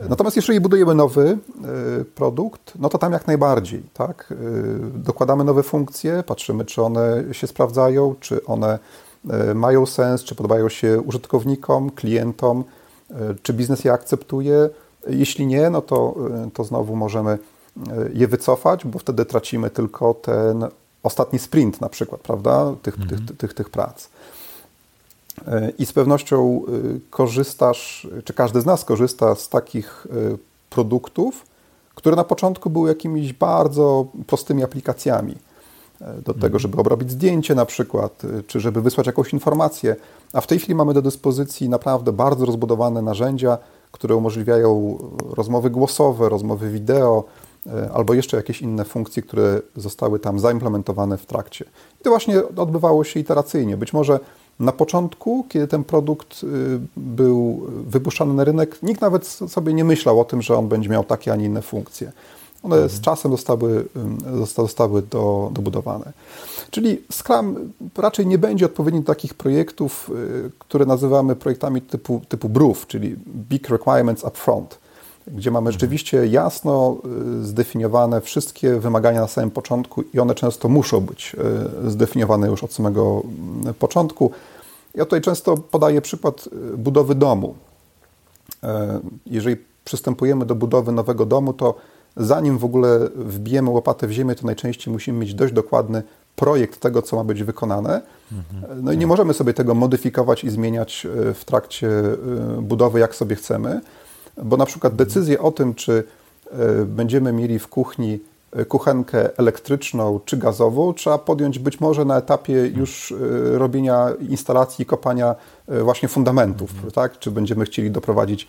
Natomiast 0.08 0.36
jeżeli 0.36 0.60
budujemy 0.60 0.94
nowy 0.94 1.38
produkt, 2.14 2.72
no 2.78 2.88
to 2.88 2.98
tam 2.98 3.12
jak 3.12 3.26
najbardziej, 3.26 3.82
tak? 3.94 4.34
Dokładamy 4.94 5.44
nowe 5.44 5.62
funkcje, 5.62 6.22
patrzymy, 6.22 6.64
czy 6.64 6.82
one 6.82 7.24
się 7.32 7.46
sprawdzają, 7.46 8.14
czy 8.20 8.44
one 8.46 8.78
mają 9.54 9.86
sens, 9.86 10.24
czy 10.24 10.34
podobają 10.34 10.68
się 10.68 11.00
użytkownikom, 11.00 11.90
klientom, 11.90 12.64
czy 13.42 13.52
biznes 13.52 13.84
je 13.84 13.92
akceptuje. 13.92 14.70
Jeśli 15.06 15.46
nie, 15.46 15.70
no 15.70 15.82
to, 15.82 16.14
to 16.54 16.64
znowu 16.64 16.96
możemy 16.96 17.38
je 18.14 18.28
wycofać, 18.28 18.86
bo 18.86 18.98
wtedy 18.98 19.24
tracimy 19.24 19.70
tylko 19.70 20.14
ten 20.14 20.66
ostatni 21.02 21.38
sprint 21.38 21.80
na 21.80 21.88
przykład, 21.88 22.20
prawda, 22.20 22.74
tych, 22.82 22.98
mhm. 22.98 23.26
tych, 23.26 23.36
tych, 23.36 23.54
tych 23.54 23.70
prac. 23.70 24.08
E, 25.48 25.72
I 25.78 25.86
z 25.86 25.92
pewnością 25.92 26.62
e, 26.66 26.70
korzystasz, 27.10 28.08
czy 28.24 28.34
każdy 28.34 28.60
z 28.60 28.66
nas 28.66 28.84
korzysta 28.84 29.34
z 29.34 29.48
takich 29.48 30.06
e, 30.10 30.36
produktów, 30.70 31.46
które 31.94 32.16
na 32.16 32.24
początku 32.24 32.70
były 32.70 32.88
jakimiś 32.88 33.32
bardzo 33.32 34.06
prostymi 34.26 34.64
aplikacjami 34.64 35.34
do 36.00 36.34
tego, 36.34 36.46
mhm. 36.46 36.58
żeby 36.58 36.78
obrobić 36.78 37.10
zdjęcie 37.10 37.54
na 37.54 37.66
przykład, 37.66 38.22
czy 38.46 38.60
żeby 38.60 38.82
wysłać 38.82 39.06
jakąś 39.06 39.32
informację, 39.32 39.96
a 40.32 40.40
w 40.40 40.46
tej 40.46 40.58
chwili 40.58 40.74
mamy 40.74 40.94
do 40.94 41.02
dyspozycji 41.02 41.68
naprawdę 41.68 42.12
bardzo 42.12 42.44
rozbudowane 42.44 43.02
narzędzia, 43.02 43.58
które 43.92 44.16
umożliwiają 44.16 44.98
rozmowy 45.30 45.70
głosowe, 45.70 46.28
rozmowy 46.28 46.70
wideo, 46.70 47.24
albo 47.92 48.14
jeszcze 48.14 48.36
jakieś 48.36 48.62
inne 48.62 48.84
funkcje, 48.84 49.22
które 49.22 49.60
zostały 49.76 50.18
tam 50.18 50.38
zaimplementowane 50.38 51.18
w 51.18 51.26
trakcie. 51.26 51.64
I 52.00 52.04
to 52.04 52.10
właśnie 52.10 52.48
odbywało 52.56 53.04
się 53.04 53.20
iteracyjnie. 53.20 53.76
Być 53.76 53.92
może 53.92 54.20
Na 54.62 54.72
początku, 54.72 55.46
kiedy 55.48 55.68
ten 55.68 55.84
produkt 55.84 56.44
y, 56.44 56.46
był 56.96 57.66
wypuszczany 57.86 58.34
na 58.34 58.44
rynek, 58.44 58.82
nikt 58.82 59.00
nawet 59.00 59.26
sobie 59.26 59.74
nie 59.74 59.84
myślał 59.84 60.20
o 60.20 60.24
tym, 60.24 60.42
że 60.42 60.56
on 60.56 60.68
będzie 60.68 60.88
miał 60.88 61.04
takie, 61.04 61.32
a 61.32 61.36
nie 61.36 61.46
inne 61.46 61.62
funkcje. 61.62 62.12
One 62.62 62.76
z 62.76 62.82
mhm. 62.82 63.02
czasem 63.02 63.32
zostały, 63.32 63.84
zostały 64.56 65.02
do, 65.02 65.50
dobudowane. 65.52 66.12
Czyli 66.70 67.02
Scrum 67.10 67.72
raczej 67.98 68.26
nie 68.26 68.38
będzie 68.38 68.66
odpowiednim 68.66 69.02
do 69.02 69.06
takich 69.06 69.34
projektów, 69.34 70.10
y, 70.46 70.50
które 70.58 70.86
nazywamy 70.86 71.36
projektami 71.36 71.80
typu, 71.80 72.22
typu 72.28 72.48
BRUF, 72.48 72.86
czyli 72.86 73.16
Big 73.26 73.68
Requirements 73.68 74.24
Upfront, 74.24 74.78
gdzie 75.26 75.50
mamy 75.50 75.68
mhm. 75.68 75.72
rzeczywiście 75.72 76.26
jasno 76.26 76.96
y, 77.40 77.44
zdefiniowane 77.44 78.20
wszystkie 78.20 78.76
wymagania 78.76 79.20
na 79.20 79.28
samym 79.28 79.50
początku 79.50 80.04
i 80.14 80.18
one 80.18 80.34
często 80.34 80.68
muszą 80.68 81.00
być 81.00 81.36
zdefiniowane 81.86 82.46
już 82.46 82.64
od 82.64 82.72
samego 82.72 83.22
mm, 83.24 83.74
początku. 83.74 84.30
Ja 84.94 85.04
tutaj 85.04 85.20
często 85.20 85.56
podaję 85.56 86.00
przykład 86.00 86.48
budowy 86.76 87.14
domu. 87.14 87.54
Jeżeli 89.26 89.56
przystępujemy 89.84 90.46
do 90.46 90.54
budowy 90.54 90.92
nowego 90.92 91.26
domu, 91.26 91.52
to 91.52 91.74
zanim 92.16 92.58
w 92.58 92.64
ogóle 92.64 92.98
wbijemy 93.14 93.70
łopatę 93.70 94.06
w 94.06 94.10
ziemię, 94.10 94.34
to 94.34 94.46
najczęściej 94.46 94.92
musimy 94.92 95.18
mieć 95.18 95.34
dość 95.34 95.52
dokładny 95.52 96.02
projekt 96.36 96.80
tego, 96.80 97.02
co 97.02 97.16
ma 97.16 97.24
być 97.24 97.42
wykonane. 97.42 98.02
No 98.82 98.92
i 98.92 98.98
nie 98.98 99.06
możemy 99.06 99.34
sobie 99.34 99.54
tego 99.54 99.74
modyfikować 99.74 100.44
i 100.44 100.50
zmieniać 100.50 101.06
e, 101.06 101.34
w 101.34 101.44
trakcie 101.44 101.88
e, 101.88 102.16
budowy, 102.62 103.00
jak 103.00 103.14
sobie 103.14 103.36
chcemy, 103.36 103.80
bo 104.42 104.56
na 104.56 104.66
przykład 104.66 104.94
decyzję 104.94 105.40
o 105.40 105.52
tym, 105.52 105.74
czy 105.74 106.04
e, 106.50 106.84
będziemy 106.84 107.32
mieli 107.32 107.58
w 107.58 107.68
kuchni 107.68 108.20
kuchenkę 108.68 109.38
elektryczną 109.38 110.20
czy 110.24 110.36
gazową, 110.36 110.94
trzeba 110.94 111.18
podjąć 111.18 111.58
być 111.58 111.80
może 111.80 112.04
na 112.04 112.18
etapie 112.18 112.66
już 112.66 113.14
robienia 113.52 114.08
instalacji, 114.28 114.86
kopania 114.86 115.34
właśnie 115.68 116.08
fundamentów, 116.08 116.70
mhm. 116.74 116.92
tak? 116.92 117.18
Czy 117.18 117.30
będziemy 117.30 117.64
chcieli 117.64 117.90
doprowadzić 117.90 118.48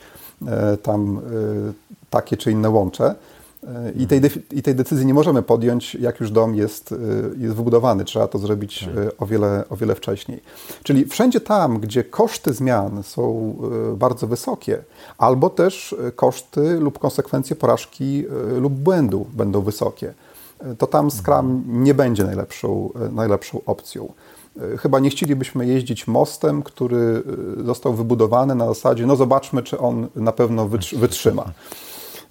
tam 0.84 1.22
takie 2.10 2.38
czy 2.38 2.52
inne 2.52 2.70
łącze. 2.70 3.16
I 3.96 4.08
tej, 4.08 4.22
I 4.52 4.64
tej 4.64 4.76
decyzji 4.76 5.06
nie 5.06 5.14
możemy 5.14 5.42
podjąć, 5.42 5.96
jak 5.96 6.20
już 6.20 6.32
dom 6.32 6.56
jest, 6.56 6.92
y, 6.92 6.96
jest 7.38 7.56
wybudowany. 7.56 8.06
Trzeba 8.06 8.28
to 8.28 8.40
zrobić 8.40 8.80
tak. 8.80 8.98
y, 8.98 9.18
o 9.18 9.26
wiele, 9.26 9.64
o 9.70 9.76
wiele 9.76 9.96
wcześniej. 9.96 10.42
Czyli 10.84 11.06
wszędzie 11.06 11.42
tam, 11.42 11.80
gdzie 11.80 12.04
koszty 12.04 12.54
zmian 12.54 13.04
są 13.04 13.56
bardzo 13.98 14.28
wysokie, 14.28 14.84
albo 15.18 15.50
też 15.50 15.96
koszty 16.16 16.80
lub 16.80 17.00
konsekwencje 17.00 17.56
porażki 17.56 18.26
lub 18.60 18.74
błędu 18.74 19.26
będą 19.34 19.62
wysokie, 19.62 20.14
to 20.78 20.88
tam 20.88 21.12
Scrum 21.12 21.64
nie 21.68 21.94
będzie 21.94 22.24
najlepszą, 22.24 22.90
najlepszą 23.12 23.62
opcją. 23.66 24.14
Chyba 24.80 25.00
nie 25.00 25.10
chcielibyśmy 25.10 25.68
jeździć 25.68 26.08
mostem, 26.08 26.64
który 26.64 27.24
został 27.66 27.94
wybudowany 27.94 28.56
na 28.56 28.68
zasadzie, 28.68 29.06
no 29.06 29.16
zobaczmy, 29.16 29.64
czy 29.64 29.80
on 29.80 30.08
na 30.16 30.32
pewno 30.32 30.68
wytrzyma. 31.04 31.46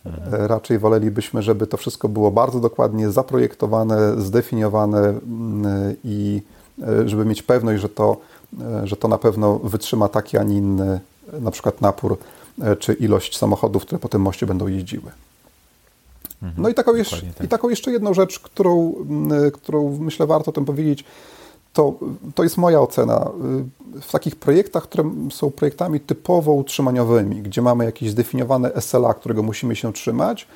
E, 0.06 0.48
raczej 0.48 0.78
wolelibyśmy, 0.78 1.42
żeby 1.42 1.66
to 1.66 1.76
wszystko 1.76 2.08
było 2.08 2.30
bardzo 2.30 2.60
dokładnie 2.60 3.10
zaprojektowane, 3.10 4.20
zdefiniowane 4.20 4.98
mm, 4.98 5.96
i 6.04 6.42
e, 6.82 7.08
żeby 7.08 7.24
mieć 7.24 7.42
pewność, 7.42 7.82
że 7.82 7.88
to, 7.88 8.16
e, 8.60 8.86
że 8.86 8.96
to 8.96 9.08
na 9.08 9.18
pewno 9.18 9.58
wytrzyma 9.58 10.08
taki, 10.08 10.38
a 10.38 10.42
nie 10.42 10.56
inny 10.56 11.00
na 11.40 11.50
przykład 11.50 11.80
napór 11.80 12.18
czy 12.78 12.92
ilość 12.92 13.38
samochodów, 13.38 13.82
które 13.82 13.98
po 13.98 14.08
tym 14.08 14.22
moście 14.22 14.46
będą 14.46 14.66
jeździły. 14.66 15.10
Mhm, 16.42 16.62
no 16.62 16.68
i 16.68 16.74
taką, 16.74 16.94
jeszcze, 16.94 17.22
tak. 17.22 17.44
i 17.44 17.48
taką 17.48 17.68
jeszcze 17.68 17.92
jedną 17.92 18.14
rzecz, 18.14 18.38
którą, 18.38 18.94
mm, 19.08 19.50
którą 19.50 19.98
myślę 20.00 20.26
warto 20.26 20.50
o 20.50 20.54
tym 20.54 20.64
powiedzieć, 20.64 21.04
to, 21.72 21.94
to 22.34 22.42
jest 22.42 22.56
moja 22.56 22.80
ocena. 22.80 23.30
W 24.00 24.12
takich 24.12 24.36
projektach, 24.36 24.82
które 24.82 25.10
są 25.30 25.50
projektami 25.50 26.00
typowo 26.00 26.52
utrzymaniowymi, 26.52 27.42
gdzie 27.42 27.62
mamy 27.62 27.84
jakieś 27.84 28.10
zdefiniowane 28.10 28.70
SLA, 28.80 29.14
którego 29.14 29.42
musimy 29.42 29.76
się 29.76 29.92
trzymać, 29.92 30.46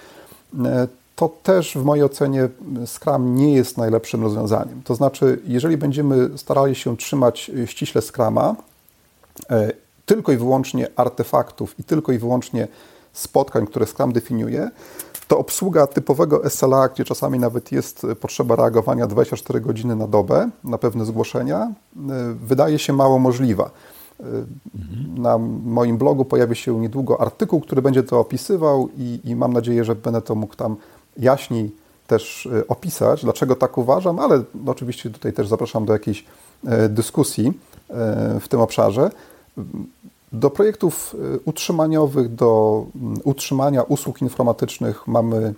to 1.16 1.28
też 1.42 1.74
w 1.74 1.84
mojej 1.84 2.04
ocenie 2.04 2.48
Scrum 2.86 3.34
nie 3.34 3.54
jest 3.54 3.78
najlepszym 3.78 4.22
rozwiązaniem. 4.22 4.82
To 4.84 4.94
znaczy, 4.94 5.40
jeżeli 5.46 5.76
będziemy 5.76 6.38
starali 6.38 6.74
się 6.74 6.96
trzymać 6.96 7.50
ściśle 7.66 8.02
Scrama, 8.02 8.56
e, 9.50 9.72
tylko 10.06 10.32
i 10.32 10.36
wyłącznie 10.36 10.88
artefaktów 10.96 11.80
i 11.80 11.84
tylko 11.84 12.12
i 12.12 12.18
wyłącznie 12.18 12.68
spotkań, 13.12 13.66
które 13.66 13.86
Scrum 13.86 14.12
definiuje, 14.12 14.70
to 15.28 15.38
obsługa 15.38 15.86
typowego 15.86 16.50
SLA, 16.50 16.88
gdzie 16.88 17.04
czasami 17.04 17.38
nawet 17.38 17.72
jest 17.72 18.06
potrzeba 18.20 18.56
reagowania 18.56 19.06
24 19.06 19.60
godziny 19.60 19.96
na 19.96 20.06
dobę 20.06 20.50
na 20.64 20.78
pewne 20.78 21.04
zgłoszenia, 21.04 21.58
e, 21.60 21.72
wydaje 22.46 22.78
się 22.78 22.92
mało 22.92 23.18
możliwa. 23.18 23.70
E, 24.20 24.24
na 25.16 25.38
moim 25.64 25.98
blogu 25.98 26.24
pojawi 26.24 26.56
się 26.56 26.80
niedługo 26.80 27.20
artykuł, 27.20 27.60
który 27.60 27.82
będzie 27.82 28.02
to 28.02 28.20
opisywał 28.20 28.88
i, 28.96 29.20
i 29.24 29.36
mam 29.36 29.52
nadzieję, 29.52 29.84
że 29.84 29.94
będę 29.94 30.22
to 30.22 30.34
mógł 30.34 30.56
tam 30.56 30.76
jaśniej 31.18 31.74
też 32.06 32.46
e, 32.46 32.68
opisać, 32.68 33.22
dlaczego 33.22 33.56
tak 33.56 33.78
uważam, 33.78 34.18
ale 34.18 34.42
oczywiście 34.66 35.10
tutaj 35.10 35.32
też 35.32 35.48
zapraszam 35.48 35.84
do 35.84 35.92
jakiejś 35.92 36.24
dyskusji 36.88 37.52
w 38.40 38.48
tym 38.48 38.60
obszarze. 38.60 39.10
Do 40.32 40.50
projektów 40.50 41.16
y, 41.34 41.38
utrzymaniowych, 41.44 42.34
do 42.34 42.84
mm, 42.96 43.20
utrzymania 43.24 43.82
usług 43.82 44.22
informatycznych 44.22 45.06
mamy 45.06 45.36
y, 45.36 45.54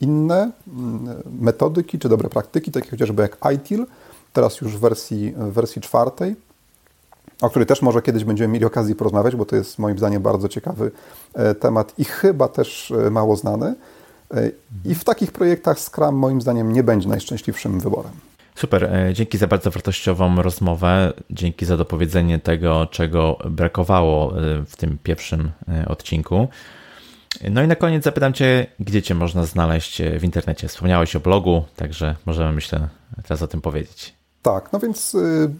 inne 0.00 0.52
mm, 0.68 1.22
metodyki 1.40 1.98
czy 1.98 2.08
dobre 2.08 2.28
praktyki, 2.28 2.70
takie 2.70 2.90
chociażby 2.90 3.22
jak 3.22 3.38
ITIL, 3.54 3.86
teraz 4.32 4.60
już 4.60 4.76
w 4.76 4.80
wersji, 4.80 5.34
w 5.36 5.52
wersji 5.52 5.82
czwartej, 5.82 6.36
o 7.40 7.50
której 7.50 7.66
też 7.66 7.82
może 7.82 8.02
kiedyś 8.02 8.24
będziemy 8.24 8.52
mieli 8.52 8.64
okazję 8.64 8.94
porozmawiać, 8.94 9.36
bo 9.36 9.44
to 9.44 9.56
jest 9.56 9.78
moim 9.78 9.98
zdaniem 9.98 10.22
bardzo 10.22 10.48
ciekawy 10.48 10.90
e, 11.34 11.54
temat 11.54 11.94
i 11.98 12.04
chyba 12.04 12.48
też 12.48 12.90
e, 12.90 13.10
mało 13.10 13.36
znany. 13.36 13.74
E, 14.34 14.50
I 14.84 14.94
w 14.94 15.04
takich 15.04 15.32
projektach 15.32 15.78
Scrum 15.80 16.14
moim 16.14 16.40
zdaniem 16.40 16.72
nie 16.72 16.82
będzie 16.82 17.08
najszczęśliwszym 17.08 17.80
wyborem. 17.80 18.12
Super, 18.54 18.84
e, 18.84 19.14
dzięki 19.14 19.38
za 19.38 19.46
bardzo 19.46 19.70
wartościową 19.70 20.42
rozmowę, 20.42 21.12
dzięki 21.30 21.66
za 21.66 21.76
dopowiedzenie 21.76 22.38
tego, 22.38 22.86
czego 22.86 23.38
brakowało 23.44 24.32
e, 24.32 24.64
w 24.66 24.76
tym 24.76 24.98
pierwszym 25.02 25.50
e, 25.68 25.88
odcinku. 25.88 26.48
No 27.50 27.62
i 27.62 27.66
na 27.66 27.76
koniec 27.76 28.04
zapytam 28.04 28.32
Cię, 28.32 28.66
gdzie 28.80 29.02
Cię 29.02 29.14
można 29.14 29.44
znaleźć 29.44 30.02
w 30.18 30.24
internecie? 30.24 30.68
Wspomniałeś 30.68 31.16
o 31.16 31.20
blogu, 31.20 31.62
także 31.76 32.16
możemy, 32.26 32.52
myślę, 32.52 32.88
teraz 33.22 33.42
o 33.42 33.48
tym 33.48 33.60
powiedzieć. 33.60 34.14
Tak, 34.42 34.72
no 34.72 34.78
więc 34.78 35.14
y, 35.14 35.50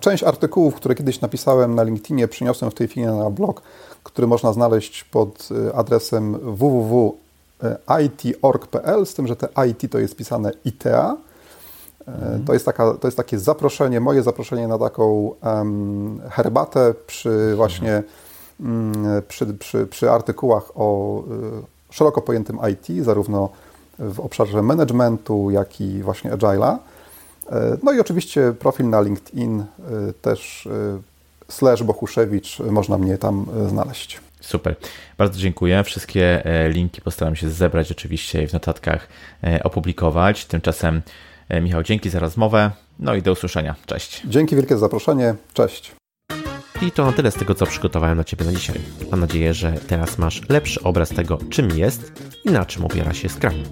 część 0.00 0.22
artykułów, 0.22 0.74
które 0.74 0.94
kiedyś 0.94 1.20
napisałem 1.20 1.74
na 1.74 1.82
LinkedInie, 1.82 2.28
przyniosłem 2.28 2.70
w 2.70 2.74
tej 2.74 2.88
chwili 2.88 3.06
na 3.06 3.30
blog, 3.30 3.62
który 4.02 4.26
można 4.26 4.52
znaleźć 4.52 5.04
pod 5.04 5.48
adresem 5.74 6.38
www.it.org.pl, 6.56 7.26
z 9.06 9.14
tym, 9.14 9.26
że 9.26 9.36
te 9.36 9.48
IT 9.70 9.92
to 9.92 9.98
jest 9.98 10.16
pisane 10.16 10.52
ITEA. 10.64 11.16
Mhm. 12.06 12.44
To, 12.44 12.52
jest 12.52 12.66
taka, 12.66 12.94
to 12.94 13.08
jest 13.08 13.16
takie 13.16 13.38
zaproszenie, 13.38 14.00
moje 14.00 14.22
zaproszenie 14.22 14.68
na 14.68 14.78
taką 14.78 15.34
um, 15.42 16.20
herbatę 16.30 16.94
przy 17.06 17.52
właśnie 17.56 18.02
um, 18.60 18.92
przy, 19.28 19.46
przy, 19.46 19.86
przy, 19.86 20.10
artykułach 20.10 20.62
o 20.74 21.18
y, 21.20 21.94
szeroko 21.94 22.22
pojętym 22.22 22.58
IT, 22.72 23.04
zarówno 23.04 23.48
w 23.98 24.20
obszarze 24.20 24.62
managementu, 24.62 25.50
jak 25.50 25.80
i 25.80 26.02
właśnie 26.02 26.30
agile'a. 26.30 26.76
E, 27.50 27.76
no 27.82 27.92
i 27.92 28.00
oczywiście 28.00 28.52
profil 28.58 28.88
na 28.88 29.00
LinkedIn 29.00 29.60
y, 29.60 29.64
też 30.22 30.66
y, 30.66 30.70
slash 31.48 31.82
Bohuszewicz, 31.82 32.58
można 32.58 32.98
mnie 32.98 33.18
tam 33.18 33.46
znaleźć. 33.68 34.20
Super, 34.40 34.76
bardzo 35.18 35.38
dziękuję. 35.38 35.84
Wszystkie 35.84 36.46
e, 36.46 36.68
linki 36.68 37.00
postaram 37.00 37.36
się 37.36 37.50
zebrać 37.50 37.92
oczywiście 37.92 38.42
i 38.42 38.46
w 38.46 38.52
notatkach 38.52 39.08
e, 39.44 39.62
opublikować. 39.62 40.44
Tymczasem 40.44 40.96
E, 40.96 41.31
Michał, 41.50 41.82
dzięki 41.82 42.10
za 42.10 42.18
rozmowę. 42.18 42.70
No 42.98 43.14
i 43.14 43.22
do 43.22 43.32
usłyszenia. 43.32 43.74
Cześć. 43.86 44.22
Dzięki 44.24 44.56
wielkie 44.56 44.74
za 44.74 44.80
zaproszenie. 44.80 45.34
Cześć. 45.54 45.92
I 46.82 46.90
to 46.90 47.06
na 47.06 47.12
tyle 47.12 47.30
z 47.30 47.34
tego, 47.34 47.54
co 47.54 47.66
przygotowałem 47.66 48.16
dla 48.16 48.24
Ciebie 48.24 48.44
na 48.44 48.52
dzisiaj. 48.52 48.80
Mam 49.10 49.20
nadzieję, 49.20 49.54
że 49.54 49.72
teraz 49.72 50.18
masz 50.18 50.48
lepszy 50.48 50.82
obraz 50.82 51.08
tego, 51.08 51.38
czym 51.50 51.78
jest 51.78 52.12
i 52.44 52.50
na 52.50 52.64
czym 52.64 52.84
opiera 52.84 53.14
się 53.14 53.28
Scrum. 53.28 53.62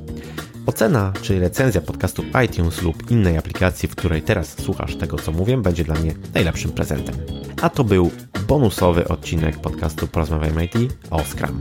Ocena 0.67 1.13
czy 1.23 1.41
recenzja 1.41 1.81
podcastu 1.81 2.25
iTunes 2.45 2.83
lub 2.83 3.11
innej 3.11 3.39
aplikacji, 3.39 3.89
w 3.89 3.97
której 3.97 4.23
teraz 4.23 4.63
słuchasz 4.63 4.97
tego, 4.97 5.17
co 5.17 5.33
mówię, 5.33 5.57
będzie 5.57 5.85
dla 5.85 5.95
mnie 5.95 6.15
najlepszym 6.35 6.73
prezentem. 6.73 7.15
A 7.63 7.71
to 7.71 7.85
był 7.85 8.11
bonusowy 8.49 9.09
odcinek 9.09 9.57
podcastu 9.57 10.09
Porozmawiajmy 10.09 10.65
IT 10.65 10.75
o 11.11 11.25
Scrum. 11.25 11.61